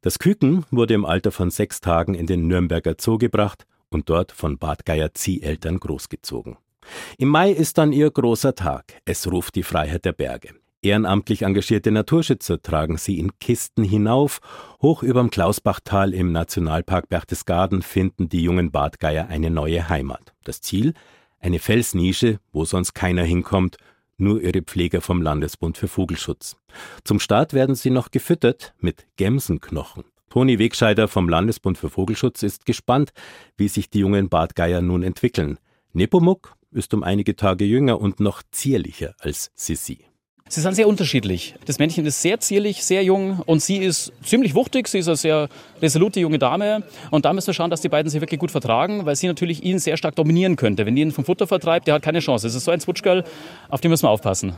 Das 0.00 0.18
Küken 0.18 0.64
wurde 0.72 0.94
im 0.94 1.04
Alter 1.04 1.30
von 1.30 1.50
sechs 1.50 1.80
Tagen 1.80 2.14
in 2.14 2.26
den 2.26 2.48
Nürnberger 2.48 2.96
Zoo 2.98 3.16
gebracht 3.16 3.64
und 3.90 4.10
dort 4.10 4.32
von 4.32 4.58
Bartgeier 4.58 5.14
Zieheltern 5.14 5.78
großgezogen. 5.78 6.56
Im 7.16 7.28
Mai 7.28 7.52
ist 7.52 7.78
dann 7.78 7.92
ihr 7.92 8.10
großer 8.10 8.54
Tag. 8.56 9.00
Es 9.04 9.30
ruft 9.30 9.54
die 9.54 9.62
Freiheit 9.62 10.04
der 10.04 10.12
Berge. 10.12 10.54
Ehrenamtlich 10.80 11.42
engagierte 11.42 11.90
Naturschützer 11.90 12.62
tragen 12.62 12.98
sie 12.98 13.18
in 13.18 13.36
Kisten 13.40 13.82
hinauf. 13.82 14.40
Hoch 14.80 15.02
überm 15.02 15.30
Klausbachtal 15.30 16.14
im 16.14 16.30
Nationalpark 16.30 17.08
Berchtesgaden 17.08 17.82
finden 17.82 18.28
die 18.28 18.42
jungen 18.42 18.70
Bartgeier 18.70 19.28
eine 19.28 19.50
neue 19.50 19.88
Heimat. 19.88 20.34
Das 20.44 20.60
Ziel? 20.60 20.94
Eine 21.40 21.58
Felsnische, 21.58 22.38
wo 22.52 22.64
sonst 22.64 22.94
keiner 22.94 23.24
hinkommt, 23.24 23.76
nur 24.18 24.40
ihre 24.40 24.62
Pfleger 24.62 25.00
vom 25.00 25.20
Landesbund 25.20 25.78
für 25.78 25.88
Vogelschutz. 25.88 26.56
Zum 27.02 27.18
Start 27.18 27.54
werden 27.54 27.74
sie 27.74 27.90
noch 27.90 28.10
gefüttert 28.12 28.74
mit 28.78 29.06
Gemsenknochen. 29.16 30.04
Toni 30.30 30.58
Wegscheider 30.58 31.08
vom 31.08 31.28
Landesbund 31.28 31.78
für 31.78 31.90
Vogelschutz 31.90 32.42
ist 32.42 32.66
gespannt, 32.66 33.10
wie 33.56 33.68
sich 33.68 33.90
die 33.90 34.00
jungen 34.00 34.28
Bartgeier 34.28 34.80
nun 34.80 35.02
entwickeln. 35.02 35.58
Nepomuk 35.92 36.54
ist 36.70 36.94
um 36.94 37.02
einige 37.02 37.34
Tage 37.34 37.64
jünger 37.64 38.00
und 38.00 38.20
noch 38.20 38.42
zierlicher 38.52 39.14
als 39.18 39.50
Sissi. 39.54 40.07
Sie 40.50 40.60
sind 40.60 40.74
sehr 40.74 40.88
unterschiedlich. 40.88 41.54
Das 41.66 41.78
Männchen 41.78 42.06
ist 42.06 42.22
sehr 42.22 42.40
zierlich, 42.40 42.82
sehr 42.82 43.04
jung 43.04 43.40
und 43.44 43.62
sie 43.62 43.76
ist 43.76 44.12
ziemlich 44.24 44.54
wuchtig. 44.54 44.88
Sie 44.88 44.98
ist 44.98 45.08
eine 45.08 45.16
sehr 45.16 45.48
resolute 45.82 46.20
junge 46.20 46.38
Dame. 46.38 46.84
Und 47.10 47.24
da 47.24 47.32
müssen 47.32 47.48
wir 47.48 47.54
schauen, 47.54 47.70
dass 47.70 47.82
die 47.82 47.88
beiden 47.88 48.10
sich 48.10 48.20
wirklich 48.20 48.40
gut 48.40 48.50
vertragen, 48.50 49.04
weil 49.04 49.14
sie 49.14 49.26
natürlich 49.26 49.62
ihn 49.62 49.78
sehr 49.78 49.96
stark 49.96 50.16
dominieren 50.16 50.56
könnte. 50.56 50.86
Wenn 50.86 50.96
die 50.96 51.02
ihn 51.02 51.12
vom 51.12 51.24
Futter 51.24 51.46
vertreibt, 51.46 51.86
der 51.86 51.94
hat 51.94 52.02
keine 52.02 52.20
Chance. 52.20 52.46
Es 52.46 52.54
ist 52.54 52.64
so 52.64 52.70
ein 52.70 52.80
Zwutschgirl, 52.80 53.24
auf 53.68 53.80
den 53.80 53.90
müssen 53.90 54.04
wir 54.04 54.10
aufpassen. 54.10 54.54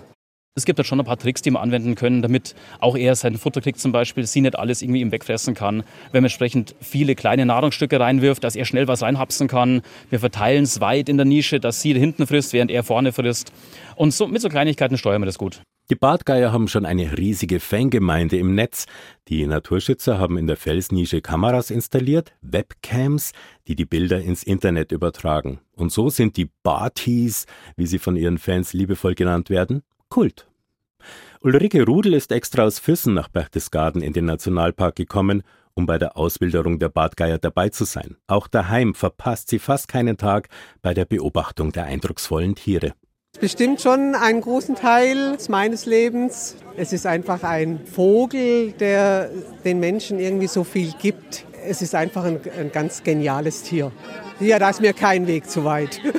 Es 0.57 0.65
gibt 0.65 0.79
halt 0.79 0.87
schon 0.87 0.99
ein 1.01 1.07
paar 1.07 1.17
Tricks, 1.17 1.43
die 1.43 1.51
wir 1.53 1.61
anwenden 1.61 1.95
können, 1.95 2.23
damit 2.23 2.57
auch 2.81 2.97
er 2.97 3.15
sein 3.15 3.37
Futter 3.39 3.61
kriegt 3.61 3.79
zum 3.79 3.93
Beispiel, 3.93 4.27
sie 4.27 4.41
nicht 4.41 4.59
alles 4.59 4.83
irgendwie 4.83 5.01
ihm 5.01 5.13
wegfressen 5.13 5.55
kann. 5.55 5.85
Wenn 6.11 6.23
man 6.23 6.25
entsprechend 6.25 6.75
viele 6.81 7.15
kleine 7.15 7.47
Nahrungsstücke 7.47 8.01
reinwirft, 8.01 8.43
dass 8.43 8.57
er 8.57 8.65
schnell 8.65 8.89
was 8.89 9.03
reinhapsen 9.03 9.47
kann. 9.47 9.83
Wir 10.11 10.19
verteilen 10.19 10.65
es 10.65 10.81
weit 10.81 11.09
in 11.09 11.17
der 11.17 11.25
Nische, 11.25 11.61
dass 11.61 11.81
sie 11.81 11.95
hinten 11.95 12.27
frisst, 12.27 12.53
während 12.53 12.71
er 12.71 12.83
vorne 12.83 13.13
frisst. 13.13 13.53
Und 13.95 14.13
so, 14.13 14.27
mit 14.27 14.43
so 14.43 14.49
Kleinigkeiten 14.49 14.99
steuern 14.99 15.23
wir 15.23 15.27
das 15.27 15.39
gut. 15.39 15.63
Die 15.91 15.97
Bartgeier 15.97 16.53
haben 16.53 16.69
schon 16.69 16.87
eine 16.87 17.19
riesige 17.19 17.59
Fangemeinde 17.59 18.37
im 18.37 18.55
Netz. 18.55 18.87
Die 19.27 19.45
Naturschützer 19.45 20.21
haben 20.21 20.39
in 20.39 20.47
der 20.47 20.57
Felsnische 20.57 21.21
Kameras 21.21 21.73
installiert, 21.73 22.33
Webcams, 22.43 23.33
die 23.67 23.75
die 23.75 23.87
Bilder 23.87 24.21
ins 24.21 24.45
Internet 24.45 24.93
übertragen. 24.93 25.59
Und 25.75 25.91
so 25.91 26.09
sind 26.09 26.37
die 26.37 26.49
Barties, 26.63 27.47
wie 27.75 27.89
sie 27.89 27.99
von 27.99 28.15
ihren 28.15 28.39
Fans 28.39 28.73
liebevoll 28.73 29.17
genannt 29.17 29.51
werden, 29.51 29.83
Kult. 30.09 30.47
Ulrike 31.41 31.85
Rudel 31.85 32.15
ist 32.15 32.31
extra 32.31 32.63
aus 32.63 32.79
Füssen 32.79 33.15
nach 33.15 33.29
Berchtesgaden 33.29 34.01
in 34.01 34.13
den 34.13 34.27
Nationalpark 34.27 34.95
gekommen, 34.95 35.43
um 35.75 35.87
bei 35.87 35.99
der 35.99 36.17
Auswilderung 36.17 36.79
der 36.79 36.89
Bartgeier 36.89 37.39
dabei 37.39 37.71
zu 37.71 37.85
sein. 37.85 38.17
Auch 38.29 38.47
daheim 38.47 38.95
verpasst 38.95 39.49
sie 39.49 39.59
fast 39.59 39.89
keinen 39.89 40.19
Tag 40.19 40.51
bei 40.83 40.95
der 40.95 41.05
Beobachtung 41.05 41.73
der 41.73 41.87
eindrucksvollen 41.87 42.55
Tiere. 42.55 42.95
Bestimmt 43.41 43.81
schon 43.81 44.15
einen 44.15 44.43
großen 44.43 44.75
Teil 44.75 45.39
meines 45.49 45.87
Lebens. 45.87 46.57
Es 46.77 46.93
ist 46.93 47.07
einfach 47.07 47.43
ein 47.43 47.81
Vogel, 47.87 48.73
der 48.73 49.31
den 49.65 49.81
Menschen 49.81 50.19
irgendwie 50.19 50.47
so 50.47 50.63
viel 50.63 50.93
gibt. 51.01 51.47
Es 51.67 51.81
ist 51.81 51.95
einfach 51.95 52.25
ein, 52.25 52.41
ein 52.59 52.71
ganz 52.71 53.03
geniales 53.03 53.63
Tier. 53.63 53.93
Ja, 54.41 54.59
da 54.59 54.69
ist 54.69 54.83
mir 54.83 54.93
kein 54.93 55.27
Weg 55.27 55.49
zu 55.51 55.65
weit. 55.65 56.01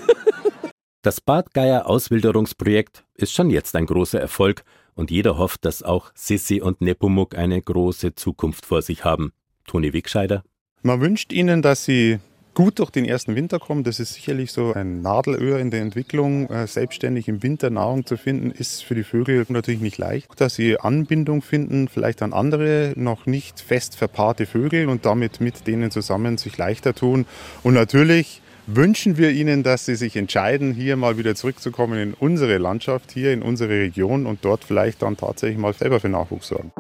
Das 1.04 1.20
Bartgeier 1.20 1.88
Auswilderungsprojekt 1.88 3.06
ist 3.16 3.34
schon 3.34 3.50
jetzt 3.50 3.76
ein 3.76 3.88
großer 3.88 4.22
Erfolg 4.22 4.64
und 4.94 5.10
jeder 5.10 5.36
hofft, 5.36 5.66
dass 5.66 5.82
auch 5.82 6.12
Sissi 6.14 6.62
und 6.62 6.80
Nepomuk 6.80 7.36
eine 7.36 7.60
große 7.60 8.14
Zukunft 8.14 8.68
vor 8.68 8.84
sich 8.84 9.04
haben. 9.04 9.34
Toni 9.66 9.94
Wegscheider. 9.94 10.44
Man 10.84 11.02
wünscht 11.02 11.34
ihnen, 11.34 11.64
dass 11.64 11.86
sie 11.86 12.20
gut 12.54 12.80
durch 12.80 12.90
den 12.90 13.06
ersten 13.06 13.36
Winter 13.36 13.60
kommen. 13.60 13.84
Das 13.84 14.00
ist 14.00 14.14
sicherlich 14.14 14.52
so 14.52 14.74
ein 14.74 15.02
Nadelöhr 15.02 15.60
in 15.60 15.72
der 15.72 15.82
Entwicklung. 15.82 16.50
Äh, 16.50 16.68
selbstständig 16.68 17.28
im 17.28 17.44
Winter 17.44 17.70
Nahrung 17.70 18.06
zu 18.06 18.18
finden, 18.18 18.52
ist 18.52 18.84
für 18.84 18.96
die 18.96 19.04
Vögel 19.04 19.46
natürlich 19.50 19.82
nicht 19.82 19.98
leicht. 19.98 20.28
Dass 20.40 20.56
sie 20.56 20.80
Anbindung 20.80 21.42
finden, 21.42 21.88
vielleicht 21.88 22.22
an 22.22 22.34
andere, 22.34 22.94
noch 22.96 23.26
nicht 23.26 23.60
fest 23.60 23.96
verpaarte 23.96 24.46
Vögel 24.46 24.88
und 24.88 25.06
damit 25.06 25.42
mit 25.42 25.68
denen 25.68 25.92
zusammen 25.92 26.38
sich 26.38 26.58
leichter 26.58 26.94
tun. 26.94 27.26
Und 27.64 27.74
natürlich 27.74 28.42
wünschen 28.68 29.18
wir 29.18 29.32
ihnen, 29.32 29.64
dass 29.64 29.86
sie 29.86 29.96
sich 29.96 30.16
entscheiden, 30.16 30.74
hier 30.74 30.96
mal 30.96 31.18
wieder 31.18 31.36
zurückzukommen 31.36 32.00
in 32.00 32.14
unsere 32.14 32.58
Landschaft, 32.58 33.12
hier 33.12 33.34
in 33.34 33.42
unsere 33.42 33.72
Region 33.72 34.26
und 34.26 34.44
dort 34.44 34.64
vielleicht 34.64 35.02
dann 35.02 35.18
tatsächlich 35.18 35.58
mal 35.58 35.74
selber 35.74 36.00
für 36.00 36.10
Nachwuchs 36.10 36.48
sorgen. 36.48 36.72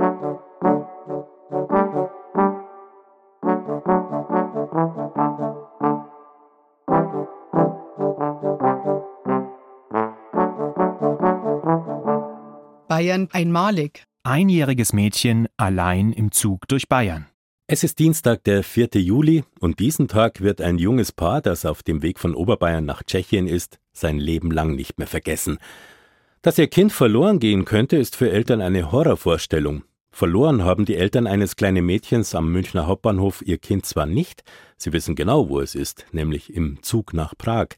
Bayern 13.01 13.29
einmalig. 13.31 14.03
Einjähriges 14.21 14.93
Mädchen 14.93 15.47
allein 15.57 16.13
im 16.13 16.31
Zug 16.31 16.67
durch 16.67 16.87
Bayern. 16.87 17.25
Es 17.65 17.83
ist 17.83 17.97
Dienstag, 17.97 18.43
der 18.43 18.63
4. 18.63 18.89
Juli, 18.93 19.43
und 19.59 19.79
diesen 19.79 20.07
Tag 20.07 20.41
wird 20.41 20.61
ein 20.61 20.77
junges 20.77 21.11
Paar, 21.11 21.41
das 21.41 21.65
auf 21.65 21.81
dem 21.81 22.03
Weg 22.03 22.19
von 22.19 22.35
Oberbayern 22.35 22.85
nach 22.85 23.01
Tschechien 23.01 23.47
ist, 23.47 23.79
sein 23.91 24.19
Leben 24.19 24.51
lang 24.51 24.75
nicht 24.75 24.99
mehr 24.99 25.07
vergessen. 25.07 25.57
Dass 26.43 26.59
ihr 26.59 26.67
Kind 26.67 26.91
verloren 26.91 27.39
gehen 27.39 27.65
könnte, 27.65 27.97
ist 27.97 28.15
für 28.15 28.29
Eltern 28.29 28.61
eine 28.61 28.91
Horrorvorstellung. 28.91 29.83
Verloren 30.11 30.63
haben 30.63 30.85
die 30.85 30.95
Eltern 30.95 31.25
eines 31.25 31.55
kleinen 31.55 31.83
Mädchens 31.83 32.35
am 32.35 32.51
Münchner 32.51 32.85
Hauptbahnhof 32.85 33.41
ihr 33.43 33.57
Kind 33.57 33.87
zwar 33.87 34.05
nicht, 34.05 34.43
sie 34.77 34.93
wissen 34.93 35.15
genau, 35.15 35.49
wo 35.49 35.59
es 35.59 35.73
ist, 35.73 36.05
nämlich 36.11 36.53
im 36.53 36.83
Zug 36.83 37.15
nach 37.15 37.35
Prag. 37.35 37.69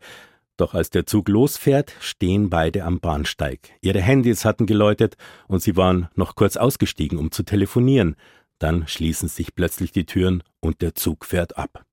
Doch 0.57 0.73
als 0.75 0.89
der 0.91 1.05
Zug 1.05 1.29
losfährt, 1.29 1.93
stehen 1.99 2.49
beide 2.49 2.83
am 2.83 2.99
Bahnsteig. 2.99 3.71
Ihre 3.81 4.01
Handys 4.01 4.45
hatten 4.45 4.65
geläutet 4.65 5.15
und 5.47 5.61
sie 5.61 5.75
waren 5.75 6.09
noch 6.15 6.35
kurz 6.35 6.57
ausgestiegen, 6.57 7.17
um 7.17 7.31
zu 7.31 7.43
telefonieren. 7.43 8.15
Dann 8.59 8.87
schließen 8.87 9.27
sich 9.29 9.55
plötzlich 9.55 9.91
die 9.91 10.05
Türen 10.05 10.43
und 10.59 10.81
der 10.81 10.93
Zug 10.93 11.25
fährt 11.25 11.57
ab. 11.57 11.83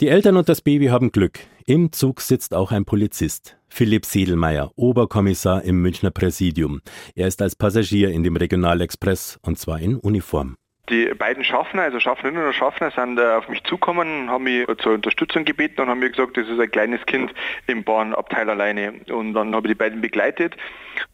Die 0.00 0.08
Eltern 0.08 0.36
und 0.36 0.48
das 0.48 0.62
Baby 0.62 0.86
haben 0.86 1.12
Glück. 1.12 1.40
Im 1.66 1.92
Zug 1.92 2.20
sitzt 2.22 2.54
auch 2.54 2.72
ein 2.72 2.84
Polizist. 2.84 3.56
Philipp 3.68 4.04
Sedelmeier, 4.04 4.72
Oberkommissar 4.74 5.62
im 5.62 5.80
Münchner 5.80 6.10
Präsidium. 6.10 6.80
Er 7.14 7.28
ist 7.28 7.40
als 7.40 7.54
Passagier 7.54 8.10
in 8.10 8.24
dem 8.24 8.36
Regionalexpress 8.36 9.38
und 9.42 9.58
zwar 9.58 9.78
in 9.78 9.96
Uniform. 9.96 10.56
Die 10.88 11.06
beiden 11.14 11.44
Schaffner, 11.44 11.82
also 11.82 12.00
Schaffnerinnen 12.00 12.46
und 12.46 12.52
Schaffner, 12.52 12.90
sind 12.90 13.18
äh, 13.18 13.34
auf 13.34 13.48
mich 13.48 13.62
zugekommen, 13.64 14.30
haben 14.30 14.44
mich 14.44 14.66
zur 14.78 14.94
Unterstützung 14.94 15.44
gebeten 15.44 15.80
und 15.80 15.88
haben 15.88 16.00
mir 16.00 16.10
gesagt, 16.10 16.36
das 16.36 16.48
ist 16.48 16.58
ein 16.58 16.70
kleines 16.70 17.04
Kind 17.06 17.32
im 17.66 17.84
Bahnabteil 17.84 18.50
alleine. 18.50 18.94
Und 19.10 19.34
dann 19.34 19.54
habe 19.54 19.68
ich 19.68 19.72
die 19.72 19.78
beiden 19.78 20.00
begleitet 20.00 20.56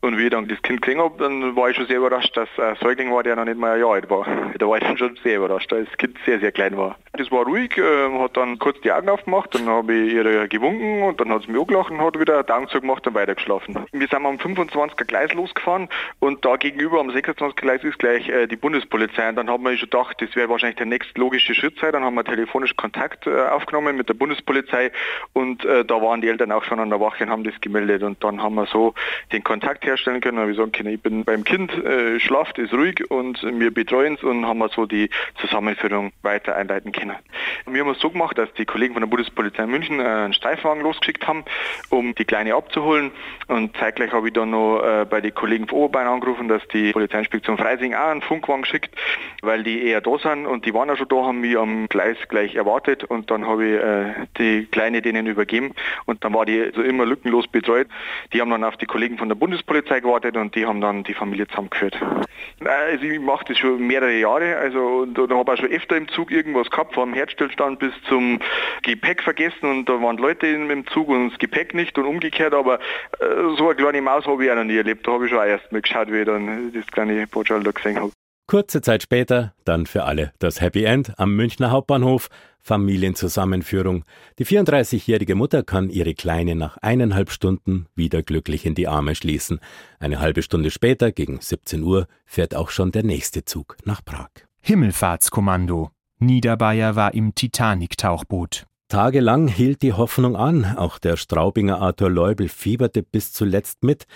und 0.00 0.18
wie 0.18 0.24
ich 0.24 0.30
dann 0.30 0.48
das 0.48 0.60
Kind 0.62 0.82
gesehen 0.82 1.00
habe, 1.00 1.16
dann 1.18 1.56
war 1.56 1.70
ich 1.70 1.76
schon 1.76 1.86
sehr 1.86 1.98
überrascht, 1.98 2.36
dass 2.36 2.48
ein 2.58 2.76
Säugling 2.76 3.12
war, 3.12 3.22
der 3.22 3.36
noch 3.36 3.44
nicht 3.44 3.58
mal 3.58 3.72
ein 3.72 3.80
Jahr 3.80 3.92
alt 3.92 4.10
war. 4.10 4.26
Da 4.58 4.66
war 4.66 4.78
ich 4.78 4.84
dann 4.84 4.96
schon 4.96 5.18
sehr 5.22 5.36
überrascht, 5.36 5.70
dass 5.70 5.84
das 5.86 5.98
Kind 5.98 6.16
sehr, 6.24 6.40
sehr 6.40 6.50
klein 6.50 6.76
war. 6.76 6.96
Das 7.12 7.30
war 7.30 7.44
ruhig, 7.44 7.76
äh, 7.76 8.18
hat 8.18 8.36
dann 8.36 8.58
kurz 8.58 8.80
die 8.80 8.90
Augen 8.90 9.08
aufgemacht, 9.08 9.54
dann 9.54 9.68
habe 9.68 9.92
ich 9.92 10.14
ihr 10.14 10.48
gewunken 10.48 11.02
und 11.02 11.20
dann 11.20 11.30
hat 11.30 11.42
sie 11.42 11.52
mich 11.52 11.60
angelacht 11.60 11.90
und 11.90 12.00
hat 12.00 12.18
wieder 12.18 12.36
einen 12.36 12.46
Daumen 12.46 12.68
zugemacht 12.68 13.06
und 13.06 13.14
weitergeschlafen. 13.14 13.78
Wir 13.92 14.08
sind 14.08 14.14
am 14.14 14.36
25er 14.36 15.04
Gleis 15.04 15.32
losgefahren 15.34 15.88
und 16.20 16.44
da 16.44 16.56
gegenüber 16.56 17.00
am 17.00 17.10
26er 17.10 17.54
Gleis 17.54 17.84
ist 17.84 17.98
gleich 17.98 18.28
äh, 18.28 18.46
die 18.46 18.56
Bundespolizei 18.56 19.28
und 19.28 19.36
dann 19.36 19.50
haben 19.56 19.64
wir 19.64 19.76
schon 19.78 19.88
gedacht, 19.88 20.20
das 20.20 20.36
wäre 20.36 20.50
wahrscheinlich 20.50 20.76
der 20.76 20.84
nächste 20.84 21.18
logische 21.18 21.54
Schritt 21.54 21.78
sein. 21.78 21.92
Dann 21.92 22.04
haben 22.04 22.14
wir 22.14 22.24
telefonisch 22.24 22.76
Kontakt 22.76 23.26
äh, 23.26 23.30
aufgenommen 23.46 23.96
mit 23.96 24.06
der 24.08 24.14
Bundespolizei 24.14 24.92
und 25.32 25.64
äh, 25.64 25.82
da 25.82 26.02
waren 26.02 26.20
die 26.20 26.28
Eltern 26.28 26.52
auch 26.52 26.64
schon 26.64 26.78
an 26.78 26.90
der 26.90 27.00
Wache 27.00 27.24
und 27.24 27.30
haben 27.30 27.42
das 27.42 27.58
gemeldet 27.62 28.02
und 28.02 28.22
dann 28.22 28.42
haben 28.42 28.54
wir 28.54 28.66
so 28.66 28.92
den 29.32 29.42
Kontakt 29.42 29.86
herstellen 29.86 30.20
können 30.20 30.38
und 30.38 30.48
wir 30.48 30.54
sagen 30.54 30.72
können, 30.72 30.90
ich 30.90 31.00
bin 31.00 31.24
beim 31.24 31.42
Kind, 31.44 31.72
äh, 31.72 32.20
schlaft, 32.20 32.58
ist 32.58 32.74
ruhig 32.74 33.10
und 33.10 33.42
wir 33.42 33.72
betreuen 33.72 34.14
es 34.14 34.22
und 34.22 34.46
haben 34.46 34.58
wir 34.58 34.68
so 34.68 34.84
die 34.84 35.08
Zusammenführung 35.40 36.12
weiter 36.20 36.54
einleiten 36.54 36.92
können. 36.92 37.16
Wir 37.66 37.80
haben 37.80 37.90
es 37.90 37.98
so 37.98 38.10
gemacht, 38.10 38.36
dass 38.36 38.52
die 38.54 38.66
Kollegen 38.66 38.92
von 38.92 39.02
der 39.02 39.08
Bundespolizei 39.08 39.66
München 39.66 40.00
äh, 40.00 40.04
einen 40.04 40.34
Streifwagen 40.34 40.82
losgeschickt 40.82 41.26
haben, 41.26 41.44
um 41.88 42.14
die 42.14 42.26
Kleine 42.26 42.54
abzuholen 42.54 43.10
und 43.48 43.74
zeitgleich 43.78 44.12
habe 44.12 44.28
ich 44.28 44.34
dann 44.34 44.50
noch 44.50 44.82
äh, 44.82 45.06
bei 45.08 45.22
den 45.22 45.34
Kollegen 45.34 45.66
von 45.66 45.78
Oberbayern 45.78 46.08
angerufen, 46.08 46.48
dass 46.48 46.66
die 46.68 46.92
Polizeiinspektion 46.92 47.56
Freising 47.56 47.94
auch 47.94 48.08
einen 48.08 48.20
Funkwagen 48.20 48.66
schickt, 48.66 48.94
weil 49.46 49.62
die 49.62 49.84
eher 49.84 50.00
da 50.00 50.18
sind 50.18 50.46
und 50.46 50.66
die 50.66 50.74
waren 50.74 50.88
ja 50.88 50.96
schon 50.96 51.08
da, 51.08 51.16
haben 51.16 51.40
mich 51.40 51.56
am 51.56 51.88
Gleis 51.88 52.16
gleich 52.28 52.54
erwartet 52.54 53.04
und 53.04 53.30
dann 53.30 53.46
habe 53.46 53.64
ich 53.64 53.82
äh, 53.82 54.26
die 54.38 54.66
Kleine 54.66 55.02
denen 55.02 55.26
übergeben 55.26 55.74
und 56.04 56.24
dann 56.24 56.34
war 56.34 56.44
die 56.44 56.70
so 56.74 56.82
immer 56.82 57.06
lückenlos 57.06 57.46
betreut. 57.46 57.86
Die 58.32 58.40
haben 58.40 58.50
dann 58.50 58.64
auf 58.64 58.76
die 58.76 58.86
Kollegen 58.86 59.18
von 59.18 59.28
der 59.28 59.36
Bundespolizei 59.36 60.00
gewartet 60.00 60.36
und 60.36 60.54
die 60.54 60.66
haben 60.66 60.80
dann 60.80 61.04
die 61.04 61.14
Familie 61.14 61.46
zusammengeführt. 61.48 61.98
Also 62.64 63.04
ich 63.04 63.20
mache 63.20 63.46
das 63.46 63.58
schon 63.58 63.86
mehrere 63.86 64.18
Jahre, 64.18 64.56
also 64.56 64.80
und, 65.02 65.18
und 65.18 65.32
habe 65.32 65.52
auch 65.52 65.56
schon 65.56 65.70
öfter 65.70 65.96
im 65.96 66.08
Zug 66.08 66.30
irgendwas 66.30 66.70
gehabt, 66.70 66.94
vom 66.94 67.14
Herzstillstand 67.14 67.78
bis 67.78 67.92
zum 68.08 68.40
Gepäck 68.82 69.22
vergessen 69.22 69.70
und 69.70 69.88
da 69.88 70.00
waren 70.02 70.16
Leute 70.18 70.46
im 70.46 70.86
Zug 70.88 71.08
und 71.08 71.30
das 71.30 71.38
Gepäck 71.38 71.74
nicht 71.74 71.96
und 71.98 72.04
umgekehrt, 72.04 72.54
aber 72.54 72.80
äh, 73.20 73.26
so 73.56 73.66
eine 73.66 73.76
kleine 73.76 74.02
Maus 74.02 74.26
habe 74.26 74.44
ich 74.44 74.50
auch 74.50 74.56
noch 74.56 74.64
nie 74.64 74.76
erlebt. 74.76 75.06
Da 75.06 75.12
habe 75.12 75.26
ich 75.26 75.30
schon 75.30 75.46
erst 75.46 75.70
mal 75.72 75.80
geschaut, 75.80 76.10
wie 76.10 76.18
ich 76.18 76.26
dann 76.26 76.72
das 76.72 76.86
kleine 76.88 77.26
Botschal 77.26 77.62
da 77.62 77.70
gesehen 77.70 78.00
habe. 78.00 78.12
Kurze 78.48 78.80
Zeit 78.80 79.02
später 79.02 79.54
dann 79.64 79.86
für 79.86 80.04
alle 80.04 80.32
das 80.38 80.60
Happy 80.60 80.84
End 80.84 81.18
am 81.18 81.34
Münchner 81.34 81.72
Hauptbahnhof, 81.72 82.28
Familienzusammenführung. 82.60 84.04
Die 84.38 84.46
34-jährige 84.46 85.34
Mutter 85.34 85.64
kann 85.64 85.90
ihre 85.90 86.14
Kleine 86.14 86.54
nach 86.54 86.76
eineinhalb 86.76 87.30
Stunden 87.30 87.86
wieder 87.96 88.22
glücklich 88.22 88.64
in 88.64 88.76
die 88.76 88.86
Arme 88.86 89.16
schließen. 89.16 89.58
Eine 89.98 90.20
halbe 90.20 90.42
Stunde 90.42 90.70
später, 90.70 91.10
gegen 91.10 91.40
17 91.40 91.82
Uhr, 91.82 92.06
fährt 92.24 92.54
auch 92.54 92.70
schon 92.70 92.92
der 92.92 93.02
nächste 93.02 93.44
Zug 93.44 93.76
nach 93.84 94.04
Prag. 94.04 94.30
Himmelfahrtskommando. 94.60 95.90
Niederbayer 96.20 96.94
war 96.94 97.14
im 97.14 97.34
Titanic-Tauchboot. 97.34 98.66
Tagelang 98.86 99.48
hielt 99.48 99.82
die 99.82 99.92
Hoffnung 99.92 100.36
an, 100.36 100.76
auch 100.76 100.98
der 100.98 101.16
Straubinger 101.16 101.80
Arthur 101.80 102.10
Leubel 102.10 102.48
fieberte 102.48 103.02
bis 103.02 103.32
zuletzt 103.32 103.82
mit. 103.82 104.06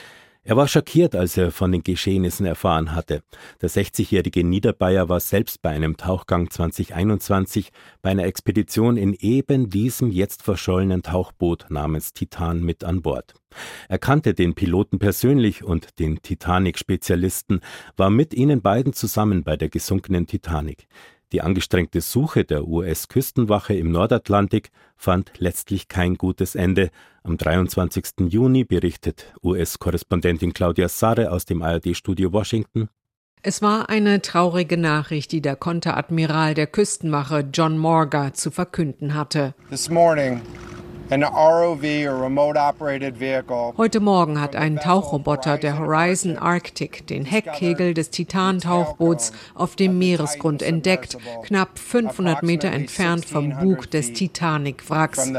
Er 0.42 0.56
war 0.56 0.68
schockiert, 0.68 1.14
als 1.14 1.36
er 1.36 1.50
von 1.50 1.70
den 1.70 1.82
Geschehnissen 1.82 2.46
erfahren 2.46 2.94
hatte. 2.94 3.22
Der 3.60 3.68
60-jährige 3.68 4.42
Niederbayer 4.42 5.10
war 5.10 5.20
selbst 5.20 5.60
bei 5.60 5.68
einem 5.68 5.98
Tauchgang 5.98 6.48
2021 6.48 7.70
bei 8.00 8.10
einer 8.10 8.24
Expedition 8.24 8.96
in 8.96 9.12
eben 9.12 9.68
diesem 9.68 10.10
jetzt 10.10 10.42
verschollenen 10.42 11.02
Tauchboot 11.02 11.66
namens 11.68 12.14
Titan 12.14 12.62
mit 12.62 12.84
an 12.84 13.02
Bord. 13.02 13.34
Er 13.90 13.98
kannte 13.98 14.32
den 14.32 14.54
Piloten 14.54 14.98
persönlich 14.98 15.62
und 15.62 15.98
den 15.98 16.22
Titanic-Spezialisten, 16.22 17.60
war 17.98 18.08
mit 18.08 18.32
ihnen 18.32 18.62
beiden 18.62 18.94
zusammen 18.94 19.44
bei 19.44 19.58
der 19.58 19.68
gesunkenen 19.68 20.26
Titanic. 20.26 20.86
Die 21.32 21.42
angestrengte 21.42 22.00
Suche 22.00 22.44
der 22.44 22.66
US-Küstenwache 22.66 23.74
im 23.74 23.92
Nordatlantik 23.92 24.70
fand 24.96 25.30
letztlich 25.38 25.86
kein 25.86 26.16
gutes 26.16 26.56
Ende. 26.56 26.90
Am 27.22 27.36
23. 27.36 28.28
Juni 28.28 28.64
berichtet 28.64 29.32
US-Korrespondentin 29.42 30.52
Claudia 30.52 30.88
Sarre 30.88 31.30
aus 31.30 31.44
dem 31.44 31.62
ARD-Studio 31.62 32.32
Washington. 32.32 32.88
Es 33.42 33.62
war 33.62 33.88
eine 33.88 34.20
traurige 34.20 34.76
Nachricht, 34.76 35.32
die 35.32 35.40
der 35.40 35.56
Konteradmiral 35.56 36.54
der 36.54 36.66
Küstenwache 36.66 37.48
John 37.52 37.78
Morga 37.78 38.34
zu 38.34 38.50
verkünden 38.50 39.14
hatte. 39.14 39.54
This 39.70 39.88
morning 39.88 40.42
Heute 43.76 43.98
Morgen 43.98 44.40
hat 44.40 44.54
ein 44.54 44.76
Tauchroboter 44.76 45.58
der 45.58 45.80
Horizon 45.80 46.38
Arctic 46.38 47.04
den 47.08 47.24
Heckkegel 47.24 47.94
des 47.94 48.10
Titan-Tauchboots 48.10 49.32
auf 49.56 49.74
dem 49.74 49.98
Meeresgrund 49.98 50.62
entdeckt, 50.62 51.18
knapp 51.42 51.80
500 51.80 52.44
Meter 52.44 52.70
entfernt 52.70 53.24
vom 53.24 53.58
Bug 53.58 53.90
des 53.90 54.12
Titanic-Wracks. 54.12 55.32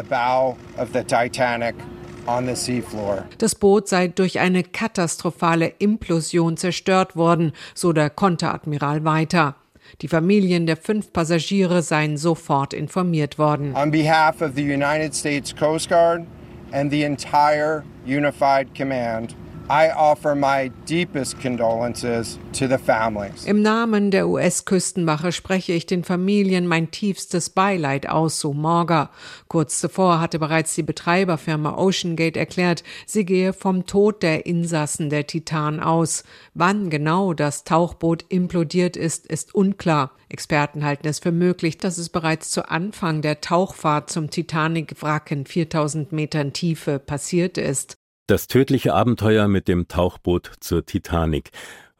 Das 3.37 3.55
Boot 3.55 3.87
sei 3.87 4.09
durch 4.09 4.39
eine 4.39 4.63
katastrophale 4.63 5.67
Implosion 5.79 6.57
zerstört 6.57 7.15
worden, 7.15 7.53
so 7.75 7.93
der 7.93 8.09
Konteradmiral 8.09 9.05
weiter. 9.05 9.55
Die 10.01 10.07
Familien 10.07 10.65
der 10.65 10.77
fünf 10.77 11.13
Passagiere 11.13 11.83
seien 11.83 12.17
sofort 12.17 12.73
informiert 12.73 13.37
worden. 13.37 13.75
On 13.75 13.91
behalf 13.91 14.41
of 14.41 14.55
the 14.55 14.63
United 14.63 15.13
States 15.13 15.55
Coast 15.55 15.89
Guard 15.89 16.25
and 16.71 16.91
the 16.91 17.03
entire 17.03 17.83
Unified 18.05 18.73
Command, 18.75 19.35
I 19.73 19.93
offer 19.93 20.35
my 20.35 20.69
deepest 20.85 21.39
condolences 21.39 22.37
to 22.59 22.67
the 22.67 22.77
families. 22.77 23.45
Im 23.45 23.61
Namen 23.61 24.11
der 24.11 24.27
US-Küstenwache 24.27 25.31
spreche 25.31 25.71
ich 25.71 25.85
den 25.85 26.03
Familien 26.03 26.67
mein 26.67 26.91
tiefstes 26.91 27.49
Beileid 27.51 28.09
aus, 28.09 28.41
so 28.41 28.51
Morga. 28.51 29.11
Kurz 29.47 29.79
zuvor 29.79 30.19
hatte 30.19 30.39
bereits 30.39 30.75
die 30.75 30.83
Betreiberfirma 30.83 31.77
OceanGate 31.77 32.37
erklärt, 32.37 32.83
sie 33.05 33.23
gehe 33.23 33.53
vom 33.53 33.85
Tod 33.85 34.23
der 34.23 34.45
Insassen 34.45 35.09
der 35.09 35.25
Titan 35.25 35.79
aus. 35.79 36.25
Wann 36.53 36.89
genau 36.89 37.31
das 37.31 37.63
Tauchboot 37.63 38.25
implodiert 38.27 38.97
ist, 38.97 39.25
ist 39.25 39.55
unklar. 39.55 40.11
Experten 40.27 40.83
halten 40.83 41.07
es 41.07 41.19
für 41.19 41.31
möglich, 41.31 41.77
dass 41.77 41.97
es 41.97 42.09
bereits 42.09 42.49
zu 42.49 42.69
Anfang 42.69 43.21
der 43.21 43.39
Tauchfahrt 43.39 44.09
zum 44.09 44.29
Titanic-Wrack 44.29 45.31
in 45.31 45.45
4000 45.45 46.11
Metern 46.11 46.51
Tiefe 46.51 46.99
passiert 46.99 47.57
ist. 47.57 48.00
Das 48.31 48.47
tödliche 48.47 48.93
Abenteuer 48.93 49.49
mit 49.49 49.67
dem 49.67 49.89
Tauchboot 49.89 50.51
zur 50.61 50.85
Titanic. 50.85 51.51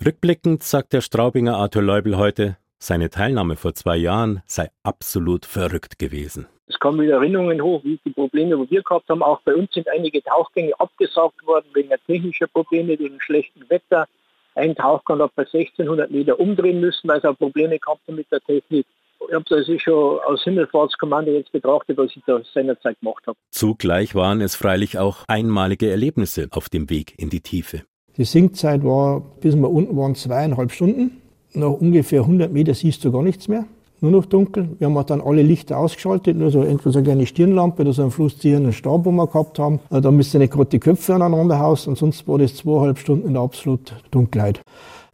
Rückblickend 0.06 0.64
sagt 0.64 0.94
der 0.94 1.02
Straubinger 1.02 1.58
Arthur 1.58 1.82
Leubel 1.82 2.16
heute, 2.16 2.56
seine 2.80 3.10
Teilnahme 3.10 3.58
vor 3.58 3.74
zwei 3.74 3.98
Jahren 3.98 4.42
sei 4.46 4.70
absolut 4.82 5.46
verrückt 5.46 6.00
gewesen. 6.00 6.48
Es 6.68 6.80
kommen 6.80 7.02
wieder 7.02 7.16
Erinnerungen 7.16 7.62
hoch, 7.62 7.84
wie 7.84 8.00
die 8.06 8.12
Probleme, 8.12 8.56
die 8.56 8.72
wir 8.72 8.82
gehabt 8.82 9.10
haben. 9.10 9.22
Auch 9.22 9.42
bei 9.42 9.54
uns 9.54 9.74
sind 9.74 9.90
einige 9.90 10.24
Tauchgänge 10.24 10.72
abgesagt 10.80 11.46
worden 11.46 11.66
wegen 11.74 11.90
technischer 12.08 12.48
Probleme, 12.48 12.98
wegen 12.98 13.20
schlechtem 13.20 13.70
Wetter. 13.70 14.08
Ein 14.56 14.74
Tauchgang 14.74 15.20
hat 15.20 15.36
bei 15.36 15.44
1600 15.44 16.12
Meter 16.12 16.40
umdrehen 16.40 16.80
müssen, 16.80 17.10
weil 17.10 17.18
es 17.18 17.26
auch 17.26 17.38
Probleme 17.38 17.78
gehabt 17.78 18.08
mit 18.08 18.32
der 18.32 18.40
Technik. 18.40 18.86
Ich 19.28 19.36
habe 19.36 19.46
das 19.48 19.68
schon 19.82 20.20
aus 20.26 20.44
Himmelfahrtskommando 20.44 21.32
jetzt 21.32 21.52
betrachtet, 21.52 21.98
was 21.98 22.12
ich 22.16 22.24
da 22.26 22.42
seinerzeit 22.54 23.00
gemacht 23.00 23.26
habe. 23.28 23.38
Zugleich 23.52 24.16
waren 24.16 24.42
es 24.42 24.56
freilich 24.56 25.00
auch 25.00 25.24
einmalige 25.28 25.90
Erlebnisse 25.90 26.48
auf 26.52 26.70
dem 26.70 26.90
Weg 26.90 27.14
in 27.18 27.30
die 27.30 27.42
Tiefe. 27.42 27.84
Die 28.18 28.26
Sinkzeit 28.26 28.84
war, 28.84 29.22
bis 29.40 29.56
wir 29.56 29.70
unten 29.70 29.96
waren, 29.96 30.16
zweieinhalb 30.16 30.72
Stunden. 30.72 31.22
Nach 31.54 31.70
ungefähr 31.70 32.22
100 32.22 32.52
Meter 32.52 32.74
siehst 32.74 33.06
du 33.06 33.12
gar 33.12 33.24
nichts 33.24 33.48
mehr. 33.48 33.66
Nur 34.02 34.12
noch 34.12 34.26
dunkel. 34.26 34.70
Wir 34.80 34.88
haben 34.88 35.06
dann 35.06 35.22
alle 35.22 35.44
Lichter 35.44 35.78
ausgeschaltet, 35.78 36.36
nur 36.36 36.50
so 36.50 36.64
entweder 36.64 36.92
so 36.92 37.00
eine 37.00 37.06
kleine 37.06 37.26
Stirnlampe 37.28 37.84
oder 37.84 37.94
so 37.94 38.02
einen 38.02 38.12
fluszierenden 38.12 38.74
Stab, 38.74 39.06
wo 39.06 39.12
wir 39.12 39.28
gehabt 39.28 39.60
haben. 39.60 39.80
Da 39.92 40.10
müsste 40.12 40.40
nicht 40.40 40.52
gerade 40.52 40.70
die 40.70 40.80
Köpfe 40.80 41.14
aneinander 41.14 41.60
haust 41.60 41.88
und 41.88 41.98
sonst 41.98 42.28
war 42.28 42.40
das 42.40 42.56
zweieinhalb 42.56 42.98
Stunden 42.98 43.28
in 43.28 43.34
der 43.34 43.44
absolut 43.44 43.94
Dunkelheit. 44.10 44.62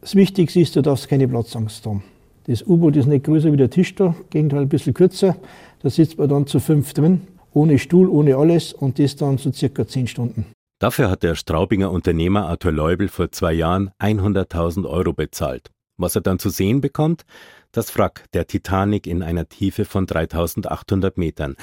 Das 0.00 0.14
Wichtigste 0.14 0.60
ist, 0.60 0.74
du 0.74 0.80
darfst 0.80 1.08
keine 1.08 1.28
Platzangst 1.28 1.84
haben. 1.84 2.02
Das 2.48 2.66
U-Boot 2.66 2.96
ist 2.96 3.04
nicht 3.04 3.26
größer 3.26 3.52
wie 3.52 3.58
der 3.58 3.68
Tisch 3.68 3.94
da, 3.94 4.14
Gegenteil 4.30 4.62
ein 4.62 4.70
bisschen 4.70 4.94
kürzer. 4.94 5.36
Da 5.82 5.90
sitzt 5.90 6.16
man 6.16 6.30
dann 6.30 6.46
zu 6.46 6.60
fünf 6.60 6.94
drin, 6.94 7.20
ohne 7.52 7.78
Stuhl, 7.78 8.08
ohne 8.08 8.36
alles 8.36 8.72
und 8.72 8.98
das 8.98 9.16
dann 9.16 9.36
so 9.36 9.52
circa 9.52 9.86
zehn 9.86 10.06
Stunden. 10.06 10.46
Dafür 10.80 11.10
hat 11.10 11.22
der 11.22 11.34
Straubinger 11.34 11.90
Unternehmer 11.90 12.48
Arthur 12.48 12.72
Leubel 12.72 13.08
vor 13.08 13.30
zwei 13.32 13.52
Jahren 13.52 13.90
100.000 14.00 14.88
Euro 14.88 15.12
bezahlt. 15.12 15.68
Was 15.98 16.14
er 16.14 16.22
dann 16.22 16.38
zu 16.38 16.48
sehen 16.48 16.80
bekommt? 16.80 17.24
Das 17.70 17.98
Wrack 17.98 18.24
der 18.32 18.46
Titanic 18.46 19.06
in 19.06 19.22
einer 19.22 19.46
Tiefe 19.50 19.84
von 19.84 20.06
3800 20.06 21.18
Metern. 21.18 21.54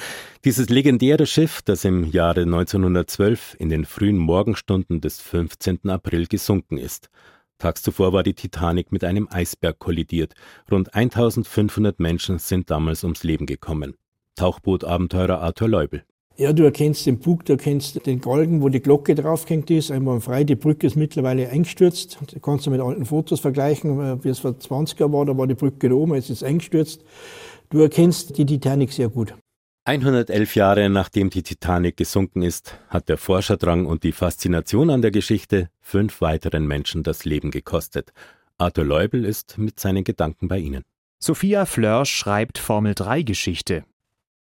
Dieses 0.44 0.68
legendäre 0.68 1.26
Schiff, 1.26 1.62
das 1.62 1.84
im 1.84 2.04
Jahre 2.04 2.42
1912 2.42 3.56
in 3.58 3.70
den 3.70 3.86
frühen 3.86 4.18
Morgenstunden 4.18 5.00
des 5.00 5.20
15. 5.20 5.90
April 5.90 6.28
gesunken 6.28 6.78
ist. 6.78 7.08
Tags 7.58 7.82
zuvor 7.82 8.12
war 8.12 8.22
die 8.22 8.34
Titanic 8.34 8.92
mit 8.92 9.02
einem 9.04 9.28
Eisberg 9.30 9.78
kollidiert. 9.78 10.34
Rund 10.70 10.94
1500 10.94 11.98
Menschen 12.00 12.38
sind 12.38 12.70
damals 12.70 13.02
ums 13.02 13.24
Leben 13.24 13.46
gekommen. 13.46 13.94
Tauchbootabenteurer 14.34 15.40
Arthur 15.40 15.68
Leubel. 15.68 16.04
Ja, 16.38 16.52
du 16.52 16.64
erkennst 16.64 17.06
den 17.06 17.18
Bug, 17.18 17.46
du 17.46 17.54
erkennst 17.54 18.04
den 18.06 18.20
Galgen, 18.20 18.60
wo 18.60 18.68
die 18.68 18.82
Glocke 18.82 19.14
draufgehängt 19.14 19.70
ist, 19.70 19.90
einmal 19.90 20.20
frei. 20.20 20.44
Die 20.44 20.54
Brücke 20.54 20.86
ist 20.86 20.94
mittlerweile 20.94 21.48
eingestürzt. 21.48 22.18
Das 22.30 22.42
kannst 22.42 22.66
du 22.66 22.70
mit 22.70 22.82
alten 22.82 23.06
Fotos 23.06 23.40
vergleichen, 23.40 24.22
wie 24.22 24.28
es 24.28 24.40
vor 24.40 24.58
20 24.58 25.00
Jahren 25.00 25.14
war, 25.14 25.24
da 25.24 25.38
war 25.38 25.46
die 25.46 25.54
Brücke 25.54 25.88
da 25.88 25.94
oben, 25.94 26.14
jetzt 26.14 26.28
ist 26.28 26.42
es 26.42 26.42
eingestürzt. 26.42 27.02
Du 27.70 27.80
erkennst 27.80 28.36
die 28.36 28.44
Titanic 28.44 28.92
sehr 28.92 29.08
gut. 29.08 29.34
111 29.86 30.56
Jahre 30.56 30.90
nachdem 30.90 31.30
die 31.30 31.44
Titanic 31.44 31.96
gesunken 31.96 32.42
ist, 32.42 32.76
hat 32.88 33.08
der 33.08 33.18
Forscherdrang 33.18 33.86
und 33.86 34.02
die 34.02 34.10
Faszination 34.10 34.90
an 34.90 35.00
der 35.00 35.12
Geschichte 35.12 35.70
fünf 35.80 36.20
weiteren 36.20 36.66
Menschen 36.66 37.04
das 37.04 37.24
Leben 37.24 37.52
gekostet. 37.52 38.12
Arthur 38.58 38.84
Leubel 38.84 39.24
ist 39.24 39.58
mit 39.58 39.78
seinen 39.78 40.02
Gedanken 40.02 40.48
bei 40.48 40.58
Ihnen. 40.58 40.82
Sophia 41.20 41.66
Fleur 41.66 42.04
schreibt 42.04 42.58
Formel 42.58 42.96
3 42.96 43.22
Geschichte. 43.22 43.84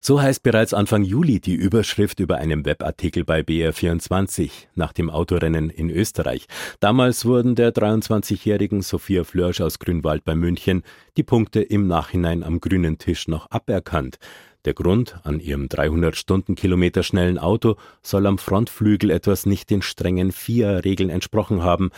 So 0.03 0.21
heißt 0.21 0.43
bereits 0.43 0.75
Anfang 0.75 1.05
Juli 1.05 1.41
die 1.41 1.55
Überschrift 1.55 2.21
über 2.21 2.37
einem 2.37 2.67
Webartikel 2.67 3.25
bei 3.25 3.41
BR24 3.41 4.51
nach 4.75 4.93
dem 4.93 5.09
Autorennen 5.09 5.71
in 5.71 5.89
Österreich. 5.89 6.47
Damals 6.81 7.25
wurden 7.25 7.55
der 7.55 7.73
23-jährigen 7.73 8.83
Sophia 8.83 9.25
Flörsch 9.25 9.61
aus 9.63 9.79
Grünwald 9.79 10.25
bei 10.25 10.35
München 10.35 10.83
die 11.17 11.23
Punkte 11.23 11.61
im 11.61 11.87
Nachhinein 11.87 12.43
am 12.43 12.61
grünen 12.61 12.99
Tisch 12.99 13.29
noch 13.29 13.51
aberkannt. 13.51 14.19
Der 14.67 14.75
Grund, 14.75 15.19
an 15.25 15.41
ihrem 15.41 15.69
300 15.69 16.17
Stundenkilometer 16.17 17.03
schnellen 17.03 17.39
Auto 17.39 17.77
soll 18.03 18.27
am 18.27 18.37
Frontflügel 18.37 19.11
etwas 19.11 19.47
nicht 19.47 19.71
den 19.71 19.81
strengen 19.81 20.33
FIA-Regeln 20.33 21.09
entsprochen 21.09 21.63
haben. 21.63 21.91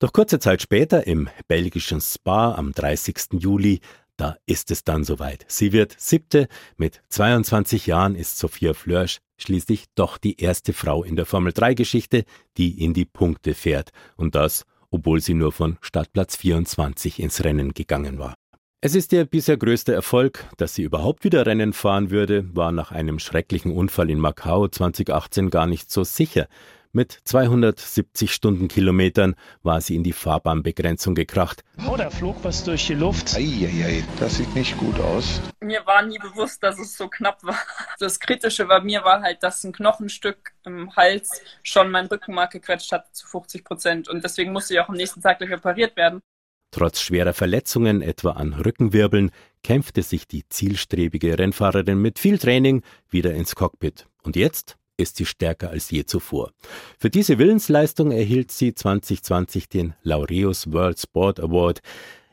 Doch 0.00 0.12
kurze 0.12 0.40
Zeit 0.40 0.60
später, 0.60 1.06
im 1.06 1.28
belgischen 1.46 2.00
Spa 2.00 2.54
am 2.54 2.72
30. 2.72 3.34
Juli, 3.38 3.80
da 4.16 4.36
ist 4.44 4.70
es 4.70 4.82
dann 4.82 5.04
soweit. 5.04 5.44
Sie 5.48 5.72
wird 5.72 5.94
siebte. 5.98 6.48
Mit 6.76 7.00
22 7.10 7.86
Jahren 7.86 8.16
ist 8.16 8.38
Sophia 8.38 8.74
Flörsch 8.74 9.18
schließlich 9.38 9.84
doch 9.94 10.18
die 10.18 10.40
erste 10.40 10.72
Frau 10.72 11.02
in 11.04 11.16
der 11.16 11.26
Formel 11.26 11.52
3 11.52 11.74
Geschichte, 11.74 12.24
die 12.56 12.82
in 12.82 12.92
die 12.92 13.06
Punkte 13.06 13.54
fährt. 13.54 13.90
Und 14.16 14.34
das, 14.34 14.64
obwohl 14.90 15.20
sie 15.20 15.34
nur 15.34 15.52
von 15.52 15.78
Startplatz 15.80 16.36
24 16.36 17.20
ins 17.20 17.44
Rennen 17.44 17.72
gegangen 17.72 18.18
war. 18.18 18.34
Es 18.82 18.94
ist 18.94 19.12
ihr 19.12 19.26
bisher 19.26 19.58
größter 19.58 19.92
Erfolg, 19.92 20.46
dass 20.56 20.74
sie 20.74 20.84
überhaupt 20.84 21.24
wieder 21.24 21.44
Rennen 21.44 21.74
fahren 21.74 22.10
würde, 22.10 22.48
war 22.56 22.72
nach 22.72 22.92
einem 22.92 23.18
schrecklichen 23.18 23.76
Unfall 23.76 24.08
in 24.08 24.18
Macau 24.18 24.68
2018 24.68 25.50
gar 25.50 25.66
nicht 25.66 25.90
so 25.90 26.02
sicher. 26.02 26.48
Mit 26.90 27.12
270 27.24 28.32
Stundenkilometern 28.32 29.36
war 29.62 29.82
sie 29.82 29.96
in 29.96 30.02
die 30.02 30.14
Fahrbahnbegrenzung 30.14 31.14
gekracht. 31.14 31.62
Oh, 31.86 31.94
da 31.94 32.08
flog 32.08 32.42
was 32.42 32.64
durch 32.64 32.86
die 32.86 32.94
Luft. 32.94 33.34
Eieiei, 33.36 34.02
das 34.18 34.38
sieht 34.38 34.54
nicht 34.54 34.78
gut 34.78 34.98
aus. 34.98 35.42
Mir 35.60 35.84
war 35.84 36.00
nie 36.00 36.18
bewusst, 36.18 36.62
dass 36.62 36.78
es 36.78 36.96
so 36.96 37.08
knapp 37.08 37.44
war. 37.44 37.58
Das 37.98 38.18
Kritische 38.18 38.64
bei 38.64 38.80
mir 38.80 39.04
war 39.04 39.20
halt, 39.20 39.42
dass 39.42 39.62
ein 39.62 39.72
Knochenstück 39.72 40.52
im 40.64 40.96
Hals 40.96 41.42
schon 41.62 41.90
mein 41.90 42.06
Rückenmark 42.06 42.52
gequetscht 42.52 42.92
hat 42.92 43.14
zu 43.14 43.28
50 43.28 43.62
Prozent. 43.62 44.08
Und 44.08 44.24
deswegen 44.24 44.52
musste 44.52 44.72
ich 44.72 44.80
auch 44.80 44.88
am 44.88 44.96
nächsten 44.96 45.20
Tag 45.20 45.38
gleich 45.38 45.52
operiert 45.52 45.98
werden. 45.98 46.22
Trotz 46.70 47.00
schwerer 47.00 47.32
Verletzungen, 47.32 48.00
etwa 48.00 48.32
an 48.32 48.52
Rückenwirbeln, 48.52 49.30
kämpfte 49.62 50.02
sich 50.02 50.28
die 50.28 50.48
zielstrebige 50.48 51.38
Rennfahrerin 51.38 52.00
mit 52.00 52.18
viel 52.18 52.38
Training 52.38 52.82
wieder 53.08 53.34
ins 53.34 53.54
Cockpit. 53.54 54.06
Und 54.22 54.36
jetzt 54.36 54.76
ist 54.96 55.16
sie 55.16 55.26
stärker 55.26 55.70
als 55.70 55.90
je 55.90 56.04
zuvor. 56.04 56.52
Für 56.98 57.10
diese 57.10 57.38
Willensleistung 57.38 58.12
erhielt 58.12 58.52
sie 58.52 58.74
2020 58.74 59.68
den 59.68 59.94
Laureus 60.02 60.72
World 60.72 61.00
Sport 61.00 61.40
Award 61.40 61.80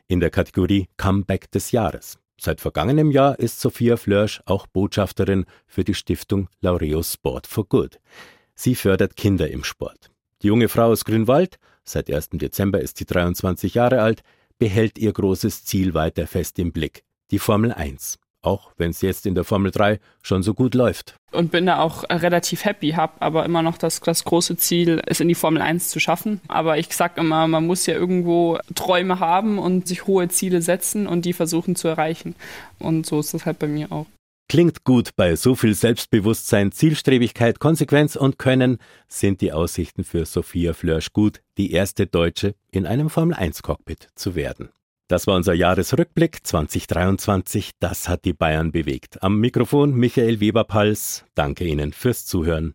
in 0.06 0.20
der 0.20 0.30
Kategorie 0.30 0.88
Comeback 0.96 1.50
des 1.50 1.72
Jahres. 1.72 2.18
Seit 2.40 2.60
vergangenem 2.60 3.10
Jahr 3.10 3.38
ist 3.38 3.60
Sophia 3.60 3.96
Flörsch 3.96 4.40
auch 4.46 4.68
Botschafterin 4.68 5.46
für 5.66 5.82
die 5.82 5.94
Stiftung 5.94 6.48
Laureus 6.60 7.14
Sport 7.14 7.48
for 7.48 7.66
Good. 7.66 7.98
Sie 8.54 8.76
fördert 8.76 9.16
Kinder 9.16 9.50
im 9.50 9.64
Sport. 9.64 10.10
Die 10.42 10.46
junge 10.46 10.68
Frau 10.68 10.86
aus 10.86 11.04
Grünwald, 11.04 11.58
seit 11.88 12.12
1. 12.12 12.30
Dezember 12.32 12.80
ist 12.80 12.98
sie 12.98 13.06
23 13.06 13.74
Jahre 13.74 14.02
alt, 14.02 14.22
behält 14.58 14.98
ihr 14.98 15.12
großes 15.12 15.64
Ziel 15.64 15.94
weiter 15.94 16.26
fest 16.26 16.58
im 16.58 16.72
Blick, 16.72 17.04
die 17.30 17.38
Formel 17.38 17.72
1 17.72 18.18
auch 18.42 18.72
wenn 18.76 18.90
es 18.90 19.00
jetzt 19.02 19.26
in 19.26 19.34
der 19.34 19.44
Formel 19.44 19.70
3 19.70 19.98
schon 20.22 20.42
so 20.42 20.54
gut 20.54 20.74
läuft. 20.74 21.16
Und 21.32 21.50
bin 21.50 21.66
da 21.66 21.80
auch 21.80 22.04
relativ 22.08 22.64
happy, 22.64 22.92
habe 22.92 23.20
aber 23.20 23.44
immer 23.44 23.62
noch 23.62 23.76
das, 23.76 24.00
das 24.00 24.24
große 24.24 24.56
Ziel, 24.56 25.02
es 25.06 25.20
in 25.20 25.28
die 25.28 25.34
Formel 25.34 25.60
1 25.60 25.88
zu 25.88 26.00
schaffen. 26.00 26.40
Aber 26.48 26.78
ich 26.78 26.92
sage 26.94 27.20
immer, 27.20 27.46
man 27.46 27.66
muss 27.66 27.86
ja 27.86 27.94
irgendwo 27.94 28.58
Träume 28.74 29.20
haben 29.20 29.58
und 29.58 29.88
sich 29.88 30.06
hohe 30.06 30.28
Ziele 30.28 30.62
setzen 30.62 31.06
und 31.06 31.24
die 31.24 31.32
versuchen 31.32 31.76
zu 31.76 31.88
erreichen. 31.88 32.34
Und 32.78 33.06
so 33.06 33.20
ist 33.20 33.34
das 33.34 33.44
halt 33.44 33.58
bei 33.58 33.66
mir 33.66 33.92
auch. 33.92 34.06
Klingt 34.48 34.84
gut, 34.84 35.10
bei 35.14 35.36
so 35.36 35.54
viel 35.54 35.74
Selbstbewusstsein, 35.74 36.72
Zielstrebigkeit, 36.72 37.60
Konsequenz 37.60 38.16
und 38.16 38.38
Können 38.38 38.78
sind 39.06 39.42
die 39.42 39.52
Aussichten 39.52 40.04
für 40.04 40.24
Sophia 40.24 40.72
Flörsch 40.72 41.12
gut, 41.12 41.42
die 41.58 41.72
erste 41.72 42.06
Deutsche 42.06 42.54
in 42.70 42.86
einem 42.86 43.10
Formel 43.10 43.36
1 43.36 43.62
Cockpit 43.62 44.08
zu 44.14 44.34
werden. 44.34 44.70
Das 45.06 45.26
war 45.26 45.36
unser 45.36 45.52
Jahresrückblick 45.52 46.46
2023. 46.46 47.72
Das 47.78 48.08
hat 48.08 48.24
die 48.24 48.32
Bayern 48.32 48.72
bewegt. 48.72 49.22
Am 49.22 49.38
Mikrofon 49.38 49.94
Michael 49.94 50.40
Weber-Pals. 50.40 51.26
Danke 51.34 51.64
Ihnen 51.64 51.92
fürs 51.92 52.24
Zuhören. 52.24 52.74